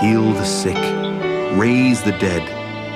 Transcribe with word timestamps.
heal 0.00 0.32
the 0.32 0.44
sick, 0.44 0.76
raise 1.58 2.02
the 2.02 2.12
dead, 2.20 2.46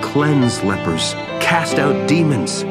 cleanse 0.04 0.62
lepers, 0.62 1.14
cast 1.40 1.74
out 1.74 2.08
demons. 2.08 2.62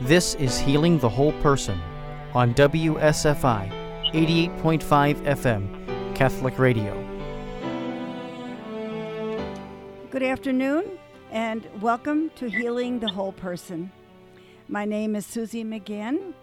This 0.00 0.36
is 0.36 0.56
Healing 0.56 1.00
the 1.00 1.08
Whole 1.08 1.32
Person 1.40 1.80
on 2.34 2.54
WSFI 2.54 3.72
88.5 4.12 5.16
FM, 5.24 6.14
Catholic 6.14 6.60
Radio. 6.60 6.94
Good 10.10 10.22
afternoon, 10.22 10.84
and 11.32 11.66
welcome 11.80 12.30
to 12.36 12.48
Healing 12.48 13.00
the 13.00 13.08
Whole 13.08 13.32
Person. 13.32 13.90
My 14.68 14.84
name 14.84 15.16
is 15.16 15.26
Susie 15.26 15.64
McGinn, 15.64 16.34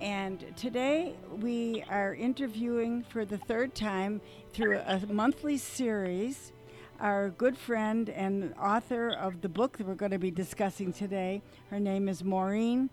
and 0.00 0.44
today 0.56 1.14
we 1.40 1.82
are 1.88 2.14
interviewing 2.14 3.02
for 3.02 3.24
the 3.24 3.38
third 3.38 3.74
time 3.74 4.20
through 4.52 4.78
a 4.78 5.00
monthly 5.08 5.56
series 5.56 6.52
our 7.00 7.30
good 7.30 7.56
friend 7.56 8.10
and 8.10 8.54
author 8.60 9.10
of 9.10 9.40
the 9.40 9.48
book 9.48 9.78
that 9.78 9.86
we're 9.86 9.94
going 9.94 10.10
to 10.10 10.18
be 10.18 10.32
discussing 10.32 10.92
today. 10.92 11.42
Her 11.70 11.78
name 11.78 12.08
is 12.08 12.24
Maureen 12.24 12.90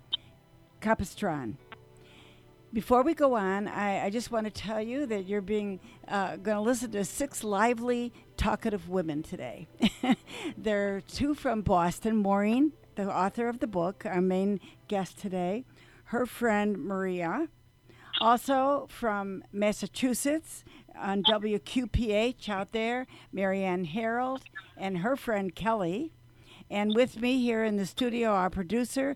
Capistran. 0.80 1.55
Before 2.71 3.02
we 3.02 3.16
go 3.16 3.35
on, 3.35 3.67
I, 3.67 4.05
I 4.05 4.09
just 4.09 4.31
want 4.31 4.45
to 4.45 4.52
tell 4.52 4.81
you 4.81 5.08
that 5.08 5.25
you're 5.25 5.41
being 5.41 5.80
uh, 6.08 6.35
going 6.35 6.58
to 6.58 6.61
listen 6.61 6.91
to 6.91 7.03
six 7.03 7.44
lively, 7.44 8.13
talkative 8.38 8.89
women 8.89 9.23
today. 9.23 9.67
there 10.58 10.95
are 10.95 11.02
two 11.02 11.33
from 11.33 11.61
Boston. 11.61 12.17
Maureen, 12.17 12.73
the 12.95 13.09
author 13.09 13.47
of 13.47 13.59
the 13.59 13.67
book, 13.67 14.03
our 14.05 14.22
main 14.22 14.59
guest 14.88 15.17
today. 15.17 15.66
Her 16.05 16.26
friend 16.26 16.77
Maria, 16.77 17.48
also 18.22 18.88
from 18.90 19.44
Massachusetts 19.52 20.64
on 20.97 21.23
WQPH 21.23 22.47
out 22.47 22.72
there, 22.72 23.08
Marianne 23.34 23.86
Harold 23.86 24.44
and 24.78 25.00
her 25.00 25.16
friend 25.16 25.53
Kelly. 25.56 26.14
And 26.70 26.95
with 26.95 27.20
me 27.20 27.42
here 27.42 27.64
in 27.64 27.78
the 27.78 27.86
studio, 27.86 28.31
our 28.31 28.50
producer, 28.50 29.16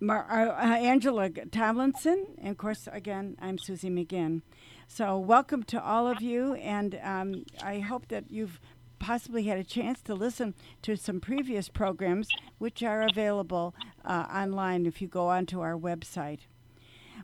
Mar- 0.00 0.26
uh, 0.30 0.48
uh, 0.50 0.76
Angela 0.76 1.30
Tomlinson. 1.30 2.26
And 2.38 2.48
of 2.48 2.58
course, 2.58 2.88
again, 2.92 3.36
I'm 3.40 3.58
Susie 3.58 3.90
McGinn. 3.90 4.42
So, 4.86 5.18
welcome 5.18 5.62
to 5.64 5.82
all 5.82 6.06
of 6.06 6.20
you. 6.20 6.54
And 6.54 6.98
um, 7.02 7.44
I 7.62 7.78
hope 7.78 8.08
that 8.08 8.30
you've 8.30 8.60
possibly 9.04 9.42
had 9.42 9.58
a 9.58 9.64
chance 9.64 10.00
to 10.00 10.14
listen 10.14 10.54
to 10.80 10.96
some 10.96 11.20
previous 11.20 11.68
programs, 11.68 12.26
which 12.56 12.82
are 12.82 13.02
available 13.02 13.74
uh, 14.02 14.24
online 14.34 14.86
if 14.86 15.02
you 15.02 15.08
go 15.08 15.28
onto 15.28 15.60
our 15.60 15.76
website. 15.76 16.40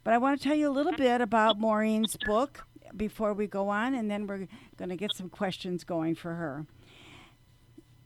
But 0.04 0.12
I 0.12 0.18
want 0.18 0.38
to 0.38 0.46
tell 0.46 0.56
you 0.56 0.68
a 0.68 0.76
little 0.78 0.92
bit 0.92 1.22
about 1.22 1.58
Maureen's 1.58 2.18
book 2.26 2.66
before 2.94 3.32
we 3.32 3.46
go 3.46 3.70
on, 3.70 3.94
and 3.94 4.10
then 4.10 4.26
we're 4.26 4.46
going 4.76 4.90
to 4.90 4.96
get 4.96 5.16
some 5.16 5.30
questions 5.30 5.82
going 5.82 6.14
for 6.16 6.34
her. 6.34 6.66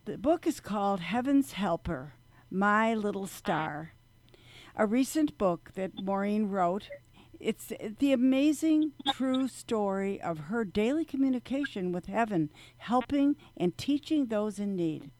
The 0.05 0.17
book 0.17 0.47
is 0.47 0.61
called 0.61 1.01
Heaven's 1.01 1.51
Helper 1.53 2.13
My 2.49 2.93
Little 2.93 3.27
Star, 3.27 3.91
a 4.77 4.85
recent 4.85 5.37
book 5.37 5.71
that 5.75 6.01
Maureen 6.01 6.47
wrote. 6.47 6.87
It's 7.39 7.71
the 7.99 8.11
amazing 8.11 8.93
true 9.13 9.47
story 9.47 10.21
of 10.21 10.39
her 10.39 10.63
daily 10.63 11.05
communication 11.05 11.91
with 11.91 12.05
heaven, 12.07 12.49
helping 12.77 13.35
and 13.57 13.77
teaching 13.77 14.27
those 14.27 14.59
in 14.59 14.75
need. 14.75 15.11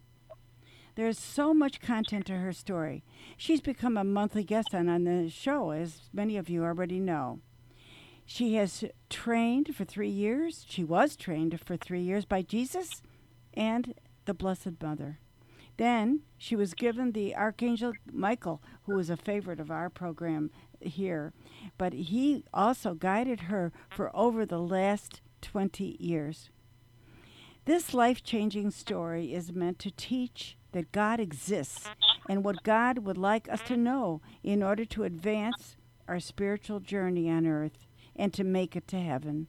There's 0.96 1.20
so 1.20 1.54
much 1.54 1.82
content 1.82 2.26
to 2.28 2.38
her 2.38 2.54
story. 2.54 3.04
She's 3.36 3.60
become 3.60 3.98
a 3.98 4.04
monthly 4.04 4.44
guest 4.44 4.74
on, 4.74 4.88
on 4.88 5.04
the 5.04 5.30
show, 5.30 5.72
as 5.72 6.10
many 6.14 6.38
of 6.38 6.50
you 6.50 6.64
already 6.64 7.00
know. 7.00 7.40
She 8.26 8.56
has 8.56 8.86
trained 9.10 9.76
for 9.76 9.84
three 9.84 10.10
years. 10.10 10.66
She 10.68 10.84
was 10.84 11.16
trained 11.16 11.60
for 11.60 11.76
three 11.76 12.02
years 12.02 12.26
by 12.26 12.42
Jesus 12.42 13.02
and 13.54 13.94
the 14.26 14.34
Blessed 14.34 14.82
Mother. 14.82 15.20
Then 15.78 16.22
she 16.38 16.56
was 16.56 16.74
given 16.74 17.12
the 17.12 17.36
Archangel 17.36 17.92
Michael, 18.12 18.62
who 18.84 18.96
was 18.96 19.10
a 19.10 19.18
favorite 19.18 19.60
of 19.60 19.70
our 19.70 19.90
program 19.90 20.50
here, 20.86 21.34
but 21.78 21.94
he 21.94 22.44
also 22.54 22.94
guided 22.94 23.42
her 23.42 23.72
for 23.90 24.16
over 24.16 24.46
the 24.46 24.60
last 24.60 25.22
20 25.42 25.98
years. 26.00 26.50
This 27.66 27.94
life 27.94 28.24
changing 28.24 28.72
story 28.72 29.34
is 29.34 29.52
meant 29.52 29.80
to 29.80 29.92
teach 29.92 30.58
that 30.72 30.92
God 30.92 31.20
exists 31.20 31.90
and 32.30 32.44
what 32.44 32.64
God 32.64 33.00
would 33.00 33.18
like 33.18 33.50
us 33.50 33.62
to 33.64 33.78
know 33.78 34.22
in 34.44 34.62
order 34.62 34.86
to 34.86 35.04
advance 35.04 35.76
our 36.08 36.20
spiritual 36.20 36.80
journey 36.80 37.30
on 37.30 37.48
earth 37.48 37.78
and 38.16 38.34
to 38.34 38.44
make 38.44 38.76
it 38.76 38.88
to 38.90 39.00
heaven. 39.00 39.48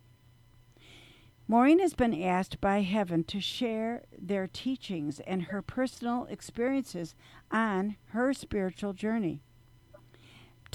Maureen 1.49 1.79
has 1.79 1.95
been 1.95 2.21
asked 2.21 2.61
by 2.61 2.81
heaven 2.81 3.23
to 3.25 3.41
share 3.41 4.03
their 4.19 4.49
teachings 4.49 5.21
and 5.21 5.45
her 5.45 5.63
personal 5.63 6.27
experiences 6.29 7.15
on 7.53 7.97
her 8.07 8.33
spiritual 8.33 8.93
journey. 8.93 9.43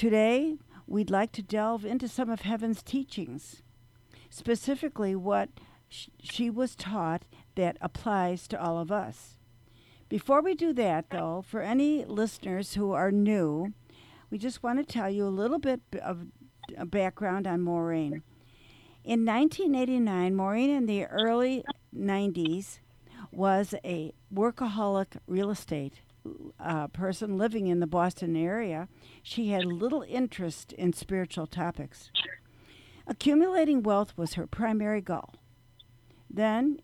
Today, 0.01 0.56
we'd 0.88 1.12
like 1.12 1.31
to 1.34 1.44
delve 1.44 1.85
into 1.85 2.07
some 2.07 2.31
of 2.31 2.41
heaven's 2.41 2.81
teachings, 2.81 3.62
specifically 4.31 5.16
what 5.16 5.50
sh- 5.89 6.07
she 6.19 6.50
was 6.50 6.75
taught 6.75 7.22
that 7.53 7.78
applies 7.81 8.47
to 8.47 8.59
all 8.59 8.79
of 8.79 8.91
us. 8.91 9.38
Before 10.09 10.41
we 10.41 10.56
do 10.56 10.73
that, 10.73 11.12
though, 11.12 11.44
for 11.47 11.62
any 11.62 12.03
listeners 12.03 12.73
who 12.73 12.94
are 12.94 13.12
new, 13.12 13.73
we 14.31 14.39
just 14.39 14.63
want 14.63 14.79
to 14.79 14.91
tell 14.91 15.07
you 15.07 15.28
a 15.28 15.29
little 15.29 15.59
bit 15.59 15.81
of 16.03 16.25
a 16.75 16.88
background 16.88 17.45
on 17.45 17.62
Maureen. 17.62 18.23
In 19.03 19.23
1989, 19.23 20.35
Maureen 20.35 20.72
in 20.72 20.88
the 20.88 21.06
early 21.06 21.63
90s 21.95 22.79
was 23.31 23.75
a 23.85 24.13
workaholic 24.33 25.18
real 25.28 25.51
estate 25.51 26.01
uh, 26.59 26.88
person 26.88 27.38
living 27.38 27.68
in 27.68 27.80
the 27.80 27.88
Boston 27.88 28.36
area. 28.36 28.88
She 29.24 29.50
had 29.50 29.66
little 29.66 30.04
interest 30.08 30.74
in 30.74 30.94
spiritual 30.94 31.48
topics. 31.48 32.12
Accumulating 33.08 33.84
wealth 33.84 34.14
was 34.16 34.34
her 34.34 34.48
primary 34.48 35.02
goal. 35.02 35.34
Then, 36.30 36.80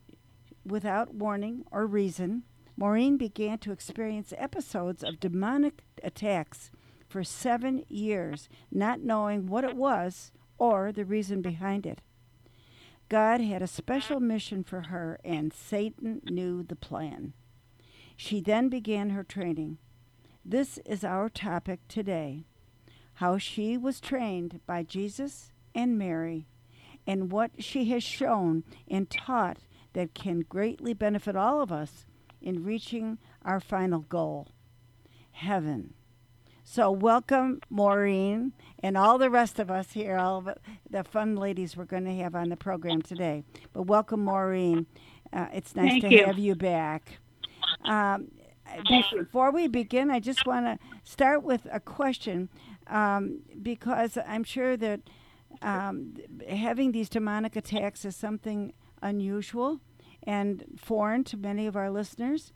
without 0.65 1.13
warning 1.13 1.63
or 1.71 1.85
reason, 1.85 2.43
Maureen 2.75 3.17
began 3.17 3.57
to 3.59 3.71
experience 3.71 4.33
episodes 4.37 5.03
of 5.03 5.19
demonic 5.19 5.83
attacks 6.03 6.69
for 7.07 7.23
seven 7.23 7.83
years, 7.87 8.49
not 8.71 9.01
knowing 9.01 9.47
what 9.47 9.63
it 9.63 9.75
was 9.75 10.31
or 10.57 10.91
the 10.91 11.05
reason 11.05 11.41
behind 11.41 11.85
it. 11.85 12.01
God 13.09 13.39
had 13.39 13.61
a 13.61 13.67
special 13.67 14.19
mission 14.19 14.63
for 14.63 14.81
her, 14.81 15.19
and 15.23 15.53
Satan 15.53 16.21
knew 16.25 16.61
the 16.61 16.75
plan. 16.75 17.33
She 18.17 18.41
then 18.41 18.67
began 18.67 19.11
her 19.11 19.23
training. 19.23 19.77
This 20.43 20.79
is 20.79 21.03
our 21.05 21.29
topic 21.29 21.79
today 21.87 22.43
how 23.15 23.37
she 23.37 23.77
was 23.77 23.99
trained 23.99 24.59
by 24.67 24.83
Jesus 24.83 25.51
and 25.73 25.97
Mary, 25.97 26.47
and 27.07 27.31
what 27.31 27.51
she 27.59 27.85
has 27.85 28.03
shown 28.03 28.63
and 28.87 29.09
taught 29.09 29.57
that 29.93 30.13
can 30.13 30.41
greatly 30.41 30.93
benefit 30.93 31.35
all 31.35 31.61
of 31.61 31.71
us 31.71 32.05
in 32.41 32.63
reaching 32.63 33.17
our 33.43 33.59
final 33.59 34.01
goal 34.01 34.49
heaven. 35.31 35.93
So, 36.63 36.91
welcome, 36.91 37.61
Maureen, 37.69 38.53
and 38.83 38.97
all 38.97 39.17
the 39.17 39.29
rest 39.29 39.57
of 39.59 39.71
us 39.71 39.93
here, 39.93 40.17
all 40.17 40.39
of 40.39 40.49
the 40.89 41.03
fun 41.03 41.35
ladies 41.35 41.77
we're 41.77 41.85
going 41.85 42.05
to 42.05 42.15
have 42.17 42.35
on 42.35 42.49
the 42.49 42.57
program 42.57 43.01
today. 43.01 43.43
But 43.73 43.83
welcome, 43.83 44.23
Maureen. 44.25 44.85
Uh, 45.33 45.47
it's 45.53 45.75
nice 45.75 45.91
Thank 45.91 46.03
to 46.03 46.11
you. 46.11 46.25
have 46.25 46.37
you 46.39 46.55
back. 46.55 47.19
Um, 47.85 48.31
before 49.11 49.51
we 49.51 49.67
begin, 49.67 50.11
I 50.11 50.19
just 50.19 50.45
want 50.45 50.65
to 50.65 50.77
start 51.03 51.43
with 51.43 51.67
a 51.71 51.79
question 51.79 52.49
um, 52.87 53.39
because 53.61 54.17
I'm 54.27 54.43
sure 54.43 54.75
that 54.77 55.01
um, 55.61 56.15
having 56.49 56.91
these 56.91 57.09
demonic 57.09 57.55
attacks 57.55 58.05
is 58.05 58.15
something 58.15 58.73
unusual 59.01 59.79
and 60.23 60.63
foreign 60.77 61.23
to 61.25 61.37
many 61.37 61.67
of 61.67 61.75
our 61.75 61.89
listeners. 61.89 62.51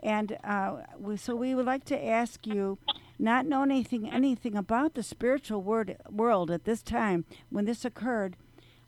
And 0.00 0.36
uh, 0.44 0.82
we, 0.98 1.16
so 1.16 1.34
we 1.34 1.54
would 1.54 1.66
like 1.66 1.84
to 1.84 2.06
ask 2.06 2.46
you, 2.46 2.78
not 3.18 3.46
knowing 3.46 3.70
anything 3.70 4.10
anything 4.10 4.56
about 4.56 4.94
the 4.94 5.02
spiritual 5.02 5.62
word, 5.62 5.96
world 6.10 6.50
at 6.50 6.64
this 6.64 6.82
time 6.82 7.24
when 7.48 7.64
this 7.64 7.84
occurred, 7.84 8.36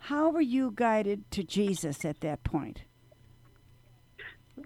how 0.00 0.29
were 0.29 0.41
you 0.41 0.73
guided 0.75 1.31
to 1.32 1.43
Jesus 1.43 2.05
at 2.05 2.20
that 2.20 2.44
point? 2.44 2.82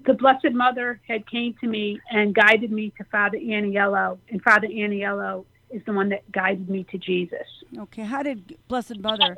The 0.04 0.14
Blessed 0.14 0.52
Mother 0.52 1.00
had 1.06 1.30
came 1.30 1.54
to 1.60 1.66
me 1.66 2.00
and 2.10 2.34
guided 2.34 2.72
me 2.72 2.92
to 2.98 3.04
Father 3.04 3.38
Aniello, 3.38 4.18
and 4.30 4.42
Father 4.42 4.66
Aniello 4.66 5.44
is 5.70 5.82
the 5.86 5.92
one 5.92 6.08
that 6.08 6.30
guided 6.32 6.68
me 6.68 6.84
to 6.90 6.98
Jesus. 6.98 7.46
Okay, 7.78 8.02
how 8.02 8.22
did 8.22 8.56
Blessed 8.68 8.98
Mother 8.98 9.36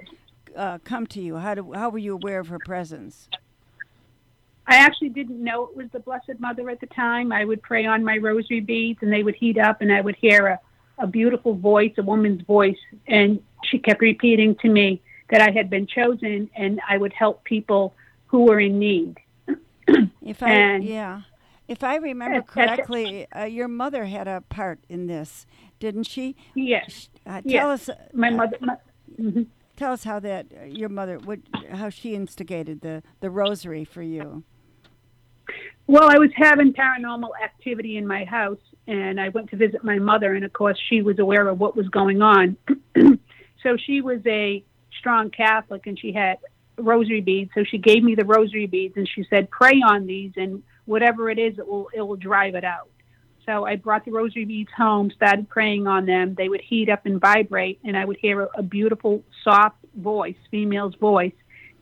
uh, 0.57 0.79
come 0.85 1.07
to 1.09 1.21
you? 1.21 1.37
How, 1.37 1.55
do, 1.55 1.73
how 1.73 1.91
were 1.91 1.99
you 1.99 2.15
aware 2.15 2.41
of 2.41 2.49
her 2.49 2.59
presence? 2.59 3.29
I 4.67 4.77
actually 4.77 5.11
didn't 5.11 5.43
know 5.43 5.65
it 5.65 5.77
was 5.77 5.89
the 5.93 6.01
Blessed 6.01 6.41
Mother 6.41 6.71
at 6.71 6.81
the 6.81 6.87
time. 6.87 7.31
I 7.31 7.45
would 7.45 7.63
pray 7.63 7.85
on 7.85 8.03
my 8.03 8.17
rosary 8.17 8.61
beads, 8.61 9.01
and 9.03 9.13
they 9.13 9.23
would 9.23 9.35
heat 9.35 9.59
up, 9.59 9.83
and 9.83 9.93
I 9.93 10.01
would 10.01 10.17
hear 10.17 10.47
a, 10.47 10.61
a 10.99 11.07
beautiful 11.07 11.55
voice, 11.55 11.93
a 11.99 12.03
woman's 12.03 12.43
voice, 12.43 12.79
and 13.07 13.43
she 13.65 13.79
kept 13.79 14.01
repeating 14.01 14.55
to 14.57 14.69
me 14.69 15.03
that 15.31 15.43
I 15.43 15.51
had 15.51 15.69
been 15.69 15.87
chosen, 15.87 16.49
and 16.57 16.81
I 16.89 16.97
would 16.97 17.13
help 17.13 17.45
people 17.45 17.95
who 18.27 18.45
were 18.45 18.61
in 18.61 18.79
need. 18.79 19.19
If 20.23 20.43
I 20.43 20.51
And- 20.51 20.85
yeah, 20.85 21.23
if 21.69 21.83
I 21.83 21.97
remember 21.97 22.39
Yes, 22.39 22.45
correctly, 22.49 23.27
uh, 23.35 23.45
your 23.45 23.69
mother 23.69 24.05
had 24.07 24.29
a 24.29 24.43
part 24.43 24.81
in 24.89 25.07
this, 25.07 25.47
didn't 25.81 26.05
she? 26.05 26.37
Yes, 26.55 27.09
Uh, 27.27 27.41
Yes. 27.45 27.61
tell 27.61 27.71
us. 27.71 27.91
my 28.13 28.29
uh, 28.29 28.37
mother. 28.37 28.57
My, 28.61 28.77
mhm. 29.19 29.47
Tell 29.77 29.93
us 29.93 30.05
how 30.05 30.21
that 30.21 30.47
uh, 30.61 30.65
your 30.67 30.89
mother 30.89 31.19
would 31.19 31.43
how 31.73 31.89
she 31.91 32.15
instigated 32.15 32.81
the 32.81 33.03
the 33.21 33.29
rosary 33.31 33.85
for 33.85 34.03
you. 34.03 34.45
Well, 35.87 36.09
I 36.09 36.19
was 36.19 36.31
having 36.37 36.73
paranormal 36.73 37.31
activity 37.43 37.97
in 37.99 38.07
my 38.07 38.25
house, 38.25 38.61
and 38.87 39.21
I 39.21 39.29
went 39.31 39.51
to 39.51 39.57
visit 39.57 39.85
my 39.85 39.99
mother, 39.99 40.35
and 40.35 40.45
of 40.45 40.53
course, 40.53 40.79
she 40.89 41.03
was 41.03 41.19
aware 41.19 41.47
of 41.49 41.59
what 41.61 41.77
was 41.77 41.89
going 41.89 42.23
on. 42.23 42.57
so 43.63 43.77
she 43.77 44.01
was 44.01 44.21
a 44.27 44.65
strong 44.99 45.29
Catholic, 45.31 45.87
and 45.87 45.99
she 45.99 46.13
had 46.13 46.39
rosary 46.79 47.21
beads. 47.21 47.51
So 47.55 47.65
she 47.65 47.79
gave 47.79 48.03
me 48.03 48.15
the 48.15 48.25
rosary 48.25 48.67
beads, 48.67 48.97
and 48.97 49.09
she 49.09 49.25
said, 49.31 49.51
"Pray 49.51 49.81
on 49.87 50.07
these, 50.07 50.33
and 50.37 50.63
whatever 50.85 51.31
it 51.31 51.39
is, 51.39 51.59
it 51.59 51.67
will 51.67 51.89
it 51.95 52.03
will 52.03 52.17
drive 52.17 52.55
it 52.55 52.65
out." 52.65 52.89
So 53.47 53.67
I 53.67 53.77
brought 53.77 54.05
the 54.05 54.11
rosary 54.11 54.45
beads 54.45 54.71
home, 54.77 55.11
started 55.11 55.49
praying 55.49 55.87
on 55.87 56.07
them. 56.07 56.35
They 56.35 56.49
would 56.49 56.63
heat 56.63 56.89
up 56.89 57.05
and 57.05 57.21
vibrate, 57.21 57.79
and 57.85 57.97
I 57.97 58.05
would 58.05 58.17
hear 58.17 58.43
a, 58.43 58.49
a 58.59 58.63
beautiful, 58.63 59.23
soft 59.43 59.77
voice, 59.95 60.37
female's 60.51 60.95
voice, 60.95 61.35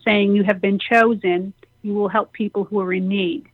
saying, 0.04 0.34
"You 0.34 0.44
have 0.44 0.60
been 0.60 0.78
chosen. 0.78 1.52
You 1.82 1.94
will 1.94 2.08
help 2.08 2.32
people 2.32 2.64
who 2.64 2.80
are 2.80 2.92
in 2.92 3.08
need." 3.08 3.46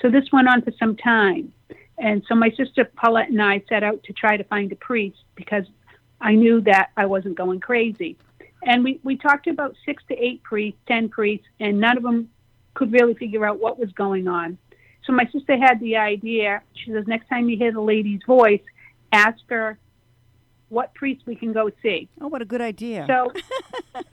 So 0.00 0.10
this 0.10 0.30
went 0.32 0.48
on 0.48 0.62
for 0.62 0.72
some 0.78 0.96
time. 0.96 1.52
And 1.98 2.24
so 2.28 2.34
my 2.34 2.50
sister 2.50 2.84
Paulette 2.84 3.30
and 3.30 3.40
I 3.40 3.62
set 3.68 3.82
out 3.82 4.02
to 4.04 4.12
try 4.12 4.36
to 4.36 4.44
find 4.44 4.70
a 4.72 4.76
priest 4.76 5.18
because 5.34 5.64
I 6.20 6.34
knew 6.34 6.60
that 6.62 6.90
I 6.96 7.06
wasn't 7.06 7.36
going 7.36 7.60
crazy. 7.60 8.16
And 8.66 8.84
we, 8.84 9.00
we 9.02 9.16
talked 9.16 9.44
to 9.44 9.50
about 9.50 9.76
six 9.84 10.02
to 10.08 10.14
eight 10.14 10.42
priests, 10.42 10.80
ten 10.86 11.08
priests, 11.08 11.46
and 11.60 11.80
none 11.80 11.96
of 11.96 12.02
them 12.02 12.30
could 12.74 12.92
really 12.92 13.14
figure 13.14 13.46
out 13.46 13.60
what 13.60 13.78
was 13.78 13.92
going 13.92 14.28
on. 14.28 14.58
So 15.06 15.12
my 15.12 15.28
sister 15.32 15.56
had 15.56 15.80
the 15.80 15.96
idea. 15.96 16.62
She 16.74 16.90
says, 16.92 17.06
next 17.06 17.28
time 17.28 17.48
you 17.48 17.56
hear 17.56 17.72
the 17.72 17.80
lady's 17.80 18.20
voice, 18.26 18.62
ask 19.12 19.38
her 19.48 19.78
what 20.68 20.94
priest 20.94 21.22
we 21.26 21.36
can 21.36 21.52
go 21.52 21.70
see. 21.82 22.08
Oh, 22.20 22.28
what 22.28 22.42
a 22.42 22.44
good 22.44 22.60
idea! 22.60 23.06
So, 23.06 23.32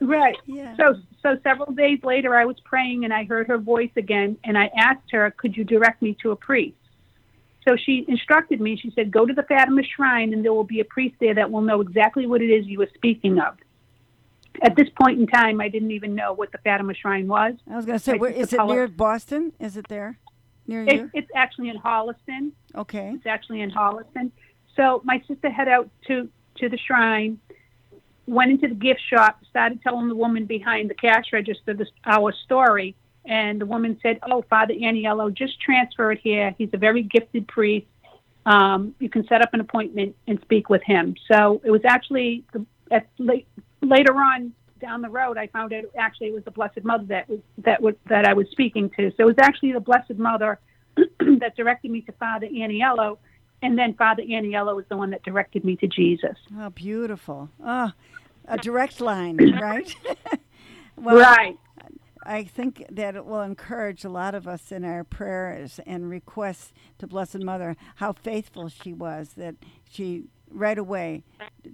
right. 0.00 0.36
yeah. 0.46 0.76
So, 0.76 0.94
so 1.22 1.38
several 1.42 1.72
days 1.72 2.00
later, 2.04 2.36
I 2.36 2.44
was 2.44 2.56
praying 2.64 3.04
and 3.04 3.12
I 3.12 3.24
heard 3.24 3.48
her 3.48 3.58
voice 3.58 3.90
again, 3.96 4.38
and 4.44 4.56
I 4.56 4.70
asked 4.76 5.10
her, 5.10 5.30
"Could 5.36 5.56
you 5.56 5.64
direct 5.64 6.02
me 6.02 6.16
to 6.22 6.30
a 6.30 6.36
priest?" 6.36 6.76
So 7.66 7.76
she 7.76 8.04
instructed 8.06 8.60
me. 8.60 8.76
She 8.76 8.92
said, 8.94 9.10
"Go 9.10 9.26
to 9.26 9.32
the 9.32 9.42
Fatima 9.42 9.82
Shrine, 9.82 10.32
and 10.32 10.44
there 10.44 10.52
will 10.52 10.64
be 10.64 10.80
a 10.80 10.84
priest 10.84 11.16
there 11.20 11.34
that 11.34 11.50
will 11.50 11.62
know 11.62 11.80
exactly 11.80 12.26
what 12.26 12.42
it 12.42 12.50
is 12.50 12.66
you 12.66 12.78
were 12.78 12.90
speaking 12.94 13.38
of." 13.38 13.56
At 14.60 14.76
this 14.76 14.88
point 15.00 15.18
in 15.18 15.26
time, 15.26 15.60
I 15.60 15.68
didn't 15.68 15.92
even 15.92 16.14
know 16.14 16.32
what 16.32 16.52
the 16.52 16.58
Fatima 16.58 16.94
Shrine 16.94 17.26
was. 17.26 17.54
I 17.70 17.76
was 17.76 17.86
going 17.86 17.98
to 17.98 18.04
say, 18.04 18.18
where, 18.18 18.30
is 18.30 18.52
it 18.52 18.58
Paula- 18.58 18.74
near 18.74 18.88
Boston? 18.88 19.52
Is 19.58 19.76
it 19.76 19.88
there 19.88 20.18
near 20.66 20.82
It, 20.82 20.94
you? 20.94 21.10
it's 21.14 21.30
actually 21.34 21.68
in 21.68 21.78
Holliston. 21.78 22.52
Okay. 22.74 23.12
It's 23.14 23.26
actually 23.26 23.60
in 23.60 23.70
Holliston. 23.70 24.30
So 24.76 25.00
my 25.04 25.22
sister 25.28 25.50
head 25.50 25.68
out 25.68 25.88
to 26.08 26.28
to 26.56 26.68
the 26.68 26.76
shrine, 26.78 27.38
went 28.26 28.50
into 28.50 28.68
the 28.68 28.74
gift 28.74 29.00
shop, 29.08 29.40
started 29.48 29.80
telling 29.82 30.08
the 30.08 30.14
woman 30.14 30.44
behind 30.44 30.90
the 30.90 30.94
cash 30.94 31.26
register 31.32 31.72
this, 31.72 31.88
our 32.04 32.32
story, 32.44 32.94
and 33.24 33.60
the 33.60 33.66
woman 33.66 33.98
said, 34.02 34.18
"Oh, 34.22 34.42
Father 34.48 34.74
Aniello, 34.74 35.32
just 35.32 35.60
transfer 35.60 36.12
it 36.12 36.20
here. 36.22 36.54
He's 36.58 36.70
a 36.72 36.78
very 36.78 37.02
gifted 37.02 37.48
priest. 37.48 37.86
Um, 38.44 38.94
you 38.98 39.08
can 39.08 39.26
set 39.28 39.40
up 39.40 39.54
an 39.54 39.60
appointment 39.60 40.14
and 40.26 40.40
speak 40.42 40.68
with 40.68 40.82
him." 40.82 41.16
So 41.30 41.60
it 41.64 41.70
was 41.70 41.82
actually 41.84 42.44
the, 42.52 42.64
at, 42.90 43.08
late, 43.18 43.46
later 43.82 44.14
on 44.14 44.52
down 44.80 45.02
the 45.02 45.08
road, 45.08 45.38
I 45.38 45.46
found 45.48 45.72
out 45.72 45.84
actually 45.98 46.28
it 46.28 46.34
was 46.34 46.44
the 46.44 46.50
Blessed 46.50 46.84
Mother 46.84 47.04
that 47.06 47.28
was 47.28 47.40
that 47.58 47.80
was 47.80 47.94
that 48.08 48.26
I 48.26 48.34
was 48.34 48.46
speaking 48.50 48.90
to. 48.96 49.10
So 49.16 49.24
it 49.24 49.26
was 49.26 49.38
actually 49.40 49.72
the 49.72 49.80
Blessed 49.80 50.16
Mother 50.16 50.58
that 50.96 51.56
directed 51.56 51.90
me 51.90 52.02
to 52.02 52.12
Father 52.12 52.46
Aniello, 52.46 53.18
and 53.62 53.78
then 53.78 53.94
Father 53.94 54.22
Aniello 54.22 54.74
was 54.76 54.84
the 54.88 54.96
one 54.96 55.10
that 55.10 55.22
directed 55.22 55.64
me 55.64 55.76
to 55.76 55.86
Jesus. 55.86 56.36
Oh, 56.58 56.70
beautiful. 56.70 57.48
Oh, 57.64 57.92
a 58.46 58.58
direct 58.58 59.00
line, 59.00 59.38
right? 59.60 59.94
well, 60.96 61.16
right. 61.16 61.58
I 62.24 62.44
think 62.44 62.84
that 62.88 63.16
it 63.16 63.24
will 63.24 63.40
encourage 63.40 64.04
a 64.04 64.08
lot 64.08 64.34
of 64.34 64.46
us 64.46 64.70
in 64.70 64.84
our 64.84 65.02
prayers 65.02 65.80
and 65.86 66.08
requests 66.08 66.72
to 66.98 67.06
Blessed 67.08 67.40
Mother 67.40 67.76
how 67.96 68.12
faithful 68.12 68.68
she 68.68 68.92
was, 68.92 69.30
that 69.36 69.56
she 69.90 70.24
right 70.52 70.78
away 70.78 71.24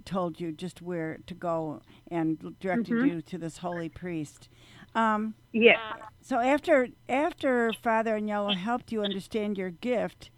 told 0.05 0.39
you 0.39 0.51
just 0.51 0.81
where 0.81 1.19
to 1.27 1.33
go 1.33 1.81
and 2.09 2.55
directed 2.59 2.93
Mhm. 2.93 3.07
you 3.07 3.21
to 3.21 3.37
this 3.37 3.57
holy 3.57 3.89
priest. 3.89 4.49
Um, 4.95 5.35
Yes. 5.51 5.79
so 6.21 6.39
after 6.39 6.87
after 7.07 7.71
Father 7.73 8.19
Aniello 8.19 8.55
helped 8.55 8.91
you 8.91 9.03
understand 9.03 9.57
your 9.57 9.69
gift, 9.69 10.29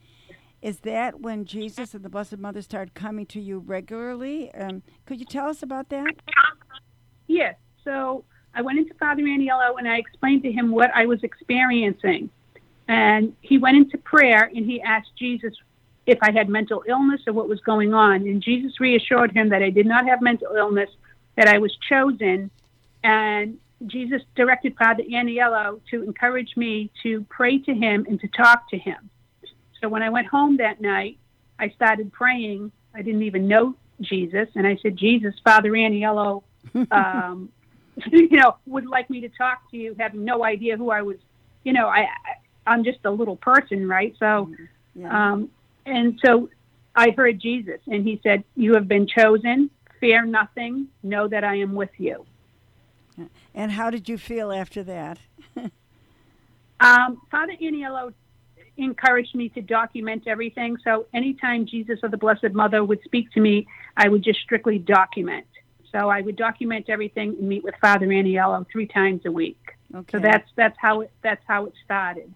is 0.61 0.81
that 0.81 1.21
when 1.21 1.45
Jesus 1.45 1.93
and 1.93 2.03
the 2.03 2.09
Blessed 2.09 2.37
Mother 2.37 2.61
started 2.61 2.93
coming 2.93 3.25
to 3.27 3.41
you 3.41 3.59
regularly? 3.59 4.53
Um, 4.53 4.83
could 5.05 5.19
you 5.19 5.25
tell 5.25 5.47
us 5.47 5.63
about 5.63 5.89
that? 5.89 6.15
Yes. 7.27 7.55
So 7.83 8.23
I 8.53 8.61
went 8.61 8.79
into 8.79 8.93
Father 8.95 9.23
Aniello 9.23 9.77
and 9.79 9.87
I 9.87 9.97
explained 9.97 10.43
to 10.43 10.51
him 10.51 10.71
what 10.71 10.91
I 10.93 11.05
was 11.05 11.23
experiencing. 11.23 12.29
And 12.87 13.35
he 13.41 13.57
went 13.57 13.77
into 13.77 13.97
prayer 13.97 14.51
and 14.53 14.65
he 14.65 14.81
asked 14.81 15.15
Jesus 15.15 15.53
if 16.05 16.17
I 16.21 16.31
had 16.31 16.49
mental 16.49 16.83
illness 16.87 17.21
or 17.27 17.33
what 17.33 17.47
was 17.47 17.59
going 17.61 17.93
on. 17.93 18.15
And 18.27 18.41
Jesus 18.41 18.79
reassured 18.79 19.31
him 19.31 19.49
that 19.49 19.61
I 19.61 19.69
did 19.69 19.85
not 19.85 20.07
have 20.07 20.21
mental 20.21 20.55
illness, 20.55 20.89
that 21.35 21.47
I 21.47 21.57
was 21.59 21.75
chosen. 21.87 22.49
And 23.03 23.57
Jesus 23.87 24.21
directed 24.35 24.75
Father 24.77 25.03
Aniello 25.03 25.79
to 25.91 26.03
encourage 26.03 26.55
me 26.55 26.91
to 27.03 27.25
pray 27.29 27.59
to 27.59 27.73
him 27.73 28.05
and 28.09 28.19
to 28.21 28.27
talk 28.27 28.69
to 28.69 28.77
him. 28.77 29.09
So 29.79 29.89
when 29.89 30.03
I 30.03 30.09
went 30.09 30.27
home 30.27 30.57
that 30.57 30.81
night, 30.81 31.17
I 31.59 31.69
started 31.69 32.11
praying. 32.11 32.71
I 32.93 33.01
didn't 33.01 33.23
even 33.23 33.47
know 33.47 33.75
Jesus. 34.01 34.47
And 34.55 34.65
I 34.67 34.77
said, 34.81 34.97
Jesus, 34.97 35.33
Father 35.43 35.71
Aniello, 35.71 36.43
um, 36.91 37.49
you 38.11 38.29
know, 38.29 38.57
would 38.65 38.87
like 38.87 39.09
me 39.09 39.21
to 39.21 39.29
talk 39.29 39.69
to 39.71 39.77
you, 39.77 39.95
having 39.99 40.23
no 40.25 40.43
idea 40.43 40.77
who 40.77 40.91
I 40.91 41.01
was. 41.01 41.17
You 41.63 41.73
know, 41.73 41.87
I, 41.87 42.01
I 42.01 42.07
I'm 42.65 42.83
just 42.83 42.99
a 43.05 43.11
little 43.11 43.35
person, 43.35 43.87
right? 43.87 44.15
So, 44.19 44.49
Yeah. 44.95 45.33
um, 45.33 45.49
and 45.85 46.19
so 46.23 46.49
I 46.95 47.11
heard 47.11 47.39
Jesus, 47.39 47.79
and 47.87 48.05
He 48.05 48.19
said, 48.23 48.43
"You 48.55 48.73
have 48.75 48.87
been 48.87 49.07
chosen. 49.07 49.69
Fear 49.99 50.25
nothing. 50.25 50.87
Know 51.03 51.27
that 51.27 51.43
I 51.43 51.55
am 51.55 51.75
with 51.75 51.91
you." 51.97 52.25
and 53.53 53.71
how 53.71 53.89
did 53.89 54.09
you 54.09 54.17
feel 54.17 54.51
after 54.51 54.83
that? 54.83 55.19
Um, 56.81 57.21
Father 57.29 57.53
Aniello 57.61 58.11
encouraged 58.77 59.35
me 59.35 59.49
to 59.49 59.61
document 59.61 60.23
everything. 60.27 60.77
So 60.83 61.05
anytime 61.13 61.65
Jesus 61.65 61.99
or 62.01 62.09
the 62.09 62.17
Blessed 62.17 62.53
Mother 62.53 62.83
would 62.83 63.01
speak 63.03 63.31
to 63.33 63.39
me, 63.39 63.67
I 63.95 64.09
would 64.09 64.23
just 64.23 64.39
strictly 64.39 64.79
document. 64.79 65.45
So 65.91 66.09
I 66.09 66.21
would 66.21 66.37
document 66.37 66.89
everything 66.89 67.35
and 67.37 67.47
meet 67.47 67.63
with 67.63 67.75
Father 67.79 68.07
Aniello 68.07 68.65
three 68.71 68.87
times 68.87 69.21
a 69.25 69.31
week. 69.31 69.59
Okay. 69.93 70.07
So 70.11 70.19
that's 70.19 70.49
that's 70.55 70.77
how 70.79 71.01
it 71.01 71.11
that's 71.21 71.43
how 71.47 71.65
it 71.65 71.73
started. 71.85 72.33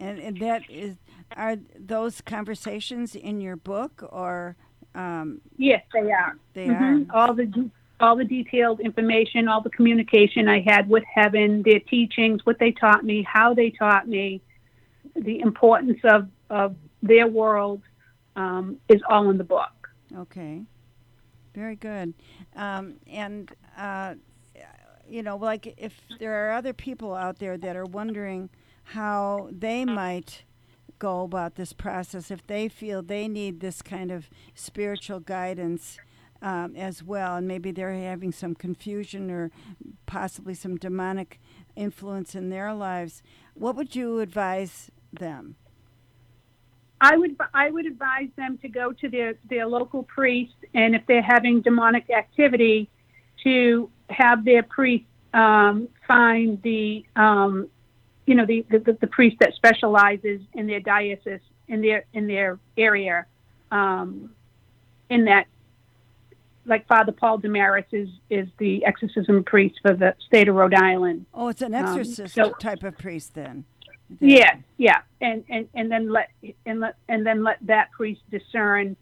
and, 0.00 0.18
and 0.18 0.38
that 0.38 0.62
is 0.68 0.96
are 1.34 1.56
those 1.78 2.20
conversations 2.20 3.14
in 3.14 3.40
your 3.40 3.56
book 3.56 4.02
or 4.12 4.56
um, 4.94 5.40
Yes, 5.58 5.82
they 5.92 6.10
are. 6.12 6.36
they 6.54 6.66
Mhm. 6.68 7.10
are? 7.10 7.16
All 7.28 7.34
the 7.34 7.70
all 7.98 8.14
the 8.14 8.24
detailed 8.26 8.78
information, 8.80 9.48
all 9.48 9.62
the 9.62 9.70
communication 9.70 10.48
I 10.48 10.60
had 10.60 10.86
with 10.88 11.02
heaven, 11.04 11.62
their 11.62 11.80
teachings, 11.80 12.44
what 12.44 12.58
they 12.58 12.70
taught 12.72 13.04
me, 13.04 13.22
how 13.22 13.54
they 13.54 13.70
taught 13.70 14.06
me, 14.06 14.42
the 15.14 15.40
importance 15.40 15.98
of 16.04 16.28
of 16.50 16.76
their 17.02 17.26
world 17.26 17.82
um, 18.36 18.78
is 18.88 19.00
all 19.08 19.30
in 19.30 19.38
the 19.38 19.44
book. 19.44 19.88
Okay. 20.14 20.62
Very 21.54 21.76
good. 21.76 22.12
Um, 22.54 22.96
and, 23.06 23.50
uh, 23.78 24.14
you 25.08 25.22
know, 25.22 25.36
like 25.38 25.74
if 25.78 25.98
there 26.18 26.48
are 26.48 26.52
other 26.52 26.74
people 26.74 27.14
out 27.14 27.38
there 27.38 27.56
that 27.56 27.76
are 27.76 27.86
wondering 27.86 28.50
how 28.84 29.48
they 29.50 29.84
might 29.86 30.44
go 30.98 31.22
about 31.22 31.54
this 31.54 31.72
process, 31.72 32.30
if 32.30 32.46
they 32.46 32.68
feel 32.68 33.02
they 33.02 33.28
need 33.28 33.60
this 33.60 33.82
kind 33.82 34.10
of 34.10 34.28
spiritual 34.54 35.20
guidance 35.20 35.98
um, 36.42 36.76
as 36.76 37.02
well, 37.02 37.36
and 37.36 37.48
maybe 37.48 37.70
they're 37.70 37.94
having 37.94 38.32
some 38.32 38.54
confusion 38.54 39.30
or 39.30 39.50
possibly 40.06 40.54
some 40.54 40.76
demonic 40.76 41.40
influence 41.74 42.34
in 42.34 42.50
their 42.50 42.74
lives, 42.74 43.22
what 43.54 43.74
would 43.76 43.96
you 43.96 44.20
advise 44.20 44.90
them? 45.12 45.56
I 47.00 47.16
would 47.16 47.36
I 47.52 47.70
would 47.70 47.86
advise 47.86 48.30
them 48.36 48.58
to 48.62 48.68
go 48.68 48.92
to 48.92 49.08
their 49.08 49.34
their 49.50 49.66
local 49.66 50.02
priest, 50.02 50.54
and 50.74 50.94
if 50.94 51.02
they're 51.06 51.22
having 51.22 51.60
demonic 51.60 52.08
activity, 52.10 52.88
to 53.44 53.90
have 54.08 54.44
their 54.44 54.62
priest 54.62 55.04
um, 55.34 55.88
find 56.08 56.60
the 56.62 57.04
um, 57.14 57.68
you 58.26 58.34
know 58.34 58.44
the, 58.44 58.64
the 58.68 58.96
the 59.00 59.06
priest 59.06 59.36
that 59.40 59.54
specializes 59.54 60.40
in 60.52 60.66
their 60.66 60.80
diocese 60.80 61.40
in 61.68 61.80
their 61.80 62.04
in 62.12 62.26
their 62.26 62.58
area 62.76 63.24
um, 63.70 64.30
in 65.08 65.24
that 65.24 65.46
like 66.66 66.86
Father 66.88 67.12
Paul 67.12 67.38
Damaris 67.38 67.86
is 67.92 68.08
is 68.28 68.48
the 68.58 68.84
exorcism 68.84 69.44
priest 69.44 69.76
for 69.82 69.94
the 69.94 70.14
state 70.26 70.48
of 70.48 70.56
Rhode 70.56 70.74
Island. 70.74 71.26
Oh, 71.32 71.48
it's 71.48 71.62
an 71.62 71.74
Um, 71.74 71.84
exorcist 71.86 72.34
so- 72.34 72.52
type 72.54 72.82
of 72.82 72.98
priest 72.98 73.34
then. 73.34 73.64
Yeah, 74.20 74.56
yeah, 74.76 75.00
and 75.20 75.44
and 75.48 75.68
and 75.74 75.90
then 75.90 76.10
let 76.12 76.30
and 76.64 76.78
let 76.80 76.94
and 77.08 77.26
then 77.26 77.42
let 77.42 77.58
that 77.62 77.90
priest 77.90 78.20
discern, 78.30 78.96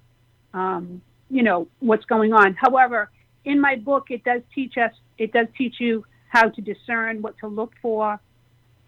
um, 0.55 1.03
you 1.29 1.43
know, 1.43 1.69
what's 1.81 2.07
going 2.07 2.33
on. 2.33 2.55
However, 2.55 3.11
in 3.45 3.61
my 3.61 3.77
book, 3.77 4.07
it 4.11 4.25
does 4.25 4.41
teach 4.55 4.79
us. 4.79 4.93
It 5.19 5.31
does 5.33 5.47
teach 5.59 5.79
you 5.79 6.07
how 6.29 6.49
to 6.49 6.61
discern, 6.63 7.21
what 7.21 7.37
to 7.39 7.49
look 7.49 7.73
for. 7.83 8.19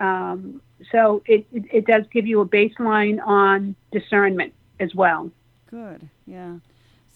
Um, 0.00 0.60
so 0.92 1.22
it, 1.26 1.46
it 1.52 1.64
it 1.72 1.86
does 1.86 2.04
give 2.12 2.26
you 2.26 2.40
a 2.40 2.46
baseline 2.46 3.18
on 3.24 3.74
discernment 3.92 4.52
as 4.78 4.94
well. 4.94 5.30
Good. 5.70 6.08
Yeah. 6.26 6.56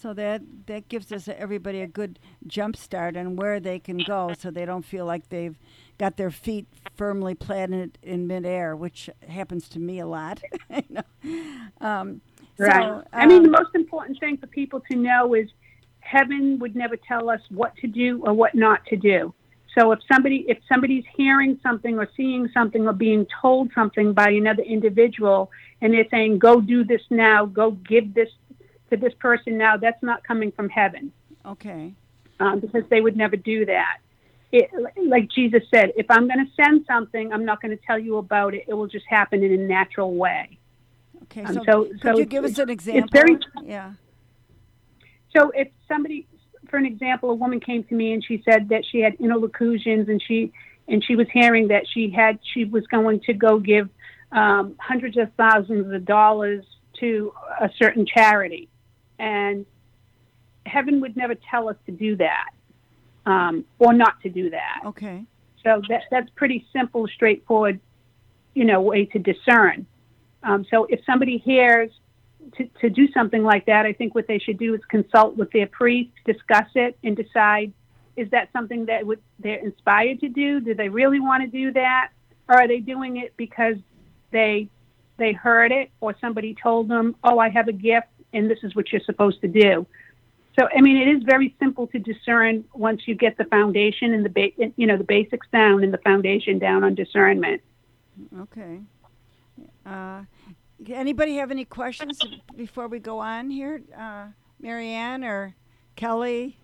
So 0.01 0.15
that 0.15 0.43
that 0.67 0.89
gives 0.89 1.13
us 1.13 1.29
everybody 1.29 1.83
a 1.83 1.87
good 1.87 2.19
jump 2.47 2.77
start 2.77 3.17
on 3.17 3.37
where 3.37 3.61
they 3.61 3.79
can 3.79 3.99
go, 3.99 4.33
so 4.39 4.51
they 4.51 4.65
don't 4.65 4.85
feel 4.85 5.05
like 5.05 5.29
they've 5.29 5.59
got 5.99 6.17
their 6.17 6.31
feet 6.31 6.67
firmly 6.97 7.35
planted 7.35 7.99
in 8.03 8.27
midair, 8.27 8.75
which 8.75 9.11
happens 9.29 9.69
to 9.71 9.79
me 9.79 9.99
a 9.99 10.07
lot. 10.07 10.43
you 10.71 10.83
know? 10.89 11.87
um, 11.87 12.23
Right. 12.61 12.83
So, 12.83 13.05
I 13.15 13.27
mean, 13.27 13.43
the 13.43 13.49
um, 13.49 13.53
most 13.53 13.75
important 13.75 14.21
thing 14.21 14.37
for 14.37 14.47
people 14.47 14.81
to 14.91 14.97
know 14.97 15.35
is 15.35 15.49
heaven 16.01 16.59
would 16.59 16.77
never 16.77 16.97
tell 16.97 17.31
us 17.31 17.41
what 17.49 17.75
to 17.77 17.87
do 17.87 18.23
or 18.23 18.35
what 18.35 18.55
not 18.55 18.85
to 18.87 18.97
do. 18.97 19.33
So 19.79 19.93
if 19.93 20.01
somebody 20.13 20.45
if 20.49 20.59
somebody's 20.69 21.05
hearing 21.17 21.59
something 21.63 21.99
or 21.99 22.09
seeing 22.17 22.49
something 22.53 22.87
or 22.89 22.93
being 22.93 23.27
told 23.41 23.71
something 23.75 24.13
by 24.13 24.31
another 24.31 24.63
individual 24.63 25.51
and 25.81 25.93
they're 25.95 26.09
saying 26.11 26.39
go 26.39 26.61
do 26.61 26.83
this 26.85 27.03
now, 27.11 27.47
go 27.47 27.71
give 27.73 28.13
this 28.15 28.29
to 28.91 28.97
this 28.97 29.15
person 29.21 29.57
now, 29.57 29.77
that's 29.77 30.03
not 30.03 30.25
coming 30.25 30.51
from 30.51 30.69
heaven 30.69 31.13
okay. 31.47 31.95
um, 32.41 32.59
because 32.59 32.83
they 32.91 33.01
would 33.01 33.17
never 33.17 33.37
do 33.37 33.65
that. 33.67 33.99
It, 34.53 34.69
like 35.07 35.29
Jesus 35.31 35.63
said, 35.73 35.93
if 35.97 36.07
I'm 36.11 36.27
going 36.27 36.45
to 36.45 36.53
send 36.61 36.85
something, 36.87 37.33
I'm 37.33 37.45
not 37.45 37.63
going 37.63 37.71
to 37.77 37.81
tell 37.87 38.01
you 38.01 38.17
about 38.17 38.53
it. 38.55 38.65
It 38.67 38.75
will 38.75 38.89
just 38.89 39.07
happen 39.09 39.45
in 39.45 39.53
a 39.53 39.57
natural 39.57 40.13
way. 40.15 40.59
Okay. 41.25 41.45
Um, 41.45 41.55
So, 41.55 41.63
so- 41.65 41.85
could 41.85 42.01
so 42.03 42.19
you 42.19 42.25
give 42.25 42.43
us 42.43 42.59
it's- 42.59 42.65
an 42.65 42.71
it's 42.71 42.89
example? 42.89 43.11
very- 43.13 43.39
yeah. 43.71 43.93
So 45.37 45.51
if 45.55 45.69
somebody, 45.87 46.27
for 46.71 46.77
an 46.77 46.87
example, 46.87 47.31
a 47.31 47.35
woman 47.35 47.61
came 47.61 47.85
to 47.85 47.95
me 47.95 48.13
and 48.13 48.25
she 48.25 48.43
said 48.49 48.69
that 48.69 48.85
she 48.91 49.01
had 49.01 49.15
interlocutions 49.15 50.09
and 50.09 50.23
she 50.23 50.53
and 50.89 51.05
she 51.05 51.15
was 51.15 51.27
hearing 51.33 51.69
that 51.69 51.85
she 51.93 52.11
had 52.11 52.39
she 52.55 52.65
was 52.65 52.87
going 52.87 53.21
to 53.21 53.33
go 53.33 53.59
give 53.59 53.89
um, 54.33 54.77
hundreds 54.79 55.17
of 55.19 55.29
thousands 55.37 55.93
of 55.93 56.05
dollars 56.05 56.65
to 57.01 57.33
a 57.61 57.71
certain 57.79 58.07
charity, 58.07 58.69
and 59.19 59.67
heaven 60.67 61.01
would 61.01 61.17
never 61.17 61.35
tell 61.51 61.69
us 61.69 61.77
to 61.87 61.93
do 61.93 62.17
that 62.17 62.51
um, 63.27 63.65
or 63.79 63.93
not 63.93 64.21
to 64.23 64.29
do 64.29 64.51
that. 64.51 64.83
Okay. 64.87 65.25
So 65.65 65.83
that 65.89 66.03
that's 66.11 66.31
pretty 66.37 66.67
simple, 66.73 67.07
straightforward, 67.09 67.81
you 68.55 68.65
know, 68.65 68.81
way 68.81 69.05
to 69.07 69.19
discern. 69.19 69.87
Um, 70.43 70.65
so 70.71 70.87
if 70.87 71.01
somebody 71.05 71.39
hears 71.39 71.91
to, 72.57 72.69
to 72.81 72.91
do 72.91 73.11
something 73.13 73.43
like 73.43 73.67
that, 73.67 73.87
I 73.87 73.93
think 73.93 74.15
what 74.15 74.27
they 74.27 74.39
should 74.39 74.59
do 74.59 74.75
is 74.75 74.81
consult 74.89 75.37
with 75.37 75.51
their 75.53 75.67
priest, 75.67 76.11
discuss 76.25 76.67
it, 76.75 76.99
and 77.05 77.17
decide 77.17 77.73
is 78.17 78.29
that 78.31 78.51
something 78.53 78.87
that 78.87 79.07
would, 79.07 79.21
they're 79.39 79.65
inspired 79.65 80.21
to 80.21 80.29
do? 80.29 80.61
Do 80.61 80.75
they 80.75 80.89
really 80.89 81.21
want 81.21 81.43
to 81.43 81.49
do 81.49 81.73
that, 81.73 82.11
or 82.49 82.57
are 82.57 82.69
they 82.69 82.79
doing 82.79 83.17
it 83.17 83.35
because 83.37 83.77
they 84.31 84.69
they 85.17 85.33
heard 85.33 85.71
it 85.71 85.91
or 86.01 86.15
somebody 86.21 86.57
told 86.61 86.89
them, 86.89 87.15
"Oh, 87.23 87.39
I 87.39 87.49
have 87.51 87.69
a 87.69 87.73
gift, 87.73 88.09
and 88.33 88.51
this 88.51 88.59
is 88.63 88.75
what 88.75 88.91
you're 88.93 89.03
supposed 89.03 89.41
to 89.43 89.49
do." 89.49 89.87
So, 90.59 90.69
I 90.77 90.81
mean, 90.81 90.97
it 90.97 91.09
is 91.09 91.23
very 91.23 91.55
simple 91.61 91.87
to 91.89 91.99
discern 91.99 92.65
once 92.75 93.03
you 93.07 93.15
get 93.15 93.39
the 93.39 93.45
foundation 93.45 94.13
and 94.13 94.25
the 94.25 94.29
ba- 94.29 94.73
you 94.77 94.87
know 94.87 94.97
the 94.97 95.05
basics 95.05 95.47
down 95.53 95.85
and 95.85 95.93
the 95.93 95.99
foundation 95.99 96.59
down 96.59 96.85
on 96.85 96.95
discernment. 96.95 97.63
Okay. 98.41 98.81
Uh, 99.87 100.23
anybody 100.89 101.37
have 101.37 101.51
any 101.51 101.65
questions 101.65 102.21
before 102.57 102.89
we 102.89 102.99
go 102.99 103.19
on 103.19 103.51
here? 103.51 103.83
Uh, 103.97 104.29
Marianne 104.61 105.25
or 105.25 105.55
Kelly? 105.97 106.59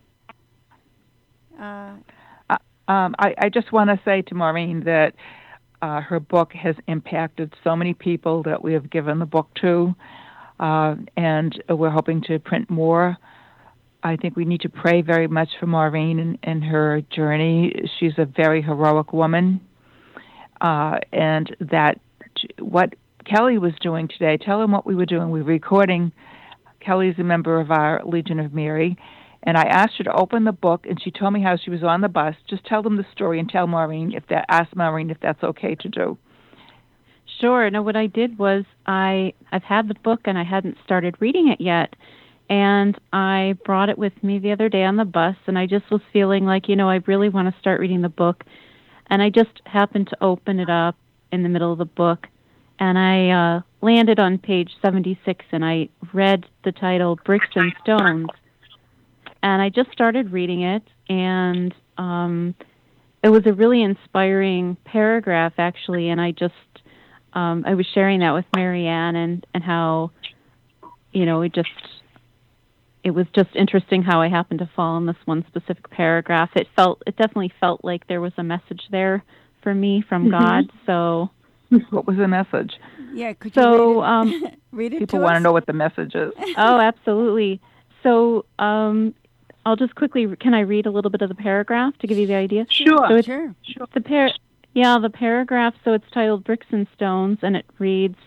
Uh, 1.61 1.97
Um, 2.89 3.17
I, 3.19 3.35
I 3.39 3.49
just 3.49 3.73
want 3.73 3.91
to 3.91 3.99
say 4.05 4.23
to 4.23 4.35
Maureen 4.37 4.85
that 4.85 5.15
uh, 5.83 6.01
her 6.01 6.21
book 6.21 6.53
has 6.53 6.77
impacted 6.87 7.53
so 7.65 7.75
many 7.75 7.95
people 7.95 8.45
that 8.45 8.63
we 8.63 8.75
have 8.75 8.89
given 8.89 9.19
the 9.19 9.27
book 9.27 9.49
to, 9.61 9.93
uh, 10.61 10.95
and 11.17 11.61
we're 11.69 11.91
hoping 11.91 12.23
to 12.29 12.39
print 12.39 12.71
more. 12.71 13.17
I 14.05 14.15
think 14.15 14.37
we 14.37 14.45
need 14.45 14.61
to 14.61 14.69
pray 14.69 15.03
very 15.03 15.27
much 15.27 15.49
for 15.59 15.67
Maureen 15.67 16.21
and, 16.21 16.39
and 16.45 16.63
her 16.63 17.03
journey. 17.11 17.75
She's 17.99 18.17
a 18.19 18.25
very 18.25 18.63
heroic 18.63 19.13
woman, 19.13 19.61
uh, 20.61 21.01
and 21.13 21.57
that 21.59 21.99
what 22.61 22.95
Kelly 23.27 23.59
was 23.59 23.73
doing 23.81 24.09
today. 24.09 24.37
Tell 24.37 24.63
him 24.63 24.71
what 24.71 24.87
we 24.87 24.95
were 24.95 25.07
doing. 25.07 25.31
We 25.31 25.43
were 25.43 25.49
recording. 25.49 26.13
Kelly's 26.81 27.19
a 27.19 27.25
member 27.25 27.61
of 27.61 27.73
our 27.73 28.01
Legion 28.05 28.39
of 28.39 28.55
Mary, 28.55 28.97
and 29.43 29.57
I 29.57 29.65
asked 29.65 29.95
her 29.99 30.05
to 30.05 30.15
open 30.15 30.45
the 30.45 30.53
book, 30.53 30.87
and 30.89 31.03
she 31.03 31.11
told 31.11 31.33
me 31.33 31.43
how 31.43 31.57
she 31.57 31.71
was 31.71 31.83
on 31.83 32.01
the 32.01 32.09
bus. 32.09 32.37
Just 32.49 32.65
tell 32.65 32.83
them 32.83 32.97
the 32.97 33.07
story 33.13 33.41
and 33.41 33.49
tell 33.49 33.67
Maureen 33.67 34.13
if 34.13 34.25
that. 34.29 34.47
Ask 34.49 34.75
Maureen 34.77 35.11
if 35.11 35.19
that's 35.21 35.43
okay 35.43 35.75
to 35.75 35.89
do. 35.89 36.17
Sure. 37.41 37.69
No, 37.69 37.83
what 37.83 37.97
I 37.97 38.07
did 38.07 38.39
was 38.39 38.65
I 38.87 39.35
I've 39.51 39.65
had 39.65 39.89
the 39.89 39.95
book 39.95 40.21
and 40.25 40.39
I 40.39 40.45
hadn't 40.45 40.79
started 40.85 41.17
reading 41.19 41.49
it 41.49 41.61
yet. 41.61 41.95
And 42.49 42.99
I 43.13 43.57
brought 43.65 43.89
it 43.89 43.99
with 43.99 44.13
me 44.23 44.39
the 44.39 44.53
other 44.53 44.69
day 44.69 44.85
on 44.85 44.97
the 44.97 45.05
bus 45.05 45.35
and 45.47 45.59
I 45.59 45.67
just 45.67 45.91
was 45.91 46.01
feeling 46.13 46.47
like, 46.47 46.69
you 46.69 46.77
know, 46.77 46.89
I 46.89 47.03
really 47.07 47.29
want 47.29 47.53
to 47.53 47.61
start 47.61 47.81
reading 47.81 48.01
the 48.01 48.09
book. 48.09 48.45
And 49.09 49.21
I 49.21 49.31
just 49.31 49.61
happened 49.67 50.09
to 50.09 50.25
open 50.25 50.61
it 50.61 50.71
up 50.71 50.97
in 51.33 51.43
the 51.43 51.49
middle 51.49 51.73
of 51.73 51.79
the 51.79 51.85
book 51.85 52.29
and 52.79 52.99
I 52.99 53.31
uh 53.31 53.61
landed 53.81 54.19
on 54.19 54.39
page 54.39 54.71
76 54.83 55.45
and 55.53 55.65
I 55.65 55.89
read 56.13 56.47
the 56.65 56.73
title 56.73 57.19
Bricks 57.25 57.49
and 57.55 57.73
Stones. 57.83 58.29
And 59.43 59.63
I 59.63 59.69
just 59.69 59.93
started 59.93 60.33
reading 60.33 60.63
it 60.63 60.83
and 61.09 61.75
um 61.99 62.55
it 63.23 63.29
was 63.29 63.47
a 63.47 63.53
really 63.53 63.83
inspiring 63.83 64.77
paragraph 64.85 65.55
actually 65.59 66.09
and 66.09 66.21
I 66.21 66.33
just 66.33 66.55
um, 67.33 67.65
I 67.67 67.75
was 67.75 67.87
sharing 67.93 68.21
that 68.21 68.33
with 68.33 68.47
Marianne 68.57 69.15
and 69.15 69.47
and 69.53 69.63
how 69.63 70.11
you 71.13 71.27
know 71.27 71.43
it 71.43 71.55
just 71.55 71.69
it 73.05 73.11
was 73.11 73.27
just 73.35 73.51
interesting 73.55 74.03
how 74.03 74.21
I 74.21 74.29
happened 74.29 74.61
to 74.61 74.71
fall 74.75 74.97
on 74.97 75.07
this 75.07 75.17
one 75.27 75.45
specific 75.47 75.89
paragraph. 75.91 76.51
It 76.57 76.67
felt 76.75 77.03
it 77.07 77.17
definitely 77.17 77.53
felt 77.61 77.85
like 77.85 78.07
there 78.09 78.21
was 78.21 78.33
a 78.39 78.43
message 78.43 78.83
there 78.91 79.23
for 79.63 79.73
me 79.75 80.03
from 80.09 80.31
God. 80.31 80.73
So 80.87 81.31
What 81.91 82.07
was 82.07 82.17
the 82.17 82.29
message? 82.29 82.75
yeah, 83.13 83.33
could 83.33 83.55
you 83.57 83.63
so 83.63 84.01
read 84.03 84.09
um 84.09 84.45
read 84.73 84.93
it 84.95 84.99
People 85.01 85.19
to 85.19 85.25
want 85.25 85.37
to 85.37 85.41
know 85.41 85.53
what 85.53 85.67
the 85.67 85.73
message 85.73 86.15
is. 86.15 86.33
oh 86.57 86.79
absolutely. 86.79 87.61
So 88.03 88.45
um 88.59 89.15
I'll 89.65 89.77
just 89.77 89.95
quickly 89.95 90.35
can 90.37 90.55
I 90.55 90.61
read 90.61 90.87
a 90.87 90.91
little 90.91 91.11
bit 91.11 91.23
of 91.23 91.29
the 91.29 91.35
paragraph 91.35 91.97
to 91.99 92.07
give 92.07 92.19
you 92.19 92.27
the 92.27 92.35
idea? 92.35 92.67
Sure. 92.71 93.07
So 93.09 93.15
it's 93.17 93.27
Sure. 93.27 93.53
The 93.95 94.01
par- 94.01 94.31
yeah, 94.75 94.99
the 95.01 95.11
paragraph. 95.11 95.75
So 95.85 95.93
it's 95.95 96.05
titled 96.13 96.45
"Bricks 96.45 96.67
and 96.71 96.87
Stones," 96.95 97.39
and 97.43 97.57
it 97.57 97.65
reads, 97.79 98.19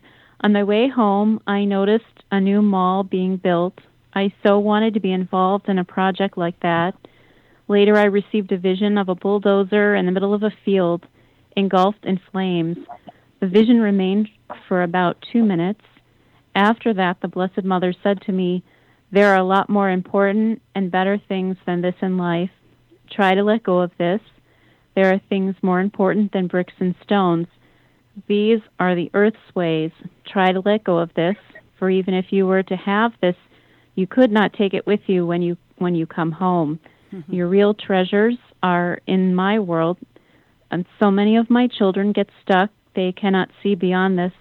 "On 0.41 0.51
my 0.51 0.63
way 0.63 0.87
home, 0.89 1.39
I 1.45 1.63
noticed 1.63 2.23
a 2.31 2.41
new 2.41 2.61
mall 2.61 3.03
being 3.03 3.37
built. 3.37 3.79
I 4.15 4.33
so 4.43 4.57
wanted 4.57 4.95
to 4.95 4.99
be 4.99 5.11
involved 5.11 5.69
in 5.69 5.77
a 5.77 5.83
project 5.85 6.37
like 6.37 6.59
that. 6.61 6.95
Later, 7.67 7.95
I 7.97 8.05
received 8.05 8.51
a 8.51 8.57
vision 8.57 8.97
of 8.97 9.09
a 9.09 9.15
bulldozer 9.15 9.93
in 9.93 10.07
the 10.07 10.11
middle 10.11 10.33
of 10.33 10.41
a 10.41 10.51
field, 10.65 11.05
engulfed 11.55 12.03
in 12.03 12.19
flames. 12.31 12.79
The 13.39 13.47
vision 13.47 13.81
remained 13.81 14.29
for 14.67 14.83
about 14.83 15.17
two 15.31 15.43
minutes. 15.43 15.81
After 16.55 16.93
that, 16.93 17.21
the 17.21 17.27
Blessed 17.27 17.63
Mother 17.63 17.93
said 18.03 18.21
to 18.21 18.31
me." 18.31 18.63
There 19.11 19.29
are 19.33 19.37
a 19.37 19.43
lot 19.43 19.69
more 19.69 19.89
important 19.89 20.61
and 20.75 20.91
better 20.91 21.17
things 21.17 21.57
than 21.65 21.81
this 21.81 21.95
in 22.01 22.17
life. 22.17 22.51
Try 23.09 23.33
to 23.33 23.43
let 23.43 23.63
go 23.63 23.79
of 23.79 23.91
this. 23.97 24.21
There 24.93 25.11
are 25.11 25.17
things 25.17 25.55
more 25.63 25.79
important 25.79 26.31
than 26.31 26.47
bricks 26.47 26.73
and 26.79 26.93
stones. 27.01 27.47
These 28.27 28.59
are 28.79 28.93
the 28.93 29.09
earth's 29.13 29.55
ways. 29.55 29.91
Try 30.25 30.51
to 30.51 30.59
let 30.59 30.83
go 30.83 30.99
of 30.99 31.13
this, 31.15 31.37
for 31.77 31.89
even 31.89 32.13
if 32.13 32.31
you 32.31 32.45
were 32.45 32.63
to 32.63 32.75
have 32.75 33.13
this, 33.21 33.37
you 33.95 34.05
could 34.05 34.31
not 34.31 34.53
take 34.53 34.73
it 34.73 34.85
with 34.85 35.01
you 35.07 35.25
when 35.25 35.41
you 35.41 35.57
when 35.77 35.95
you 35.95 36.05
come 36.05 36.31
home. 36.31 36.79
Mm-hmm. 37.13 37.33
Your 37.33 37.47
real 37.47 37.73
treasures 37.73 38.37
are 38.61 38.99
in 39.07 39.33
my 39.33 39.57
world, 39.59 39.97
and 40.69 40.85
so 40.99 41.09
many 41.09 41.37
of 41.37 41.49
my 41.49 41.67
children 41.67 42.11
get 42.11 42.29
stuck. 42.43 42.69
They 42.95 43.11
cannot 43.11 43.49
see 43.61 43.75
beyond 43.75 44.17
this. 44.17 44.33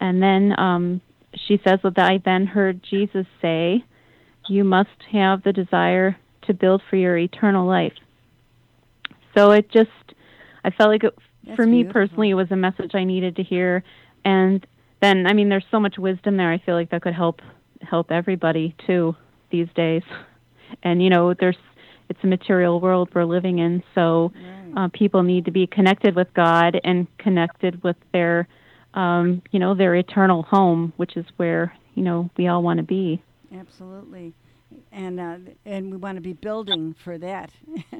And 0.00 0.22
then 0.22 0.58
um, 0.58 1.00
she 1.34 1.60
says 1.64 1.80
that 1.82 1.98
I 1.98 2.18
then 2.24 2.46
heard 2.46 2.82
Jesus 2.82 3.26
say, 3.40 3.84
"You 4.48 4.64
must 4.64 4.90
have 5.12 5.42
the 5.42 5.52
desire 5.52 6.16
to 6.42 6.54
build 6.54 6.82
for 6.88 6.96
your 6.96 7.16
eternal 7.16 7.66
life." 7.66 7.92
So 9.34 9.52
it 9.52 9.70
just, 9.70 9.90
I 10.64 10.70
felt 10.70 10.90
like 10.90 11.04
it, 11.04 11.14
That's 11.44 11.56
for 11.56 11.66
me 11.66 11.82
beautiful. 11.82 11.92
personally, 12.02 12.30
it 12.30 12.34
was 12.34 12.50
a 12.50 12.56
message 12.56 12.94
I 12.94 13.04
needed 13.04 13.36
to 13.36 13.42
hear. 13.42 13.82
And 14.24 14.66
then, 15.00 15.26
I 15.26 15.32
mean, 15.32 15.48
there's 15.48 15.64
so 15.70 15.80
much 15.80 15.96
wisdom 15.98 16.36
there. 16.36 16.52
I 16.52 16.58
feel 16.58 16.74
like 16.74 16.90
that 16.90 17.02
could 17.02 17.14
help 17.14 17.40
help 17.80 18.10
everybody 18.12 18.74
too 18.86 19.16
these 19.50 19.68
days. 19.74 20.02
and 20.82 21.02
you 21.02 21.10
know 21.10 21.34
there's 21.34 21.56
it's 22.08 22.20
a 22.22 22.26
material 22.26 22.80
world 22.80 23.08
we're 23.14 23.24
living 23.24 23.58
in 23.58 23.82
so. 23.94 24.32
Uh, 24.76 24.88
people 24.92 25.22
need 25.22 25.44
to 25.44 25.50
be 25.50 25.66
connected 25.66 26.14
with 26.14 26.32
god 26.34 26.80
and 26.84 27.06
connected 27.18 27.82
with 27.82 27.96
their 28.12 28.48
um, 28.94 29.42
you 29.50 29.58
know 29.58 29.74
their 29.74 29.94
eternal 29.94 30.42
home 30.42 30.92
which 30.96 31.16
is 31.16 31.26
where 31.36 31.74
you 31.94 32.02
know 32.02 32.30
we 32.36 32.46
all 32.48 32.62
want 32.62 32.78
to 32.78 32.82
be 32.82 33.22
Absolutely. 33.58 34.34
And 34.90 35.20
uh, 35.20 35.36
and 35.66 35.90
we 35.90 35.98
want 35.98 36.16
to 36.16 36.22
be 36.22 36.32
building 36.32 36.94
for 36.94 37.18
that. 37.18 37.50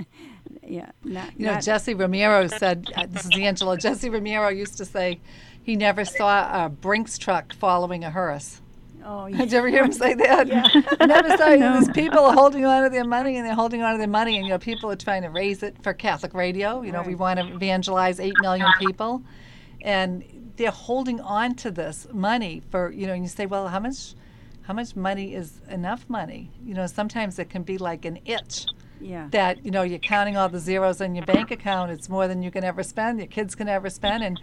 yeah. 0.63 0.91
Not, 1.05 1.39
You 1.39 1.47
know, 1.47 1.53
not- 1.55 1.63
Jesse 1.63 1.95
Romero 1.95 2.47
said, 2.47 2.91
uh, 2.97 3.07
this 3.07 3.27
is 3.27 3.39
Angela, 3.39 3.77
Jesse 3.77 4.09
Romero 4.09 4.49
used 4.49 4.79
to 4.79 4.87
say 4.87 5.21
he 5.63 5.77
never 5.77 6.05
saw 6.05 6.65
a 6.65 6.69
Brinks 6.71 7.19
truck 7.19 7.53
following 7.53 8.05
a 8.05 8.11
hearse. 8.11 8.62
Oh, 9.05 9.27
yeah. 9.27 9.37
Did 9.39 9.53
you 9.53 9.59
ever 9.59 9.69
hear 9.69 9.85
him 9.85 9.93
say 9.93 10.15
that? 10.15 10.49
I 11.01 11.07
never 11.07 11.37
saw 11.37 11.79
These 11.81 11.91
people 11.91 12.21
are 12.21 12.35
holding 12.35 12.65
on 12.65 12.85
to 12.85 12.91
their 12.91 13.05
money 13.05 13.37
and 13.37 13.47
they're 13.47 13.55
holding 13.55 13.83
on 13.83 13.93
to 13.93 13.99
their 13.99 14.07
money, 14.09 14.37
and 14.37 14.47
you 14.47 14.53
know, 14.53 14.59
people 14.59 14.91
are 14.91 14.97
trying 14.97 15.23
to 15.23 15.31
raise 15.31 15.63
it 15.63 15.77
for 15.83 15.93
Catholic 15.93 16.35
radio. 16.35 16.83
You 16.83 16.93
know, 16.93 17.03
we 17.03 17.15
want 17.15 17.41
to 17.41 17.55
evangelize 17.55 18.21
8 18.21 18.35
million 18.41 18.69
people. 18.79 19.23
And 19.83 20.53
they're 20.57 20.71
holding 20.71 21.21
on 21.21 21.55
to 21.57 21.71
this 21.71 22.07
money 22.13 22.63
for, 22.71 22.93
you 22.93 23.07
know, 23.07 23.15
and 23.15 23.23
you 23.23 23.29
say, 23.29 23.47
well, 23.47 23.69
how 23.69 23.81
much. 23.81 24.15
How 24.67 24.75
much 24.75 24.95
money 24.95 25.35
is 25.35 25.61
enough 25.69 26.09
money? 26.09 26.49
You 26.65 26.75
know, 26.75 26.87
sometimes 26.87 27.37
it 27.41 27.51
can 27.51 27.65
be 27.65 27.79
like 27.79 28.05
an 28.05 28.21
itch 28.25 28.67
yeah. 29.03 29.29
that 29.31 29.65
you 29.65 29.71
know 29.71 29.83
you're 29.83 29.99
counting 29.99 30.37
all 30.37 30.49
the 30.49 30.59
zeros 30.59 31.01
in 31.01 31.15
your 31.15 31.27
bank 31.27 31.51
account 31.51 31.91
it's 31.91 32.09
more 32.09 32.29
than 32.29 32.43
you 32.43 32.51
can 32.51 32.65
ever 32.65 32.83
spend 32.83 33.19
your 33.19 33.27
kids 33.27 33.55
can 33.55 33.69
ever 33.69 33.91
spend 33.91 34.23
and 34.23 34.41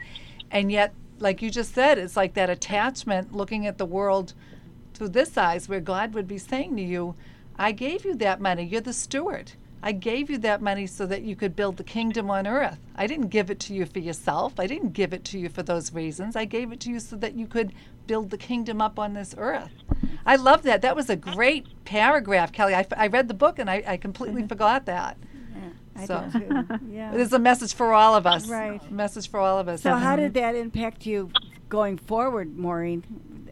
and 0.51 0.71
yet 0.71 0.93
like 1.19 1.41
you 1.41 1.49
just 1.49 1.73
said 1.73 1.97
it's 1.97 2.15
like 2.15 2.33
that 2.33 2.49
attachment 2.49 3.33
looking 3.33 3.65
at 3.65 3.77
the 3.77 3.85
world 3.85 4.33
through 4.99 5.09
this 5.09 5.37
eyes 5.37 5.67
where 5.67 5.79
god 5.79 6.13
would 6.13 6.27
be 6.27 6.37
saying 6.37 6.75
to 6.75 6.83
you 6.83 7.15
i 7.57 7.71
gave 7.71 8.05
you 8.05 8.13
that 8.13 8.39
money 8.39 8.63
you're 8.63 8.81
the 8.81 8.93
steward 8.93 9.53
i 9.81 9.91
gave 9.91 10.29
you 10.29 10.37
that 10.37 10.61
money 10.61 10.85
so 10.85 11.05
that 11.05 11.23
you 11.23 11.35
could 11.35 11.55
build 11.55 11.77
the 11.77 11.83
kingdom 11.83 12.29
on 12.29 12.45
earth 12.45 12.77
i 12.95 13.07
didn't 13.07 13.29
give 13.29 13.49
it 13.49 13.59
to 13.59 13.73
you 13.73 13.85
for 13.85 13.99
yourself 13.99 14.59
i 14.59 14.67
didn't 14.67 14.93
give 14.93 15.13
it 15.13 15.23
to 15.23 15.39
you 15.39 15.49
for 15.49 15.63
those 15.63 15.93
reasons 15.93 16.35
i 16.35 16.45
gave 16.45 16.71
it 16.71 16.79
to 16.79 16.91
you 16.91 16.99
so 16.99 17.15
that 17.15 17.33
you 17.33 17.47
could 17.47 17.73
build 18.05 18.29
the 18.29 18.37
kingdom 18.37 18.81
up 18.81 18.99
on 18.99 19.13
this 19.13 19.33
earth 19.37 19.71
i 20.25 20.35
love 20.35 20.63
that 20.63 20.81
that 20.81 20.95
was 20.95 21.09
a 21.09 21.15
great 21.15 21.65
paragraph 21.85 22.51
kelly 22.51 22.75
i, 22.75 22.85
I 22.95 23.07
read 23.07 23.27
the 23.29 23.33
book 23.33 23.57
and 23.57 23.69
i, 23.69 23.81
I 23.87 23.97
completely 23.97 24.45
forgot 24.45 24.85
that 24.85 25.17
I 25.95 26.05
so-. 26.05 26.29
Yeah. 26.89 27.13
it 27.13 27.19
is 27.19 27.33
a 27.33 27.39
message 27.39 27.73
for 27.73 27.93
all 27.93 28.15
of 28.15 28.25
us. 28.25 28.47
Right. 28.47 28.81
A 28.81 28.93
message 28.93 29.29
for 29.29 29.39
all 29.39 29.59
of 29.59 29.67
us. 29.67 29.81
So 29.81 29.93
how 29.95 30.15
did 30.15 30.33
that 30.35 30.55
impact 30.55 31.05
you 31.05 31.31
going 31.67 31.97
forward, 31.97 32.57
Maureen? 32.57 33.03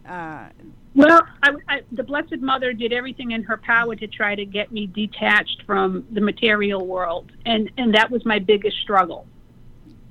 Uh, 0.06 0.50
Well, 0.98 1.22
I, 1.44 1.52
I, 1.70 1.82
the 1.92 2.04
Blessed 2.04 2.40
Mother 2.42 2.74
did 2.74 2.92
everything 2.92 3.32
in 3.32 3.44
her 3.44 3.56
power 3.58 3.96
to 3.96 4.08
try 4.08 4.34
to 4.36 4.44
get 4.46 4.72
me 4.72 4.88
detached 4.88 5.62
from 5.66 6.06
the 6.12 6.20
material 6.22 6.86
world, 6.86 7.32
and 7.46 7.70
and 7.78 7.94
that 7.94 8.10
was 8.12 8.26
my 8.26 8.40
biggest 8.40 8.78
struggle. 8.82 9.26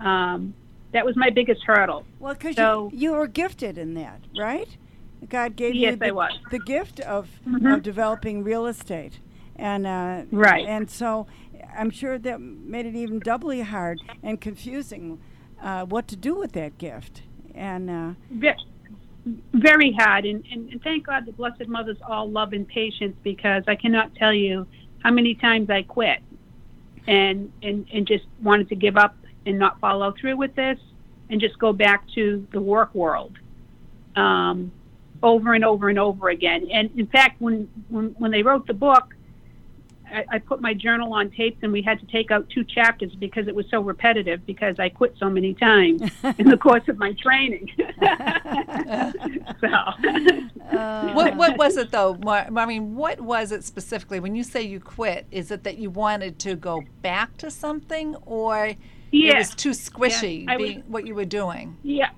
Um, 0.01 0.55
that 0.93 1.05
was 1.05 1.17
my 1.17 1.29
biggest 1.31 1.63
hurdle. 1.65 2.05
well, 2.21 2.35
because 2.35 2.55
So- 2.57 2.91
you, 2.93 2.99
you 2.99 3.13
were 3.13 3.27
gifted 3.27 3.77
in 3.79 3.95
that, 3.95 4.21
right? 4.39 4.69
God 5.29 5.57
gave 5.57 5.75
Yes, 5.75 5.93
you 5.93 5.97
the, 5.97 6.29
the 6.53 6.59
gift 6.61 7.01
of, 7.01 7.29
Mhm. 7.47 7.75
of 7.75 7.83
developing 7.83 8.45
real 8.45 8.67
estate, 8.67 9.19
and 9.57 9.87
uh, 9.87 10.23
Right. 10.31 10.65
And 10.67 10.89
so, 10.89 11.27
I'm 11.77 11.91
sure 11.91 12.17
that 12.19 12.41
made 12.41 12.87
it 12.87 12.95
even 12.95 13.19
doubly 13.19 13.63
hard 13.63 13.99
and 14.23 14.41
confusing 14.41 15.19
uh, 15.61 15.85
what 15.87 16.07
to 16.09 16.17
do 16.17 16.35
with 16.35 16.53
that 16.53 16.79
gift. 16.79 17.23
And 17.55 17.91
uh, 17.91 18.11
Ve- 18.31 18.53
very 19.53 19.93
hard, 19.93 20.25
and, 20.25 20.45
and, 20.53 20.71
and 20.71 20.83
thank 20.83 21.07
God 21.07 21.27
the 21.27 21.33
Blessed 21.33 21.67
Mother's 21.67 21.97
all 22.07 22.31
love 22.31 22.53
and 22.53 22.67
patience 22.67 23.17
because 23.25 23.65
I 23.67 23.75
cannot 23.75 24.15
tell 24.15 24.33
you 24.33 24.67
how 25.03 25.11
many 25.11 25.35
times 25.35 25.69
I 25.71 25.83
quit 25.83 26.21
and 27.07 27.53
and 27.63 27.87
and 27.93 28.07
just 28.07 28.25
wanted 28.43 28.69
to 28.69 28.77
give 28.77 28.97
up 28.97 29.17
and 29.45 29.59
not 29.59 29.79
follow 29.81 30.13
through 30.21 30.37
with 30.37 30.55
this 30.55 30.79
and 31.31 31.41
just 31.41 31.59
go 31.59 31.73
back 31.73 32.09
to 32.15 32.47
the 32.53 32.61
work 32.61 32.95
world 32.95 33.39
um, 34.15 34.71
over 35.23 35.55
and 35.55 35.65
over 35.65 35.89
and 35.89 35.99
over 35.99 36.29
again. 36.29 36.69
And 36.73 36.91
in 36.99 37.07
fact, 37.07 37.41
when 37.41 37.69
when 37.89 38.15
when 38.19 38.31
they 38.31 38.43
wrote 38.43 38.67
the 38.67 38.75
book. 38.75 39.15
I, 40.13 40.25
I 40.31 40.39
put 40.39 40.61
my 40.61 40.73
journal 40.73 41.13
on 41.15 41.31
tapes 41.31 41.59
and 41.63 41.73
we 41.73 41.83
had 41.83 41.99
to 42.01 42.07
take 42.07 42.31
out 42.31 42.49
two 42.51 42.65
chapters 42.65 43.15
because 43.15 43.49
it 43.49 43.55
was 43.55 43.67
so 43.71 43.81
repetitive 43.81 44.47
because 44.47 44.79
I 44.79 44.89
quit 44.89 45.15
so 45.19 45.29
many 45.29 45.55
times 45.55 46.03
in 46.39 46.49
the 46.49 46.57
course 46.57 46.87
of 46.89 46.97
my 46.99 47.13
training. 47.15 47.71
so, 49.61 49.67
uh, 49.67 51.13
What, 51.15 51.37
what 51.37 51.59
was 51.59 51.77
it 51.77 51.91
though, 51.91 52.15
Mar- 52.23 52.49
I 52.57 52.67
mean, 52.67 52.95
what 52.97 53.21
was 53.21 53.53
it 53.53 53.65
specifically 53.65 54.21
when 54.21 54.35
you 54.35 54.43
say 54.43 54.63
you 54.63 54.81
quit? 54.81 55.27
Is 55.31 55.51
it 55.51 55.65
that 55.65 55.79
you 55.79 55.91
wanted 55.91 56.39
to 56.41 56.55
go 56.57 56.83
back 57.03 57.37
to 57.39 57.51
something, 57.51 58.15
or 58.27 58.75
it 59.13 59.37
was 59.37 59.55
too 59.55 59.71
squishy 59.71 60.45
I 60.49 60.57
was- 60.57 60.77
what 60.89 61.07
you 61.07 61.15
were 61.15 61.25
doing? 61.25 61.77
yeah, 61.83 62.11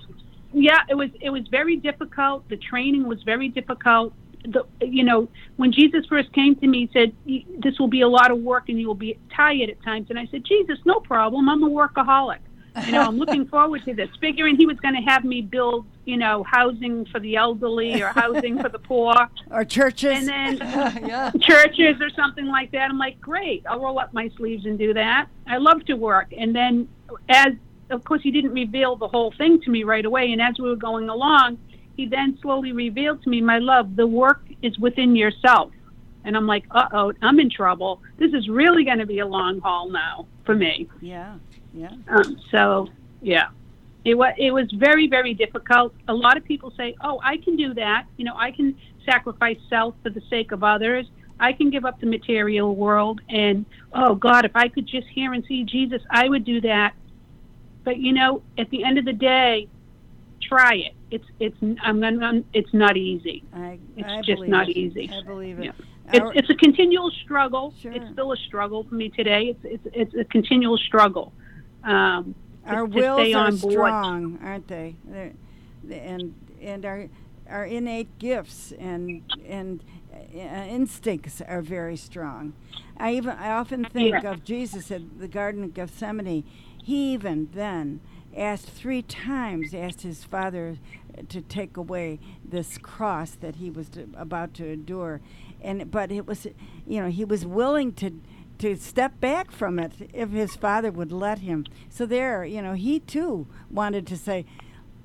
yeah. 0.52 0.80
It 0.88 0.94
was 0.94 1.10
it 1.20 1.30
was 1.30 1.46
very 1.48 1.76
difficult. 1.76 2.48
The 2.48 2.56
training 2.56 3.06
was 3.06 3.22
very 3.22 3.48
difficult. 3.48 4.12
The, 4.44 4.64
you 4.80 5.04
know, 5.04 5.28
when 5.56 5.72
Jesus 5.72 6.06
first 6.06 6.32
came 6.32 6.54
to 6.56 6.66
me, 6.66 6.86
he 6.86 6.90
said, 6.92 7.12
"This 7.58 7.78
will 7.78 7.88
be 7.88 8.02
a 8.02 8.08
lot 8.08 8.30
of 8.30 8.38
work, 8.38 8.68
and 8.68 8.80
you 8.80 8.86
will 8.86 8.94
be 8.94 9.18
tired 9.34 9.68
at 9.70 9.82
times." 9.82 10.10
And 10.10 10.18
I 10.18 10.26
said, 10.30 10.44
"Jesus, 10.44 10.78
no 10.84 11.00
problem. 11.00 11.48
I'm 11.48 11.62
a 11.62 11.68
workaholic. 11.68 12.38
You 12.86 12.92
know, 12.92 13.02
I'm 13.02 13.16
looking 13.22 13.46
forward 13.46 13.84
to 13.84 13.94
this." 13.94 14.08
Figuring 14.20 14.56
he 14.56 14.66
was 14.66 14.78
going 14.78 14.94
to 14.94 15.00
have 15.00 15.24
me 15.24 15.42
build, 15.42 15.86
you 16.04 16.16
know, 16.16 16.44
housing 16.44 17.04
for 17.06 17.20
the 17.20 17.36
elderly 17.36 18.00
or 18.00 18.08
housing 18.08 18.60
for 18.60 18.68
the 18.68 18.78
poor, 18.78 19.14
or 19.50 19.64
churches. 19.64 20.28
and 20.28 20.28
then 20.28 20.56
yeah. 21.06 21.32
churches 21.40 22.00
or 22.00 22.10
something 22.10 22.46
like 22.46 22.70
that. 22.70 22.90
I'm 22.90 22.98
like, 22.98 23.20
great, 23.20 23.64
I'll 23.68 23.80
roll 23.80 23.98
up 23.98 24.14
my 24.14 24.30
sleeves 24.36 24.64
and 24.66 24.78
do 24.78 24.94
that. 24.94 25.28
I 25.46 25.56
love 25.58 25.84
to 25.86 25.94
work. 25.94 26.32
And 26.36 26.54
then, 26.54 26.88
as 27.28 27.54
of 27.90 28.04
course, 28.04 28.22
he 28.22 28.30
didn't 28.30 28.52
reveal 28.52 28.96
the 28.96 29.08
whole 29.08 29.32
thing 29.36 29.60
to 29.62 29.70
me 29.70 29.84
right 29.84 30.04
away. 30.04 30.32
And 30.32 30.40
as 30.40 30.58
we 30.58 30.68
were 30.68 30.76
going 30.76 31.08
along, 31.08 31.58
he 31.98 32.06
then 32.06 32.38
slowly 32.40 32.70
revealed 32.70 33.20
to 33.24 33.28
me, 33.28 33.40
my 33.40 33.58
love, 33.58 33.96
the 33.96 34.06
work 34.06 34.42
is 34.62 34.78
within 34.78 35.16
yourself. 35.16 35.72
And 36.24 36.36
I'm 36.36 36.46
like, 36.46 36.64
uh 36.70 36.88
oh, 36.92 37.12
I'm 37.22 37.40
in 37.40 37.50
trouble. 37.50 38.00
This 38.18 38.32
is 38.32 38.48
really 38.48 38.84
going 38.84 38.98
to 38.98 39.06
be 39.06 39.18
a 39.18 39.26
long 39.26 39.60
haul 39.60 39.90
now 39.90 40.26
for 40.46 40.54
me. 40.54 40.88
yeah, 41.00 41.34
yeah. 41.74 41.90
Um, 42.08 42.40
so, 42.52 42.88
yeah. 43.20 43.48
It 44.04 44.14
was 44.14 44.32
it 44.38 44.52
was 44.52 44.70
very 44.72 45.08
very 45.08 45.34
difficult. 45.34 45.92
A 46.06 46.14
lot 46.14 46.36
of 46.36 46.44
people 46.44 46.72
say, 46.76 46.94
"Oh, 47.02 47.20
I 47.22 47.36
can 47.36 47.56
do 47.56 47.74
that. 47.74 48.06
You 48.16 48.24
know, 48.26 48.36
I 48.36 48.52
can 48.52 48.76
sacrifice 49.04 49.58
self 49.68 49.94
for 50.02 50.10
the 50.10 50.22
sake 50.30 50.52
of 50.52 50.62
others. 50.62 51.04
I 51.40 51.52
can 51.52 51.68
give 51.68 51.84
up 51.84 52.00
the 52.00 52.06
material 52.06 52.76
world." 52.76 53.20
And 53.28 53.66
oh 53.92 54.14
God, 54.14 54.44
if 54.44 54.54
I 54.54 54.68
could 54.68 54.86
just 54.86 55.08
hear 55.08 55.32
and 55.34 55.44
see 55.46 55.64
Jesus, 55.64 56.00
I 56.10 56.28
would 56.28 56.44
do 56.44 56.60
that. 56.60 56.94
But 57.82 57.98
you 57.98 58.12
know, 58.12 58.42
at 58.56 58.70
the 58.70 58.84
end 58.84 58.98
of 58.98 59.04
the 59.04 59.12
day, 59.12 59.66
try 60.42 60.74
it. 60.74 60.94
It's 61.10 61.24
it's 61.40 61.56
I'm, 61.82 62.02
I'm 62.04 62.44
it's 62.52 62.72
not 62.74 62.96
easy. 62.96 63.44
I, 63.52 63.78
It's 63.96 64.08
I 64.08 64.20
just 64.22 64.42
not 64.42 64.68
it. 64.68 64.76
easy. 64.76 65.10
I 65.12 65.22
believe 65.24 65.58
it. 65.58 65.64
Yeah. 65.66 65.72
It's, 66.12 66.20
Our- 66.20 66.34
it's 66.34 66.50
a 66.50 66.54
continual 66.54 67.10
struggle. 67.10 67.74
Sure. 67.80 67.92
It's 67.92 68.10
still 68.12 68.32
a 68.32 68.36
struggle 68.36 68.84
for 68.84 68.94
me 68.94 69.08
today. 69.10 69.54
It's 69.62 69.84
it's 69.84 69.86
it's 69.94 70.14
a 70.14 70.24
continual 70.24 70.78
struggle. 70.78 71.32
Um, 71.84 72.34
our 72.66 72.84
wills 72.84 73.34
are 73.34 73.52
strong, 73.52 74.38
aren't 74.42 74.68
they? 74.68 74.96
They're, 75.04 75.32
and 75.90 76.34
and 76.60 76.84
our 76.84 77.08
our 77.48 77.64
innate 77.64 78.18
gifts 78.18 78.72
and 78.78 79.22
and 79.46 79.82
uh, 80.14 80.38
instincts 80.38 81.40
are 81.40 81.62
very 81.62 81.96
strong. 81.96 82.52
I 82.96 83.14
even 83.14 83.30
I 83.30 83.50
often 83.52 83.84
think 83.84 84.22
Yeah. 84.22 84.32
of 84.32 84.44
Jesus 84.44 84.90
at 84.90 85.18
the 85.18 85.28
Garden 85.28 85.64
of 85.64 85.74
Gethsemane. 85.74 86.44
He 86.82 87.12
even 87.12 87.48
then 87.52 88.00
asked 88.36 88.66
three 88.68 89.02
times 89.02 89.74
asked 89.74 90.02
his 90.02 90.24
father 90.24 90.76
to 91.28 91.40
take 91.42 91.76
away 91.76 92.20
this 92.44 92.78
cross 92.78 93.32
that 93.32 93.56
he 93.56 93.70
was 93.70 93.88
to, 93.90 94.08
about 94.16 94.54
to 94.54 94.66
endure. 94.68 95.20
And 95.60 95.90
but 95.90 96.12
it 96.12 96.26
was 96.26 96.46
you 96.86 97.00
know 97.02 97.08
he 97.08 97.24
was 97.24 97.44
willing 97.44 97.92
to 97.94 98.20
to 98.58 98.76
step 98.76 99.20
back 99.20 99.50
from 99.52 99.78
it 99.78 99.92
if 100.12 100.30
his 100.30 100.56
father 100.56 100.90
would 100.90 101.12
let 101.12 101.40
him. 101.40 101.64
So 101.88 102.06
there 102.06 102.44
you 102.44 102.62
know 102.62 102.74
he 102.74 103.00
too 103.00 103.46
wanted 103.70 104.06
to 104.08 104.16
say 104.16 104.44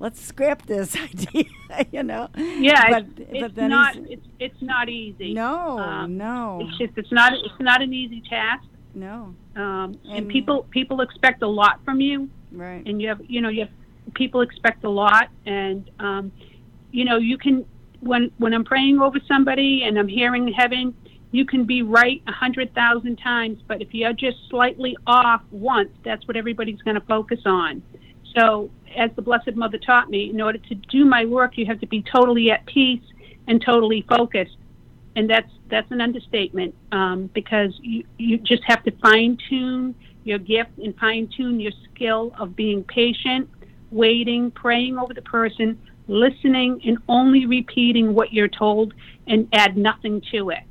let's 0.00 0.20
scrap 0.20 0.66
this 0.66 0.96
idea 1.00 1.44
you 1.92 2.02
know? 2.02 2.28
Yeah, 2.36 2.88
but 2.90 3.06
it's, 3.16 3.40
but 3.40 3.54
then 3.54 3.70
not 3.70 3.96
it's 3.96 4.26
it's 4.38 4.62
not 4.62 4.88
easy. 4.88 5.34
no 5.34 5.78
Um, 5.78 6.16
no. 6.16 6.60
It's 6.62 6.78
just 6.78 6.92
it's 6.98 7.12
not 7.12 7.32
it's 7.32 7.60
not 7.60 7.82
an 7.82 7.92
easy 7.92 8.22
task. 8.28 8.64
no. 8.94 9.34
Um, 9.56 9.94
and, 10.04 10.18
And- 10.18 10.28
people 10.28 10.66
people 10.70 11.00
expect 11.00 11.42
a 11.42 11.48
lot 11.48 11.80
from 11.84 12.00
you, 12.00 12.28
right 12.54 12.86
and 12.86 13.00
you 13.00 13.08
have 13.08 13.20
you 13.26 13.40
know 13.40 13.48
you 13.48 13.60
have 13.60 13.70
people 14.12 14.42
expect 14.42 14.84
a 14.84 14.90
lot, 14.90 15.28
and 15.46 15.90
um, 15.98 16.32
you 16.90 17.04
know 17.04 17.16
you 17.16 17.38
can 17.38 17.64
when 18.00 18.30
when 18.38 18.52
I'm 18.52 18.64
praying 18.64 19.00
over 19.00 19.18
somebody 19.26 19.84
and 19.84 19.98
I'm 19.98 20.08
hearing 20.08 20.52
heaven, 20.52 20.94
you 21.30 21.46
can 21.46 21.64
be 21.64 21.82
right 21.82 22.22
a 22.26 22.32
hundred 22.32 22.74
thousand 22.74 23.16
times, 23.16 23.60
but 23.66 23.80
if 23.80 23.94
you're 23.94 24.12
just 24.12 24.36
slightly 24.50 24.96
off 25.06 25.42
once, 25.50 25.90
that's 26.04 26.26
what 26.28 26.36
everybody's 26.36 26.82
going 26.82 26.96
to 26.96 27.06
focus 27.06 27.40
on. 27.46 27.82
So, 28.36 28.70
as 28.96 29.10
the 29.16 29.22
Blessed 29.22 29.54
Mother 29.54 29.78
taught 29.78 30.10
me, 30.10 30.30
in 30.30 30.40
order 30.40 30.58
to 30.58 30.74
do 30.74 31.04
my 31.04 31.24
work, 31.24 31.56
you 31.56 31.66
have 31.66 31.80
to 31.80 31.86
be 31.86 32.02
totally 32.02 32.50
at 32.50 32.66
peace 32.66 33.02
and 33.46 33.62
totally 33.64 34.04
focused, 34.08 34.56
and 35.16 35.30
that's 35.30 35.50
that's 35.70 35.90
an 35.90 36.00
understatement 36.00 36.74
um, 36.92 37.30
because 37.32 37.72
you, 37.80 38.04
you 38.18 38.38
just 38.38 38.62
have 38.64 38.82
to 38.84 38.90
fine 39.02 39.38
tune 39.48 39.94
your 40.24 40.38
gift 40.38 40.70
and 40.78 40.96
fine 40.98 41.28
tune 41.36 41.60
your 41.60 41.72
skill 41.92 42.34
of 42.38 42.56
being 42.56 42.82
patient, 42.84 43.48
waiting, 43.90 44.50
praying 44.50 44.98
over 44.98 45.14
the 45.14 45.22
person, 45.22 45.80
listening, 46.08 46.80
and 46.84 46.98
only 47.08 47.46
repeating 47.46 48.14
what 48.14 48.32
you're 48.32 48.48
told 48.48 48.94
and 49.26 49.48
add 49.52 49.76
nothing 49.76 50.22
to 50.32 50.50
it 50.50 50.64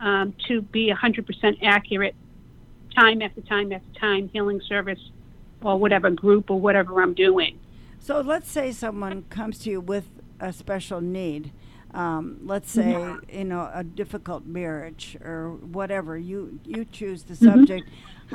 um, 0.00 0.34
to 0.46 0.60
be 0.60 0.92
100% 0.92 1.58
accurate 1.62 2.14
time 2.94 3.22
after 3.22 3.40
time 3.42 3.72
after 3.72 4.00
time, 4.00 4.28
healing 4.28 4.60
service 4.68 5.00
or 5.62 5.78
whatever 5.78 6.10
group 6.10 6.50
or 6.50 6.60
whatever 6.60 7.00
I'm 7.00 7.14
doing. 7.14 7.58
So 8.00 8.20
let's 8.20 8.50
say 8.50 8.72
someone 8.72 9.24
comes 9.30 9.58
to 9.60 9.70
you 9.70 9.80
with 9.80 10.08
a 10.38 10.52
special 10.52 11.00
need. 11.00 11.52
Um, 11.96 12.38
let's 12.44 12.70
say 12.70 13.18
Mm-hmm. 13.18 13.30
you 13.32 13.44
know 13.44 13.70
a 13.74 13.82
difficult 13.84 14.46
marriage 14.46 15.16
or 15.24 15.52
whatever 15.52 16.18
you 16.18 16.60
you 16.64 16.84
choose 16.84 17.24
the 17.24 17.36
Mm-hmm. 17.42 17.64
subject. 17.64 17.88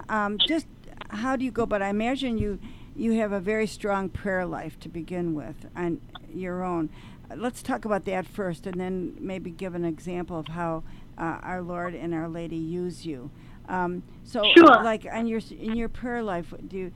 Um, 0.09 0.39
just 0.43 0.67
how 1.09 1.35
do 1.37 1.45
you 1.45 1.51
go? 1.51 1.65
But 1.65 1.81
I 1.81 1.89
imagine 1.89 2.37
you 2.37 2.59
you 2.95 3.13
have 3.13 3.31
a 3.31 3.39
very 3.41 3.67
strong 3.67 4.09
prayer 4.09 4.45
life 4.45 4.79
to 4.81 4.89
begin 4.89 5.33
with 5.35 5.65
on 5.75 6.01
your 6.33 6.63
own. 6.63 6.89
Let's 7.35 7.63
talk 7.63 7.85
about 7.85 8.05
that 8.05 8.27
first, 8.27 8.67
and 8.67 8.79
then 8.79 9.15
maybe 9.19 9.51
give 9.51 9.75
an 9.75 9.85
example 9.85 10.39
of 10.39 10.49
how 10.49 10.83
uh, 11.17 11.39
our 11.43 11.61
Lord 11.61 11.95
and 11.95 12.13
Our 12.13 12.27
Lady 12.29 12.57
use 12.57 13.05
you. 13.05 13.31
Um, 13.69 14.03
so, 14.23 14.57
Sure. 14.57 14.77
like 14.77 15.05
on 15.11 15.27
your 15.27 15.41
in 15.57 15.75
your 15.75 15.89
prayer 15.89 16.23
life, 16.23 16.53
do 16.67 16.77
you, 16.77 16.91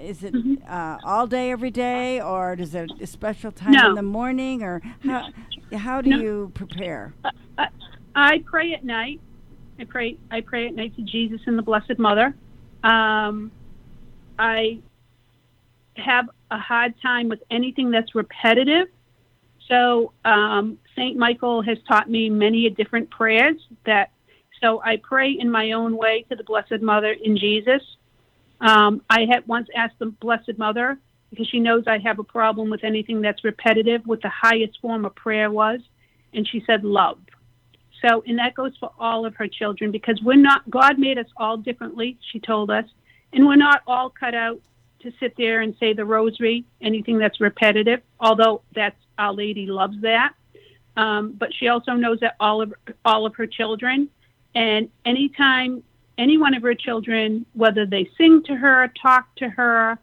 is 0.00 0.24
it 0.24 0.34
Mhm. 0.34 0.58
uh, 0.68 0.98
all 1.04 1.26
day 1.26 1.50
every 1.50 1.70
day, 1.70 2.20
or 2.20 2.56
does 2.56 2.74
it 2.74 2.90
a 3.00 3.06
special 3.06 3.52
time 3.52 3.72
No. 3.72 3.90
in 3.90 3.94
the 3.94 4.02
morning, 4.02 4.62
or 4.62 4.80
how 5.04 5.28
how 5.72 6.00
do 6.00 6.10
No. 6.10 6.18
you 6.18 6.50
prepare? 6.54 7.14
I, 7.58 7.68
I 8.14 8.38
pray 8.44 8.74
at 8.74 8.84
night. 8.84 9.20
I 9.78 9.84
pray. 9.84 10.16
I 10.30 10.40
pray 10.40 10.66
at 10.66 10.74
night 10.74 10.96
to 10.96 11.02
Jesus 11.02 11.40
and 11.46 11.56
the 11.56 11.62
Blessed 11.62 11.98
Mother. 11.98 12.34
Um, 12.82 13.52
I 14.38 14.78
have 15.96 16.28
a 16.50 16.58
hard 16.58 16.94
time 17.00 17.28
with 17.28 17.42
anything 17.50 17.90
that's 17.90 18.14
repetitive. 18.14 18.88
So 19.68 20.12
um, 20.24 20.78
Saint 20.96 21.16
Michael 21.16 21.62
has 21.62 21.78
taught 21.86 22.10
me 22.10 22.28
many 22.30 22.68
different 22.70 23.10
prayers. 23.10 23.56
That 23.86 24.10
so 24.60 24.82
I 24.84 24.96
pray 24.96 25.30
in 25.32 25.50
my 25.50 25.72
own 25.72 25.96
way 25.96 26.24
to 26.30 26.36
the 26.36 26.44
Blessed 26.44 26.82
Mother 26.82 27.12
in 27.12 27.36
Jesus. 27.36 27.82
Um, 28.60 29.02
I 29.08 29.26
had 29.30 29.46
once 29.46 29.68
asked 29.74 29.98
the 29.98 30.06
Blessed 30.06 30.58
Mother 30.58 30.98
because 31.30 31.48
she 31.48 31.60
knows 31.60 31.84
I 31.86 31.98
have 31.98 32.18
a 32.18 32.24
problem 32.24 32.70
with 32.70 32.84
anything 32.84 33.20
that's 33.20 33.44
repetitive. 33.44 34.02
What 34.04 34.22
the 34.22 34.28
highest 34.30 34.80
form 34.80 35.04
of 35.04 35.14
prayer 35.14 35.50
was, 35.50 35.80
and 36.34 36.46
she 36.46 36.62
said 36.66 36.84
love. 36.84 37.18
So, 38.02 38.22
and 38.26 38.38
that 38.38 38.54
goes 38.54 38.72
for 38.78 38.90
all 38.98 39.26
of 39.26 39.36
her 39.36 39.46
children 39.46 39.90
because 39.90 40.20
we're 40.22 40.36
not, 40.36 40.68
God 40.70 40.98
made 40.98 41.18
us 41.18 41.26
all 41.36 41.56
differently, 41.56 42.18
she 42.32 42.40
told 42.40 42.70
us, 42.70 42.86
and 43.32 43.46
we're 43.46 43.56
not 43.56 43.82
all 43.86 44.10
cut 44.10 44.34
out 44.34 44.60
to 45.00 45.12
sit 45.20 45.34
there 45.36 45.60
and 45.60 45.74
say 45.78 45.92
the 45.92 46.04
rosary, 46.04 46.64
anything 46.80 47.18
that's 47.18 47.40
repetitive, 47.40 48.00
although 48.18 48.62
that's, 48.74 48.96
Our 49.18 49.34
Lady 49.34 49.66
loves 49.66 50.00
that. 50.00 50.34
Um, 50.96 51.32
but 51.32 51.54
she 51.54 51.68
also 51.68 51.92
knows 51.92 52.20
that 52.20 52.36
all 52.40 52.62
of, 52.62 52.74
all 53.04 53.26
of 53.26 53.34
her 53.36 53.46
children, 53.46 54.08
and 54.54 54.88
anytime 55.04 55.82
any 56.20 56.36
one 56.38 56.54
of 56.54 56.62
her 56.62 56.74
children, 56.74 57.46
whether 57.54 57.86
they 57.86 58.08
sing 58.18 58.42
to 58.44 58.54
her, 58.54 58.92
talk 59.00 59.34
to 59.36 59.48
her, 59.48 59.98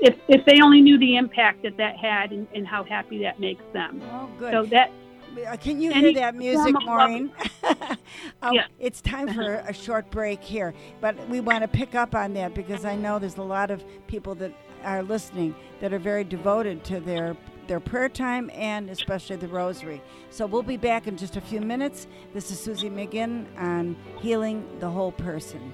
if, 0.00 0.16
if 0.28 0.44
they 0.44 0.60
only 0.60 0.80
knew 0.82 0.98
the 0.98 1.16
impact 1.16 1.62
that 1.62 1.76
that 1.76 1.96
had 1.96 2.32
and, 2.32 2.48
and 2.54 2.66
how 2.66 2.82
happy 2.82 3.22
that 3.22 3.38
makes 3.38 3.62
them. 3.72 4.02
Oh, 4.12 4.28
good. 4.38 4.52
So 4.52 4.64
that 4.66 4.90
Uh, 5.48 5.56
Can 5.56 5.80
you 5.80 5.92
hear 5.92 6.12
that 6.14 6.34
music, 6.34 6.74
form 6.74 6.76
of 6.76 6.82
love- 6.82 7.10
Maureen? 7.10 7.32
oh, 8.42 8.52
Yeah. 8.52 8.66
It's 8.80 9.00
time 9.00 9.32
for 9.32 9.54
a 9.66 9.72
short 9.72 10.10
break 10.10 10.42
here, 10.42 10.74
but 11.00 11.16
we 11.28 11.38
want 11.40 11.62
to 11.62 11.68
pick 11.68 11.94
up 11.94 12.16
on 12.16 12.34
that 12.34 12.52
because 12.54 12.84
I 12.84 12.96
know 12.96 13.20
there's 13.20 13.36
a 13.36 13.42
lot 13.42 13.70
of 13.70 13.84
people 14.08 14.34
that 14.36 14.52
are 14.84 15.02
listening 15.02 15.54
that 15.80 15.92
are 15.92 15.98
very 15.98 16.24
devoted 16.24 16.84
to 16.84 17.00
their 17.00 17.36
their 17.66 17.80
prayer 17.80 18.08
time 18.08 18.50
and 18.54 18.90
especially 18.90 19.36
the 19.36 19.48
rosary. 19.48 20.02
So 20.30 20.46
we'll 20.46 20.62
be 20.62 20.76
back 20.76 21.06
in 21.06 21.16
just 21.16 21.36
a 21.36 21.40
few 21.40 21.60
minutes. 21.60 22.06
This 22.34 22.50
is 22.50 22.58
Susie 22.58 22.90
McGinn 22.90 23.46
on 23.56 23.96
healing 24.20 24.66
the 24.80 24.90
whole 24.90 25.12
person. 25.12 25.72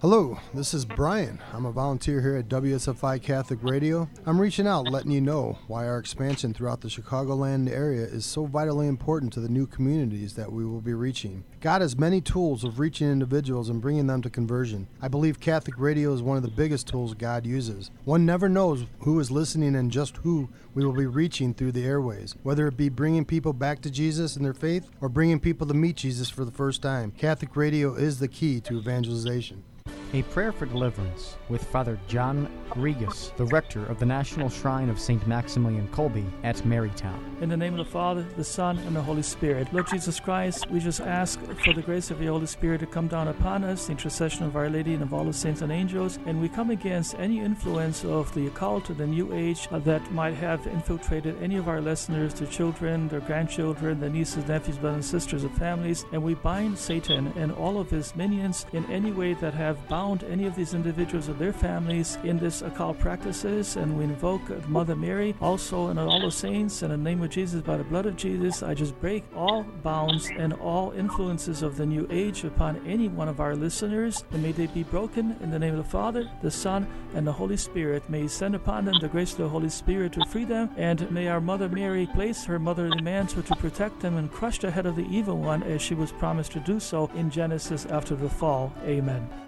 Hello, 0.00 0.38
this 0.54 0.74
is 0.74 0.84
Brian. 0.84 1.40
I'm 1.52 1.66
a 1.66 1.72
volunteer 1.72 2.20
here 2.20 2.36
at 2.36 2.46
WSFI 2.48 3.20
Catholic 3.20 3.58
Radio. 3.64 4.08
I'm 4.26 4.40
reaching 4.40 4.68
out, 4.68 4.88
letting 4.88 5.10
you 5.10 5.20
know 5.20 5.58
why 5.66 5.88
our 5.88 5.98
expansion 5.98 6.54
throughout 6.54 6.82
the 6.82 6.86
Chicagoland 6.86 7.68
area 7.68 8.02
is 8.02 8.24
so 8.24 8.46
vitally 8.46 8.86
important 8.86 9.32
to 9.32 9.40
the 9.40 9.48
new 9.48 9.66
communities 9.66 10.34
that 10.34 10.52
we 10.52 10.64
will 10.64 10.80
be 10.80 10.94
reaching. 10.94 11.42
God 11.60 11.80
has 11.80 11.98
many 11.98 12.20
tools 12.20 12.62
of 12.62 12.78
reaching 12.78 13.10
individuals 13.10 13.68
and 13.68 13.80
bringing 13.80 14.06
them 14.06 14.22
to 14.22 14.30
conversion. 14.30 14.86
I 15.02 15.08
believe 15.08 15.40
Catholic 15.40 15.76
radio 15.76 16.12
is 16.12 16.22
one 16.22 16.36
of 16.36 16.44
the 16.44 16.48
biggest 16.48 16.86
tools 16.86 17.14
God 17.14 17.44
uses. 17.44 17.90
One 18.04 18.24
never 18.24 18.48
knows 18.48 18.86
who 19.00 19.18
is 19.18 19.32
listening 19.32 19.74
and 19.74 19.90
just 19.90 20.18
who 20.18 20.48
we 20.74 20.86
will 20.86 20.92
be 20.92 21.06
reaching 21.06 21.54
through 21.54 21.72
the 21.72 21.84
airways, 21.84 22.36
whether 22.44 22.68
it 22.68 22.76
be 22.76 22.88
bringing 22.88 23.24
people 23.24 23.52
back 23.52 23.82
to 23.82 23.90
Jesus 23.90 24.36
and 24.36 24.44
their 24.44 24.54
faith 24.54 24.88
or 25.00 25.08
bringing 25.08 25.40
people 25.40 25.66
to 25.66 25.74
meet 25.74 25.96
Jesus 25.96 26.30
for 26.30 26.44
the 26.44 26.52
first 26.52 26.82
time. 26.82 27.10
Catholic 27.18 27.56
radio 27.56 27.94
is 27.94 28.20
the 28.20 28.28
key 28.28 28.60
to 28.60 28.78
evangelization. 28.78 29.64
A 30.14 30.22
prayer 30.22 30.52
for 30.52 30.64
deliverance 30.64 31.36
with 31.50 31.62
Father 31.64 32.00
John 32.08 32.50
Grigus, 32.70 33.36
the 33.36 33.44
rector 33.44 33.84
of 33.84 33.98
the 33.98 34.06
National 34.06 34.48
Shrine 34.48 34.88
of 34.88 34.98
St. 34.98 35.26
Maximilian 35.26 35.86
Kolbe 35.88 36.24
at 36.44 36.56
Marytown. 36.64 37.42
In 37.42 37.50
the 37.50 37.56
name 37.58 37.78
of 37.78 37.84
the 37.84 37.92
Father, 37.92 38.24
the 38.38 38.44
Son, 38.44 38.78
and 38.78 38.96
the 38.96 39.02
Holy 39.02 39.22
Spirit. 39.22 39.68
Lord 39.70 39.86
Jesus 39.86 40.18
Christ, 40.18 40.70
we 40.70 40.80
just 40.80 41.02
ask 41.02 41.38
for 41.62 41.74
the 41.74 41.82
grace 41.82 42.10
of 42.10 42.20
the 42.20 42.26
Holy 42.26 42.46
Spirit 42.46 42.80
to 42.80 42.86
come 42.86 43.06
down 43.06 43.28
upon 43.28 43.64
us, 43.64 43.84
the 43.84 43.92
intercession 43.92 44.46
of 44.46 44.56
Our 44.56 44.70
Lady 44.70 44.94
and 44.94 45.02
of 45.02 45.12
all 45.12 45.24
the 45.24 45.32
saints 45.32 45.60
and 45.60 45.70
angels, 45.70 46.18
and 46.24 46.40
we 46.40 46.48
come 46.48 46.70
against 46.70 47.14
any 47.18 47.40
influence 47.40 48.02
of 48.02 48.34
the 48.34 48.46
occult 48.46 48.88
or 48.88 48.94
the 48.94 49.06
New 49.06 49.34
Age 49.34 49.68
that 49.70 50.10
might 50.12 50.34
have 50.34 50.66
infiltrated 50.66 51.36
any 51.42 51.58
of 51.58 51.68
our 51.68 51.82
listeners, 51.82 52.32
their 52.32 52.48
children, 52.48 53.08
their 53.08 53.20
grandchildren, 53.20 54.00
their 54.00 54.08
nieces, 54.08 54.46
nephews, 54.48 54.78
brothers, 54.78 54.96
and 54.96 55.04
sisters, 55.04 55.44
and 55.44 55.54
families, 55.58 56.06
and 56.12 56.22
we 56.22 56.32
bind 56.32 56.78
Satan 56.78 57.26
and 57.36 57.52
all 57.52 57.78
of 57.78 57.90
his 57.90 58.16
minions 58.16 58.64
in 58.72 58.90
any 58.90 59.12
way 59.12 59.34
that 59.34 59.52
have 59.52 59.76
bound 59.88 59.97
any 60.30 60.46
of 60.46 60.54
these 60.54 60.74
individuals 60.74 61.28
or 61.28 61.32
their 61.34 61.52
families 61.52 62.18
in 62.22 62.38
this 62.38 62.62
occult 62.62 62.98
practices, 62.98 63.76
and 63.76 63.98
we 63.98 64.04
invoke 64.04 64.68
Mother 64.68 64.94
Mary 64.94 65.34
also 65.40 65.88
and 65.88 65.98
all 65.98 66.20
the 66.20 66.30
saints 66.30 66.82
in 66.82 66.90
the 66.90 66.96
name 66.96 67.22
of 67.22 67.30
Jesus, 67.30 67.62
by 67.62 67.76
the 67.76 67.84
blood 67.84 68.06
of 68.06 68.16
Jesus. 68.16 68.62
I 68.62 68.74
just 68.74 68.98
break 69.00 69.24
all 69.34 69.64
bounds 69.82 70.30
and 70.36 70.52
all 70.54 70.92
influences 70.92 71.62
of 71.62 71.76
the 71.76 71.84
New 71.84 72.06
Age 72.10 72.44
upon 72.44 72.80
any 72.86 73.08
one 73.08 73.28
of 73.28 73.40
our 73.40 73.56
listeners, 73.56 74.24
and 74.30 74.42
may 74.42 74.52
they 74.52 74.66
be 74.66 74.84
broken 74.84 75.36
in 75.42 75.50
the 75.50 75.58
name 75.58 75.74
of 75.74 75.84
the 75.84 75.90
Father, 75.90 76.30
the 76.42 76.50
Son, 76.50 76.86
and 77.14 77.26
the 77.26 77.32
Holy 77.32 77.56
Spirit. 77.56 78.08
May 78.08 78.22
He 78.22 78.28
send 78.28 78.54
upon 78.54 78.84
them 78.84 79.00
the 79.00 79.08
grace 79.08 79.32
of 79.32 79.38
the 79.38 79.48
Holy 79.48 79.68
Spirit 79.68 80.12
to 80.12 80.24
free 80.26 80.44
them, 80.44 80.70
and 80.76 81.10
may 81.10 81.28
our 81.28 81.40
Mother 81.40 81.68
Mary 81.68 82.06
place 82.14 82.44
her 82.44 82.58
motherly 82.58 83.02
mantle 83.02 83.42
to 83.42 83.56
protect 83.56 84.00
them 84.00 84.16
and 84.16 84.30
crush 84.30 84.60
the 84.60 84.70
head 84.70 84.86
of 84.86 84.96
the 84.96 85.08
evil 85.10 85.38
one 85.38 85.62
as 85.64 85.82
she 85.82 85.94
was 85.94 86.12
promised 86.12 86.52
to 86.52 86.60
do 86.60 86.78
so 86.78 87.10
in 87.14 87.30
Genesis 87.30 87.84
after 87.86 88.14
the 88.14 88.28
fall. 88.28 88.72
Amen. 88.84 89.47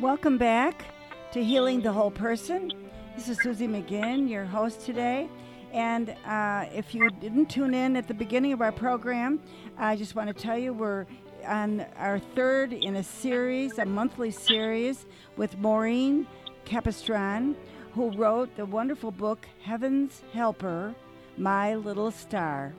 Welcome 0.00 0.38
back 0.38 0.84
to 1.30 1.44
Healing 1.44 1.80
the 1.80 1.92
Whole 1.92 2.10
Person. 2.10 2.72
This 3.14 3.28
is 3.28 3.38
Susie 3.38 3.68
McGinn, 3.68 4.28
your 4.28 4.44
host 4.44 4.80
today. 4.80 5.28
And 5.72 6.16
uh, 6.26 6.64
if 6.74 6.92
you 6.92 7.10
didn't 7.20 7.46
tune 7.46 7.74
in 7.74 7.94
at 7.94 8.08
the 8.08 8.14
beginning 8.14 8.52
of 8.52 8.60
our 8.60 8.72
program, 8.72 9.40
I 9.78 9.94
just 9.94 10.16
want 10.16 10.28
to 10.28 10.34
tell 10.34 10.58
you 10.58 10.72
we're 10.72 11.06
on 11.46 11.86
our 11.96 12.18
third 12.18 12.72
in 12.72 12.96
a 12.96 13.04
series, 13.04 13.78
a 13.78 13.84
monthly 13.84 14.32
series 14.32 15.06
with 15.36 15.56
Maureen 15.58 16.26
Capistran, 16.64 17.54
who 17.92 18.10
wrote 18.10 18.56
the 18.56 18.66
wonderful 18.66 19.12
book 19.12 19.46
Heaven's 19.62 20.22
Helper, 20.32 20.92
My 21.36 21.76
Little 21.76 22.10
Star. 22.10 22.74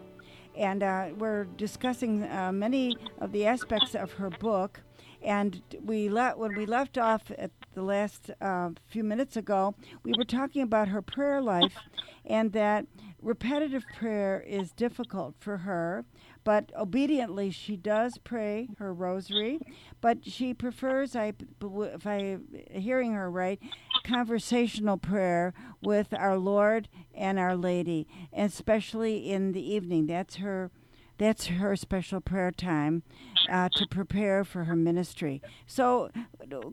And 0.57 0.83
uh, 0.83 1.09
we're 1.17 1.45
discussing 1.45 2.23
uh, 2.23 2.51
many 2.51 2.95
of 3.19 3.31
the 3.31 3.45
aspects 3.45 3.95
of 3.95 4.13
her 4.13 4.29
book. 4.29 4.81
And 5.21 5.61
we 5.83 6.09
le- 6.09 6.37
when 6.37 6.55
we 6.55 6.65
left 6.65 6.97
off 6.97 7.31
at 7.37 7.51
the 7.73 7.81
last 7.81 8.29
uh, 8.41 8.69
few 8.87 9.03
minutes 9.03 9.35
ago, 9.35 9.75
we 10.03 10.13
were 10.17 10.23
talking 10.23 10.61
about 10.61 10.87
her 10.89 11.01
prayer 11.01 11.41
life 11.41 11.77
and 12.25 12.53
that 12.53 12.85
repetitive 13.21 13.83
prayer 13.97 14.43
is 14.47 14.71
difficult 14.71 15.35
for 15.39 15.57
her, 15.57 16.05
but 16.43 16.71
obediently 16.77 17.49
she 17.49 17.75
does 17.75 18.19
pray 18.23 18.69
her 18.77 18.93
rosary, 18.93 19.59
but 19.99 20.23
she 20.23 20.53
prefers, 20.53 21.15
I, 21.15 21.33
if 21.61 22.05
I 22.05 22.37
hearing 22.71 23.13
her 23.13 23.29
right, 23.31 23.59
conversational 24.05 24.97
prayer 24.97 25.53
with 25.81 26.13
our 26.13 26.37
Lord 26.37 26.87
and 27.13 27.39
Our 27.39 27.55
Lady, 27.55 28.07
especially 28.31 29.31
in 29.31 29.51
the 29.51 29.73
evening. 29.73 30.05
That's 30.07 30.35
her 30.37 30.71
that's 31.17 31.47
her 31.47 31.77
special 31.77 32.19
prayer 32.19 32.51
time 32.51 33.03
uh, 33.49 33.69
to 33.75 33.87
prepare 33.89 34.43
for 34.43 34.65
her 34.65 34.75
ministry. 34.75 35.41
So, 35.65 36.09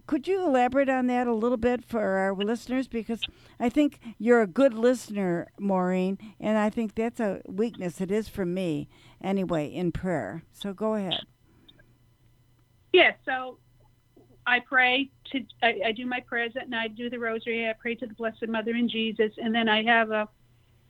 could 0.09 0.27
you 0.27 0.45
elaborate 0.45 0.89
on 0.89 1.07
that 1.07 1.29
a 1.29 1.35
little 1.35 1.57
bit 1.57 1.85
for 1.85 2.01
our 2.01 2.35
listeners? 2.35 2.89
Because 2.89 3.21
I 3.61 3.69
think 3.69 4.01
you're 4.19 4.43
a 4.43 4.49
good 4.49 4.75
listener, 4.75 5.47
Maureen, 5.61 6.19
and 6.41 6.59
I 6.59 6.71
think 6.71 6.97
that's 6.97 7.21
a 7.21 7.41
weakness. 7.47 8.01
It 8.01 8.11
is 8.11 8.27
for 8.29 8.45
me, 8.45 8.89
anyway, 9.23 9.69
in 9.69 9.93
prayer. 9.93 10.43
So, 10.53 10.73
go 10.73 10.95
ahead. 10.95 11.21
Yeah, 12.93 13.13
so 13.25 13.59
I 14.47 14.61
pray 14.61 15.11
to, 15.33 15.41
I, 15.63 15.81
I 15.87 15.93
do 15.93 16.07
my 16.07 16.21
prayers 16.21 16.53
at 16.61 16.69
night, 16.69 16.97
do 16.97 17.09
the 17.09 17.19
rosary, 17.19 17.69
I 17.69 17.75
pray 17.75 17.95
to 17.97 18.07
the 18.07 18.15
Blessed 18.15 18.49
Mother 18.49 18.73
and 18.73 18.91
Jesus, 18.91 19.33
and 19.39 19.55
then 19.55 19.69
I 19.69 19.85
have 19.85 20.11
a 20.11 20.29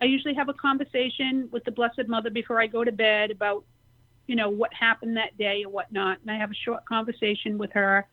I 0.02 0.06
usually 0.06 0.34
have 0.34 0.48
a 0.48 0.54
conversation 0.54 1.48
with 1.52 1.62
the 1.62 1.70
Blessed 1.70 2.08
Mother 2.08 2.28
before 2.28 2.60
I 2.60 2.66
go 2.66 2.82
to 2.82 2.90
bed 2.90 3.30
about, 3.30 3.64
you 4.26 4.34
know, 4.34 4.50
what 4.50 4.74
happened 4.74 5.16
that 5.16 5.38
day 5.38 5.62
or 5.64 5.70
whatnot. 5.70 6.18
And 6.20 6.30
I 6.30 6.36
have 6.36 6.50
a 6.50 6.54
short 6.54 6.84
conversation 6.86 7.56
with 7.56 7.70
her. 7.70 8.08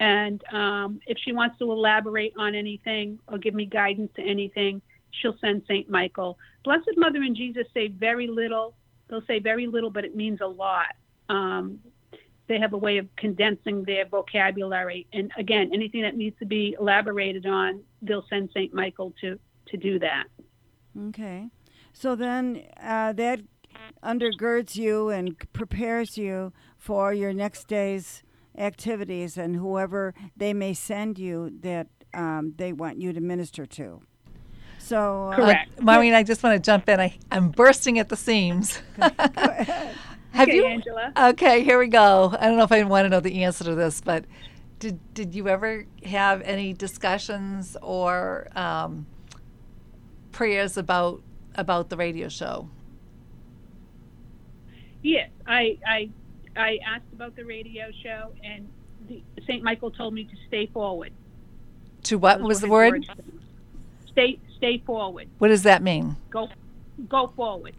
And 0.00 0.42
um, 0.52 0.98
if 1.06 1.16
she 1.24 1.30
wants 1.30 1.56
to 1.60 1.70
elaborate 1.70 2.32
on 2.36 2.56
anything 2.56 3.20
or 3.28 3.38
give 3.38 3.54
me 3.54 3.64
guidance 3.64 4.10
to 4.16 4.22
anything, 4.22 4.82
she'll 5.12 5.38
send 5.40 5.62
St. 5.68 5.88
Michael. 5.88 6.36
Blessed 6.64 6.96
Mother 6.96 7.22
and 7.22 7.36
Jesus 7.36 7.68
say 7.72 7.86
very 7.86 8.26
little. 8.26 8.74
They'll 9.06 9.24
say 9.28 9.38
very 9.38 9.68
little, 9.68 9.90
but 9.90 10.04
it 10.04 10.16
means 10.16 10.40
a 10.40 10.48
lot. 10.48 10.96
Um, 11.28 11.78
they 12.46 12.58
have 12.58 12.72
a 12.72 12.78
way 12.78 12.98
of 12.98 13.08
condensing 13.16 13.84
their 13.84 14.06
vocabulary. 14.06 15.06
And 15.12 15.30
again, 15.38 15.70
anything 15.72 16.02
that 16.02 16.16
needs 16.16 16.38
to 16.38 16.46
be 16.46 16.76
elaborated 16.78 17.46
on, 17.46 17.80
they'll 18.02 18.26
send 18.28 18.50
St. 18.50 18.72
Michael 18.74 19.14
to, 19.20 19.38
to 19.68 19.76
do 19.76 19.98
that. 20.00 20.24
Okay. 21.08 21.48
So 21.92 22.14
then 22.14 22.64
uh, 22.82 23.12
that 23.14 23.40
undergirds 24.02 24.76
you 24.76 25.08
and 25.08 25.36
prepares 25.52 26.18
you 26.18 26.52
for 26.76 27.12
your 27.12 27.32
next 27.32 27.66
day's 27.66 28.22
activities 28.56 29.36
and 29.36 29.56
whoever 29.56 30.14
they 30.36 30.52
may 30.52 30.74
send 30.74 31.18
you 31.18 31.50
that 31.60 31.88
um, 32.12 32.54
they 32.56 32.72
want 32.72 33.00
you 33.00 33.12
to 33.12 33.20
minister 33.20 33.66
to. 33.66 34.02
So, 34.78 35.30
uh, 35.30 35.36
correct, 35.36 35.70
uh, 35.78 35.82
Maureen. 35.82 36.12
I 36.12 36.22
just 36.22 36.42
want 36.42 36.62
to 36.62 36.64
jump 36.64 36.88
in. 36.88 37.00
I, 37.00 37.16
I'm 37.30 37.48
bursting 37.50 37.98
at 37.98 38.10
the 38.10 38.16
seams. 38.16 38.82
Have 40.34 40.48
okay, 40.48 40.56
you, 40.56 40.66
Angela? 40.66 41.12
Okay, 41.16 41.62
here 41.62 41.78
we 41.78 41.86
go. 41.86 42.34
I 42.40 42.48
don't 42.48 42.56
know 42.56 42.64
if 42.64 42.72
I 42.72 42.82
want 42.82 43.04
to 43.04 43.08
know 43.08 43.20
the 43.20 43.44
answer 43.44 43.62
to 43.62 43.76
this, 43.76 44.00
but 44.00 44.24
did 44.80 44.98
did 45.14 45.32
you 45.32 45.48
ever 45.48 45.86
have 46.04 46.42
any 46.42 46.72
discussions 46.72 47.76
or 47.80 48.48
um, 48.56 49.06
prayers 50.32 50.76
about 50.76 51.22
about 51.54 51.88
the 51.88 51.96
radio 51.96 52.28
show? 52.28 52.68
Yes, 55.02 55.30
I 55.46 55.78
I 55.86 56.10
I 56.56 56.78
asked 56.84 57.12
about 57.12 57.36
the 57.36 57.44
radio 57.44 57.92
show, 58.02 58.32
and 58.42 58.68
Saint 59.46 59.62
Michael 59.62 59.92
told 59.92 60.14
me 60.14 60.24
to 60.24 60.34
stay 60.48 60.66
forward. 60.66 61.12
To 62.04 62.18
what 62.18 62.40
was 62.40 62.60
the 62.60 62.68
word? 62.68 63.06
Stay 64.10 64.40
stay 64.56 64.78
forward. 64.78 65.28
What 65.38 65.48
does 65.48 65.62
that 65.62 65.80
mean? 65.80 66.16
Go 66.30 66.48
go 67.08 67.32
forward 67.36 67.76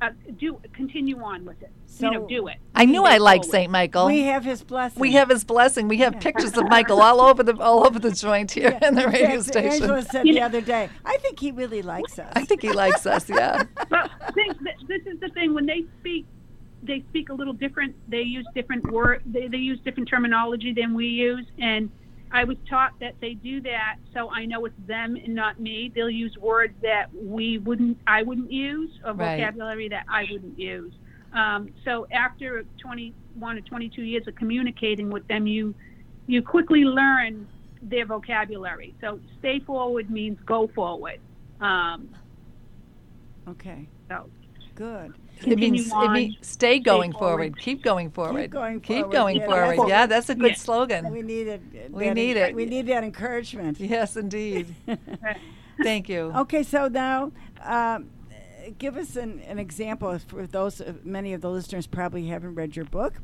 uh, 0.00 0.10
do 0.38 0.60
continue 0.72 1.20
on 1.22 1.44
with 1.44 1.60
it. 1.62 1.70
So 1.86 2.06
you 2.06 2.12
know, 2.12 2.26
do 2.26 2.46
it. 2.48 2.56
I 2.74 2.84
knew 2.84 3.04
I 3.04 3.18
liked 3.18 3.44
Saint 3.44 3.70
Michael. 3.70 4.06
We 4.06 4.22
have 4.22 4.44
his 4.44 4.62
blessing. 4.62 5.00
We 5.00 5.12
have 5.12 5.28
his 5.28 5.44
blessing. 5.44 5.88
We 5.88 5.98
have 5.98 6.20
pictures 6.20 6.56
of 6.56 6.68
Michael 6.68 7.02
all 7.02 7.20
over 7.20 7.42
the 7.42 7.58
all 7.60 7.86
over 7.86 7.98
the 7.98 8.12
joint 8.12 8.50
here 8.52 8.78
yeah. 8.80 8.88
in 8.88 8.94
the 8.94 9.06
radio 9.06 9.34
yeah, 9.34 9.40
station. 9.40 9.82
Angela 9.82 10.02
said 10.02 10.24
the 10.24 10.40
other 10.40 10.60
day, 10.60 10.88
I 11.04 11.18
think 11.18 11.38
he 11.38 11.52
really 11.52 11.82
likes 11.82 12.18
us. 12.18 12.32
I 12.34 12.44
think 12.44 12.62
he 12.62 12.72
likes 12.72 13.06
us. 13.06 13.28
Yeah. 13.28 13.64
well, 13.90 14.08
this 14.34 15.02
is 15.06 15.20
the 15.20 15.28
thing 15.34 15.54
when 15.54 15.66
they 15.66 15.84
speak. 16.00 16.26
They 16.82 17.04
speak 17.10 17.28
a 17.28 17.34
little 17.34 17.52
different. 17.52 17.94
They 18.08 18.22
use 18.22 18.46
different 18.54 18.90
word. 18.90 19.22
They, 19.26 19.48
they 19.48 19.58
use 19.58 19.78
different 19.80 20.08
terminology 20.08 20.72
than 20.72 20.94
we 20.94 21.08
use, 21.08 21.44
and 21.58 21.90
I 22.32 22.44
was 22.44 22.56
taught 22.68 22.92
that 23.00 23.14
they 23.20 23.34
do 23.34 23.60
that 23.62 23.96
so 24.14 24.30
I 24.30 24.44
know 24.44 24.64
it's 24.64 24.74
them 24.86 25.16
and 25.16 25.34
not 25.34 25.58
me. 25.58 25.90
They'll 25.94 26.08
use 26.08 26.36
words 26.38 26.74
that 26.82 27.06
we 27.12 27.58
wouldn't, 27.58 27.98
I 28.06 28.22
wouldn't 28.22 28.52
use, 28.52 28.90
or 29.04 29.14
right. 29.14 29.36
vocabulary 29.36 29.88
that 29.88 30.04
I 30.08 30.26
wouldn't 30.30 30.58
use. 30.58 30.92
Um, 31.32 31.70
so 31.84 32.06
after 32.12 32.64
21 32.80 33.58
or 33.58 33.60
22 33.60 34.02
years 34.02 34.26
of 34.28 34.34
communicating 34.36 35.10
with 35.10 35.26
them, 35.28 35.46
you 35.46 35.74
you 36.26 36.42
quickly 36.42 36.84
learn 36.84 37.48
their 37.82 38.06
vocabulary. 38.06 38.94
So 39.00 39.18
stay 39.38 39.58
forward 39.60 40.10
means 40.10 40.38
go 40.46 40.68
forward. 40.68 41.18
Um, 41.60 42.08
okay. 43.48 43.88
So 44.08 44.28
good. 44.74 45.14
It 45.46 45.58
means, 45.58 45.90
it 45.92 46.10
means 46.10 46.36
stay 46.42 46.78
going 46.78 47.12
forward. 47.12 47.52
forward. 47.52 47.58
Keep 47.58 47.82
going 47.82 48.10
forward. 48.10 48.42
Keep 48.42 48.50
going 48.50 48.80
Keep 48.80 48.96
forward. 48.98 49.12
going 49.12 49.36
yeah, 49.36 49.46
forward. 49.46 49.78
That's 49.78 49.88
yeah, 49.88 50.06
that's 50.06 50.28
a 50.30 50.34
good 50.34 50.52
yeah. 50.52 50.56
slogan. 50.56 51.10
We 51.12 51.22
need 51.22 51.48
it. 51.48 51.62
We 51.90 52.10
need 52.10 52.36
it. 52.36 52.54
We 52.54 52.66
need 52.66 52.86
that 52.88 53.04
encouragement. 53.04 53.80
Yes, 53.80 54.16
indeed. 54.16 54.74
Thank 55.82 56.08
you. 56.08 56.32
Okay, 56.36 56.62
so 56.62 56.88
now 56.88 57.32
um, 57.62 58.10
give 58.78 58.96
us 58.96 59.16
an, 59.16 59.40
an 59.40 59.58
example 59.58 60.18
for 60.18 60.46
those 60.46 60.80
uh, 60.80 60.92
many 61.02 61.32
of 61.32 61.40
the 61.40 61.50
listeners 61.50 61.86
probably 61.86 62.26
haven't 62.26 62.54
read 62.54 62.76
your 62.76 62.84
book. 62.84 63.14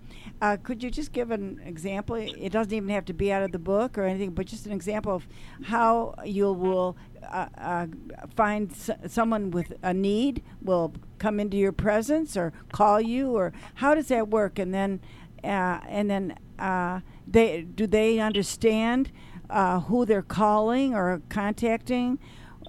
Uh, 0.40 0.56
could 0.62 0.82
you 0.82 0.90
just 0.90 1.12
give 1.12 1.30
an 1.30 1.60
example? 1.64 2.16
It 2.16 2.50
doesn't 2.50 2.72
even 2.72 2.88
have 2.88 3.04
to 3.06 3.12
be 3.12 3.30
out 3.32 3.42
of 3.42 3.52
the 3.52 3.58
book 3.58 3.98
or 3.98 4.04
anything, 4.04 4.30
but 4.30 4.46
just 4.46 4.66
an 4.66 4.72
example 4.72 5.14
of 5.14 5.26
how 5.64 6.14
you 6.24 6.50
will 6.52 6.96
uh, 7.30 7.46
uh, 7.58 7.86
find 8.34 8.70
s- 8.70 8.90
someone 9.08 9.50
with 9.50 9.72
a 9.82 9.92
need 9.92 10.42
will 10.62 10.94
come 11.18 11.40
into 11.40 11.56
your 11.56 11.72
presence 11.72 12.36
or 12.36 12.52
call 12.72 13.00
you, 13.00 13.30
or 13.36 13.52
how 13.74 13.94
does 13.94 14.08
that 14.08 14.28
work? 14.28 14.58
And 14.58 14.72
then, 14.72 15.00
uh, 15.44 15.80
and 15.88 16.10
then 16.10 16.38
uh, 16.58 17.00
they 17.26 17.62
do 17.62 17.86
they 17.86 18.18
understand 18.18 19.10
uh, 19.50 19.80
who 19.80 20.04
they're 20.04 20.22
calling 20.22 20.94
or 20.94 21.22
contacting? 21.28 22.18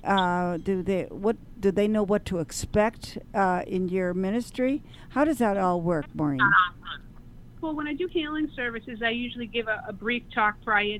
Uh, 0.04 0.58
do 0.58 0.84
they 0.84 1.04
what 1.10 1.38
do 1.60 1.72
they 1.72 1.88
know 1.88 2.04
what 2.04 2.26
to 2.26 2.40
expect 2.40 3.18
in 3.34 3.90
your 3.90 4.14
ministry? 4.14 4.84
How 5.10 5.26
does 5.26 5.40
that 5.40 5.58
all 5.58 5.82
work, 5.82 6.06
Maureen? 6.14 6.40
Well, 7.62 7.74
when 7.74 7.88
I 7.88 7.94
do 7.94 8.08
healing 8.08 8.52
services, 8.56 9.02
I 9.02 9.10
usually 9.10 9.48
give 9.48 9.68
a, 9.68 9.84
a 9.88 9.94
brief 9.94 10.24
talk 10.34 10.62
prior 10.64 11.00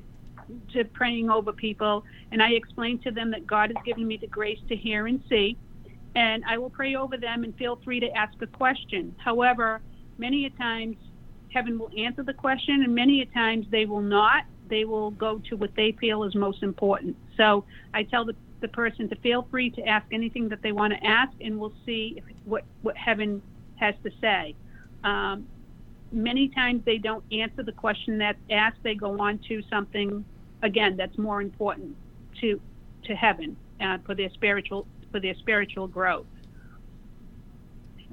to 0.72 0.84
praying 0.84 1.30
over 1.30 1.52
people, 1.52 2.04
and 2.32 2.42
I 2.42 2.50
explain 2.50 2.98
to 3.00 3.10
them 3.10 3.30
that 3.30 3.46
God 3.46 3.72
has 3.74 3.84
given 3.84 4.06
me 4.06 4.16
the 4.16 4.26
grace 4.26 4.58
to 4.68 4.76
hear 4.76 5.06
and 5.06 5.22
see, 5.28 5.56
and 6.14 6.44
I 6.46 6.58
will 6.58 6.70
pray 6.70 6.94
over 6.94 7.16
them 7.16 7.44
and 7.44 7.56
feel 7.56 7.76
free 7.84 8.00
to 8.00 8.10
ask 8.16 8.34
a 8.40 8.46
question. 8.46 9.14
However, 9.18 9.80
many 10.18 10.46
a 10.46 10.50
times 10.50 10.96
heaven 11.52 11.78
will 11.78 11.90
answer 11.96 12.22
the 12.22 12.34
question, 12.34 12.82
and 12.82 12.94
many 12.94 13.22
a 13.22 13.26
times 13.26 13.66
they 13.70 13.86
will 13.86 14.02
not. 14.02 14.44
They 14.68 14.84
will 14.84 15.12
go 15.12 15.40
to 15.48 15.56
what 15.56 15.74
they 15.76 15.92
feel 15.92 16.24
is 16.24 16.34
most 16.34 16.62
important. 16.62 17.16
So 17.36 17.64
I 17.94 18.02
tell 18.02 18.24
the, 18.24 18.34
the 18.60 18.68
person 18.68 19.08
to 19.08 19.16
feel 19.16 19.46
free 19.50 19.70
to 19.70 19.82
ask 19.86 20.06
anything 20.12 20.48
that 20.50 20.62
they 20.62 20.72
want 20.72 20.92
to 20.92 21.06
ask, 21.06 21.32
and 21.40 21.58
we'll 21.58 21.72
see 21.86 22.14
if, 22.16 22.24
what 22.44 22.64
what 22.82 22.96
heaven 22.96 23.40
has 23.76 23.94
to 24.04 24.10
say. 24.20 24.54
Um, 25.04 25.46
many 26.12 26.48
times 26.48 26.82
they 26.84 26.98
don't 26.98 27.24
answer 27.32 27.62
the 27.62 27.72
question 27.72 28.18
that's 28.18 28.38
asked. 28.50 28.78
They 28.82 28.94
go 28.94 29.18
on 29.20 29.38
to 29.48 29.62
something 29.70 30.24
again 30.62 30.96
that's 30.96 31.16
more 31.16 31.40
important 31.40 31.96
to 32.40 32.60
to 33.04 33.14
heaven 33.14 33.56
uh, 33.80 33.98
for 34.04 34.14
their 34.14 34.30
spiritual 34.30 34.86
for 35.10 35.20
their 35.20 35.34
spiritual 35.34 35.86
growth. 35.88 36.26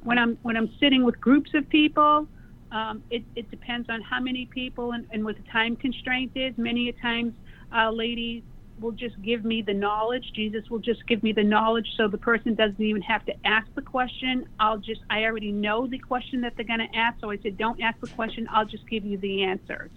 When 0.03 0.17
I'm 0.17 0.37
when 0.43 0.55
I'm 0.57 0.69
sitting 0.79 1.03
with 1.03 1.19
groups 1.19 1.51
of 1.53 1.67
people, 1.69 2.27
um, 2.71 3.03
it, 3.09 3.23
it 3.35 3.49
depends 3.49 3.89
on 3.89 4.01
how 4.01 4.19
many 4.19 4.47
people 4.53 4.91
and, 4.91 5.05
and 5.11 5.23
what 5.23 5.37
the 5.37 5.43
time 5.51 5.75
constraint 5.75 6.31
is. 6.35 6.53
Many 6.57 6.89
a 6.89 6.93
times, 6.93 7.33
a 7.71 7.91
lady 7.91 8.43
will 8.79 8.91
just 8.91 9.15
give 9.21 9.45
me 9.45 9.61
the 9.61 9.73
knowledge. 9.73 10.25
Jesus 10.35 10.63
will 10.69 10.79
just 10.79 11.05
give 11.07 11.23
me 11.23 11.31
the 11.31 11.43
knowledge 11.43 11.87
so 11.95 12.07
the 12.07 12.17
person 12.17 12.55
doesn't 12.55 12.81
even 12.81 13.01
have 13.01 13.23
to 13.25 13.33
ask 13.45 13.67
the 13.75 13.81
question. 13.81 14.45
I'll 14.59 14.77
just, 14.77 15.01
I 15.09 15.23
already 15.23 15.51
know 15.51 15.87
the 15.87 15.97
question 15.97 16.41
that 16.41 16.53
they're 16.57 16.65
going 16.65 16.79
to 16.79 16.97
ask. 16.97 17.19
So 17.21 17.31
I 17.31 17.37
said, 17.41 17.57
don't 17.57 17.81
ask 17.81 17.99
the 18.01 18.07
question. 18.07 18.47
I'll 18.51 18.65
just 18.65 18.87
give 18.89 19.05
you 19.05 19.17
the 19.17 19.43
answers. 19.43 19.91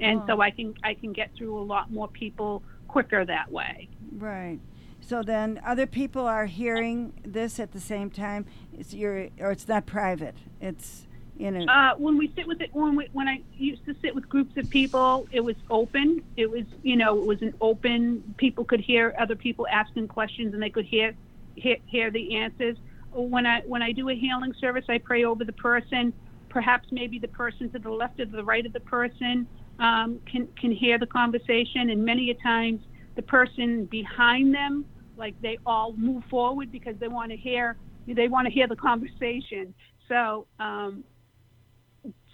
And 0.00 0.20
Oh. 0.20 0.26
so 0.26 0.40
I 0.40 0.50
can, 0.50 0.74
I 0.84 0.94
can 0.94 1.12
get 1.12 1.30
through 1.36 1.58
a 1.58 1.62
lot 1.64 1.90
more 1.90 2.08
people 2.08 2.62
quicker 2.86 3.24
that 3.24 3.50
way. 3.50 3.88
Right. 4.16 4.60
So 5.06 5.22
then 5.22 5.60
other 5.64 5.86
people 5.86 6.26
are 6.26 6.46
hearing 6.46 7.12
this 7.24 7.60
at 7.60 7.72
the 7.72 7.80
same 7.80 8.10
time. 8.10 8.46
It's 8.72 8.94
your 8.94 9.28
or 9.38 9.50
it's 9.50 9.68
not 9.68 9.84
private. 9.84 10.34
It's 10.60 11.06
you 11.36 11.50
know. 11.50 11.66
Uh, 11.70 11.94
when 11.96 12.16
we 12.16 12.32
sit 12.34 12.46
with 12.46 12.60
it, 12.60 12.70
when 12.72 12.96
we, 12.96 13.08
when 13.12 13.28
I 13.28 13.42
used 13.56 13.84
to 13.86 13.94
sit 14.00 14.14
with 14.14 14.28
groups 14.28 14.56
of 14.56 14.70
people, 14.70 15.26
it 15.30 15.40
was 15.40 15.56
open. 15.68 16.22
It 16.36 16.50
was, 16.50 16.64
you 16.82 16.96
know, 16.96 17.18
it 17.18 17.26
was 17.26 17.42
an 17.42 17.54
open. 17.60 18.34
People 18.38 18.64
could 18.64 18.80
hear 18.80 19.14
other 19.18 19.36
people 19.36 19.66
asking 19.70 20.08
questions, 20.08 20.54
and 20.54 20.62
they 20.62 20.70
could 20.70 20.86
hear 20.86 21.14
hear, 21.56 21.76
hear 21.86 22.10
the 22.10 22.36
answers. 22.36 22.76
When 23.12 23.46
I 23.46 23.60
when 23.62 23.82
I 23.82 23.92
do 23.92 24.08
a 24.08 24.14
healing 24.14 24.54
service, 24.58 24.84
I 24.88 24.98
pray 24.98 25.24
over 25.24 25.44
the 25.44 25.52
person. 25.52 26.12
Perhaps 26.48 26.88
maybe 26.92 27.18
the 27.18 27.28
person 27.28 27.68
to 27.70 27.78
the 27.78 27.90
left 27.90 28.20
or 28.20 28.26
the 28.26 28.44
right 28.44 28.64
of 28.64 28.72
the 28.72 28.80
person 28.80 29.46
um, 29.80 30.20
can 30.24 30.46
can 30.58 30.72
hear 30.72 30.98
the 30.98 31.06
conversation, 31.06 31.90
and 31.90 32.04
many 32.04 32.30
a 32.30 32.34
times 32.34 32.80
the 33.16 33.22
person 33.22 33.84
behind 33.86 34.54
them, 34.54 34.84
like 35.16 35.40
they 35.40 35.58
all 35.64 35.92
move 35.94 36.24
forward 36.30 36.70
because 36.72 36.96
they 36.98 37.08
want 37.08 37.30
to 37.30 37.36
hear 37.36 37.76
they 38.06 38.28
want 38.28 38.46
to 38.46 38.52
hear 38.52 38.68
the 38.68 38.76
conversation. 38.76 39.74
So. 40.08 40.46
Um, 40.58 41.04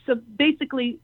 so 0.07 0.15
basically 0.37 0.99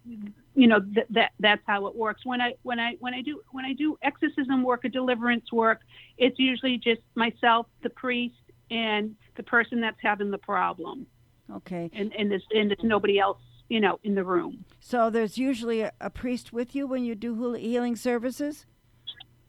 you 0.55 0.67
know 0.67 0.81
that 0.95 1.07
that 1.11 1.31
that's 1.39 1.63
how 1.67 1.87
it 1.87 1.95
works 1.95 2.25
when 2.25 2.41
i 2.41 2.55
when 2.63 2.81
i 2.81 2.95
when 2.99 3.13
i 3.15 3.21
do 3.21 3.43
when 3.53 3.65
i 3.65 3.73
do 3.73 3.97
exorcism 4.03 4.63
work 4.63 4.85
or 4.85 4.89
deliverance 4.89 5.53
work 5.53 5.81
it's 6.17 6.39
usually 6.39 6.79
just 6.79 7.03
myself 7.15 7.67
the 7.83 7.91
priest 7.91 8.35
and 8.71 9.15
the 9.37 9.43
person 9.43 9.81
that's 9.81 9.99
having 10.03 10.31
the 10.31 10.39
problem 10.39 11.07
okay. 11.53 11.91
and 11.93 12.13
and 12.19 12.31
there's 12.31 12.47
and 12.53 12.71
there's 12.71 12.81
nobody 12.83 13.19
else 13.19 13.39
you 13.69 13.81
know 13.81 14.01
in 14.03 14.15
the 14.15 14.25
room 14.25 14.65
So 14.81 15.11
there's 15.11 15.37
usually 15.37 15.83
a, 15.83 15.93
a 16.01 16.11
priest 16.11 16.53
with 16.53 16.75
you 16.75 16.87
when 16.87 17.05
you 17.05 17.15
do 17.15 17.55
healing 17.55 17.97
services. 17.97 18.67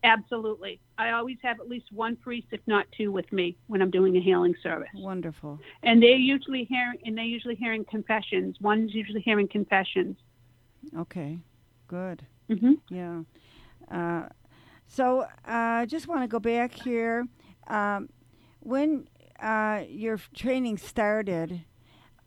Absolutely 0.08 0.80
i 0.98 1.12
always 1.12 1.38
have 1.43 1.60
at 1.60 1.67
least 1.67 1.86
one 1.91 2.15
priest 2.15 2.48
if 2.52 2.62
not 2.67 2.86
two 2.98 3.12
with 3.12 3.30
me 3.32 3.58
when 3.67 3.82
i'm 3.82 3.91
doing 3.91 4.15
a 4.17 4.22
healing 4.22 4.56
service 4.63 4.88
Wonderful. 4.96 5.60
and 5.84 6.02
they're 6.02 6.15
usually 6.36 6.63
hearing 6.65 6.98
and 7.06 7.17
they're 7.17 7.26
usually 7.38 7.56
hearing 7.56 7.84
confessions 7.86 8.56
one's 8.62 8.93
usually 8.93 9.22
hearing 9.22 9.48
confessions 9.48 10.15
Okay. 10.98 11.39
Good. 11.88 12.26
hmm 12.50 12.74
Yeah. 12.89 13.22
Uh, 13.91 14.28
so 14.88 15.26
I 15.46 15.84
uh, 15.84 15.86
just 15.86 16.08
want 16.08 16.22
to 16.22 16.28
go 16.28 16.39
back 16.39 16.72
here. 16.74 17.28
Um, 17.67 18.10
when 18.60 19.08
uh, 19.41 19.84
your 19.89 20.17
training 20.36 20.78
started, 20.78 21.62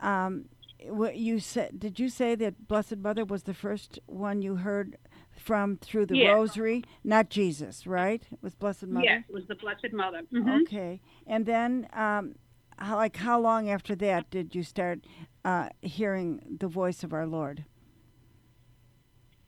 um, 0.00 0.46
what 0.88 1.16
you 1.16 1.40
said, 1.40 1.78
did 1.78 1.98
you 1.98 2.08
say 2.08 2.34
that 2.36 2.68
Blessed 2.68 2.96
Mother 2.98 3.24
was 3.24 3.44
the 3.44 3.54
first 3.54 3.98
one 4.06 4.42
you 4.42 4.56
heard 4.56 4.96
from 5.40 5.76
through 5.78 6.06
the 6.06 6.16
Yeah. 6.16 6.32
Rosary? 6.32 6.84
Not 7.02 7.30
Jesus, 7.30 7.86
right? 7.86 8.22
It 8.30 8.42
was 8.42 8.54
Blessed 8.54 8.86
Mother. 8.86 9.04
yes 9.06 9.24
it 9.28 9.32
was 9.32 9.46
the 9.46 9.54
blessed 9.54 9.92
mother 9.92 10.22
Mhm. 10.32 10.62
Okay. 10.62 11.00
And 11.26 11.46
then, 11.46 11.88
um, 11.92 12.34
how, 12.78 12.96
like, 12.96 13.16
how 13.16 13.40
long 13.40 13.68
after 13.68 13.94
that 13.96 14.30
did 14.30 14.54
you 14.54 14.62
start 14.62 15.00
uh, 15.44 15.70
hearing 15.82 16.56
the 16.60 16.68
voice 16.68 17.02
of 17.02 17.12
our 17.14 17.26
Lord? 17.26 17.64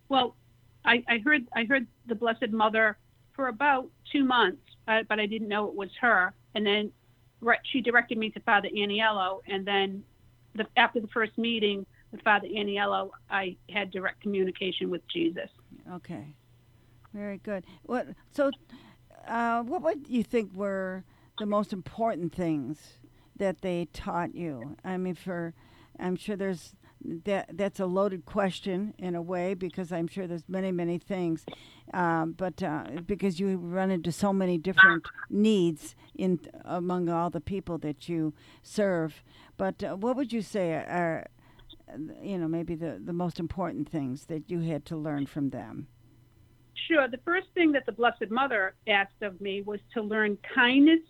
Well, 0.09 0.37
I, 0.85 1.05
I 1.09 1.19
heard 1.19 1.47
I 1.55 1.65
heard 1.65 1.87
the 2.07 2.15
Blessed 2.15 2.51
Mother 2.51 2.99
for 3.35 3.49
about 3.49 3.91
two 4.11 4.25
months, 4.25 4.63
uh, 4.89 5.03
but 5.09 5.19
I 5.21 5.27
didn't 5.27 5.49
know 5.49 5.69
it 5.69 5.75
was 5.75 5.91
her. 6.01 6.35
And 6.55 6.67
then 6.67 6.93
right, 7.41 7.61
she 7.65 7.81
directed 7.81 8.19
me 8.19 8.31
to 8.31 8.41
Father 8.41 8.69
Aniello, 8.69 9.41
and 9.47 9.67
then 9.67 10.03
the, 10.55 10.67
after 10.77 11.01
the 11.01 11.09
first 11.09 11.37
meeting 11.39 11.87
with 12.11 12.21
Father 12.23 12.47
Aniello, 12.49 13.11
I 13.31 13.57
had 13.71 13.91
direct 13.91 14.21
communication 14.21 14.91
with 14.91 15.07
Jesus. 15.09 15.49
Okay, 15.95 16.35
very 17.13 17.39
good. 17.39 17.65
What 17.85 18.09
so? 18.31 18.51
Uh, 19.27 19.63
what 19.63 19.83
would 19.83 20.09
you 20.09 20.25
think 20.25 20.53
were 20.55 21.05
the 21.39 21.47
most 21.47 21.73
important 21.73 22.35
things 22.35 22.99
that 23.37 23.61
they 23.61 23.87
taught 23.93 24.35
you? 24.35 24.77
I 24.85 24.97
mean, 24.97 25.15
for 25.15 25.55
I'm 25.99 26.17
sure 26.17 26.37
there's 26.37 26.75
that 27.25 27.51
that's 27.55 27.81
a 27.81 27.87
loaded 27.87 28.25
question 28.25 28.95
in 28.99 29.15
a 29.15 29.23
way 29.23 29.55
because 29.55 29.93
I'm 29.93 30.07
sure 30.07 30.27
there's 30.27 30.49
many 30.49 30.71
many 30.71 30.99
things, 30.99 31.45
um, 31.93 32.33
but 32.33 32.63
uh, 32.63 32.85
because 33.07 33.41
you 33.41 33.57
run 33.57 33.91
into 33.91 34.13
so 34.13 34.33
many 34.33 34.59
different 34.59 35.07
needs 35.29 35.95
in 36.15 36.41
among 36.65 37.09
all 37.09 37.31
the 37.31 37.41
people 37.41 37.79
that 37.79 38.09
you 38.09 38.35
serve. 38.63 39.23
But 39.57 39.83
uh, 39.83 39.97
what 39.97 40.17
would 40.17 40.33
you 40.33 40.43
say 40.43 40.73
are 40.73 41.27
you 42.23 42.39
know 42.39 42.49
maybe 42.49 42.75
the 42.75 43.01
the 43.03 43.13
most 43.13 43.39
important 43.41 43.89
things 43.89 44.27
that 44.27 44.51
you 44.51 44.61
had 44.61 44.85
to 44.87 44.97
learn 44.97 45.27
from 45.27 45.51
them? 45.51 45.89
Sure. 46.89 47.09
The 47.09 47.21
first 47.25 47.49
thing 47.55 47.73
that 47.73 47.87
the 47.87 47.93
Blessed 47.93 48.31
Mother 48.31 48.75
asked 48.87 49.23
of 49.23 49.41
me 49.41 49.63
was 49.63 49.81
to 49.95 50.03
learn 50.03 50.39
kindness, 50.55 51.03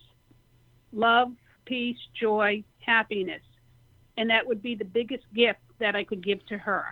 love, 0.92 1.32
peace, 1.64 1.98
joy, 2.18 2.62
happiness. 2.80 3.42
And 4.16 4.28
that 4.30 4.46
would 4.46 4.62
be 4.62 4.74
the 4.74 4.84
biggest 4.84 5.24
gift 5.34 5.60
that 5.78 5.96
I 5.96 6.04
could 6.04 6.22
give 6.22 6.44
to 6.46 6.58
her. 6.58 6.84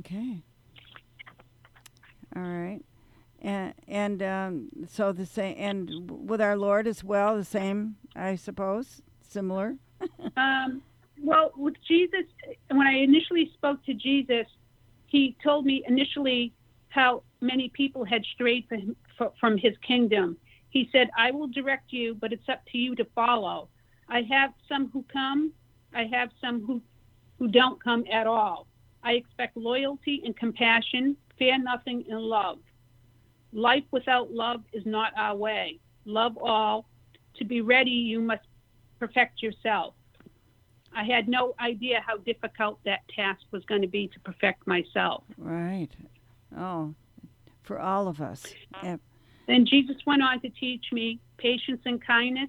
Okay. 0.00 0.42
All 2.34 2.42
right. 2.42 2.80
And 3.40 3.74
and 3.86 4.22
um, 4.22 4.68
so 4.88 5.12
the 5.12 5.26
same 5.26 5.54
and 5.58 6.28
with 6.28 6.40
our 6.40 6.56
Lord 6.56 6.86
as 6.86 7.04
well, 7.04 7.36
the 7.36 7.44
same, 7.44 7.96
I 8.14 8.36
suppose, 8.36 9.02
similar. 9.22 9.76
Um, 10.36 10.82
well, 11.22 11.52
with 11.56 11.74
Jesus, 11.86 12.24
when 12.70 12.86
I 12.86 12.92
initially 12.92 13.50
spoke 13.54 13.84
to 13.86 13.94
Jesus, 13.94 14.46
he 15.06 15.36
told 15.42 15.64
me 15.64 15.84
initially 15.86 16.52
how 16.88 17.22
many 17.40 17.68
people 17.70 18.04
had 18.04 18.24
strayed 18.34 18.66
from, 18.68 18.96
from 19.38 19.58
his 19.58 19.74
kingdom. 19.86 20.36
He 20.70 20.88
said, 20.92 21.10
I 21.16 21.30
will 21.30 21.46
direct 21.46 21.92
you, 21.92 22.14
but 22.14 22.32
it's 22.32 22.48
up 22.48 22.62
to 22.72 22.78
you 22.78 22.94
to 22.96 23.04
follow. 23.14 23.68
I 24.08 24.22
have 24.30 24.52
some 24.68 24.90
who 24.92 25.04
come, 25.12 25.52
I 25.94 26.04
have 26.04 26.30
some 26.40 26.64
who, 26.64 26.82
who 27.38 27.48
don't 27.48 27.82
come 27.82 28.04
at 28.10 28.26
all. 28.26 28.66
I 29.02 29.12
expect 29.12 29.56
loyalty 29.56 30.22
and 30.24 30.36
compassion, 30.36 31.16
fear 31.38 31.58
nothing, 31.58 32.04
and 32.08 32.20
love. 32.20 32.58
Life 33.52 33.84
without 33.90 34.32
love 34.32 34.62
is 34.72 34.84
not 34.84 35.12
our 35.16 35.36
way. 35.36 35.78
Love 36.04 36.36
all. 36.36 36.88
To 37.36 37.44
be 37.44 37.60
ready, 37.60 37.90
you 37.90 38.20
must 38.20 38.42
perfect 38.98 39.42
yourself. 39.42 39.94
I 40.96 41.04
had 41.04 41.28
no 41.28 41.54
idea 41.60 42.02
how 42.04 42.16
difficult 42.16 42.82
that 42.84 43.00
task 43.14 43.42
was 43.50 43.62
going 43.66 43.82
to 43.82 43.86
be 43.88 44.08
to 44.08 44.20
perfect 44.20 44.66
myself. 44.66 45.24
Right. 45.36 45.90
Oh, 46.56 46.94
for 47.62 47.78
all 47.78 48.08
of 48.08 48.20
us. 48.22 48.54
Yeah. 48.82 48.96
Then 49.46 49.66
Jesus 49.66 49.96
went 50.06 50.22
on 50.22 50.40
to 50.40 50.48
teach 50.48 50.86
me 50.92 51.20
patience 51.36 51.82
and 51.84 52.02
kindness. 52.04 52.48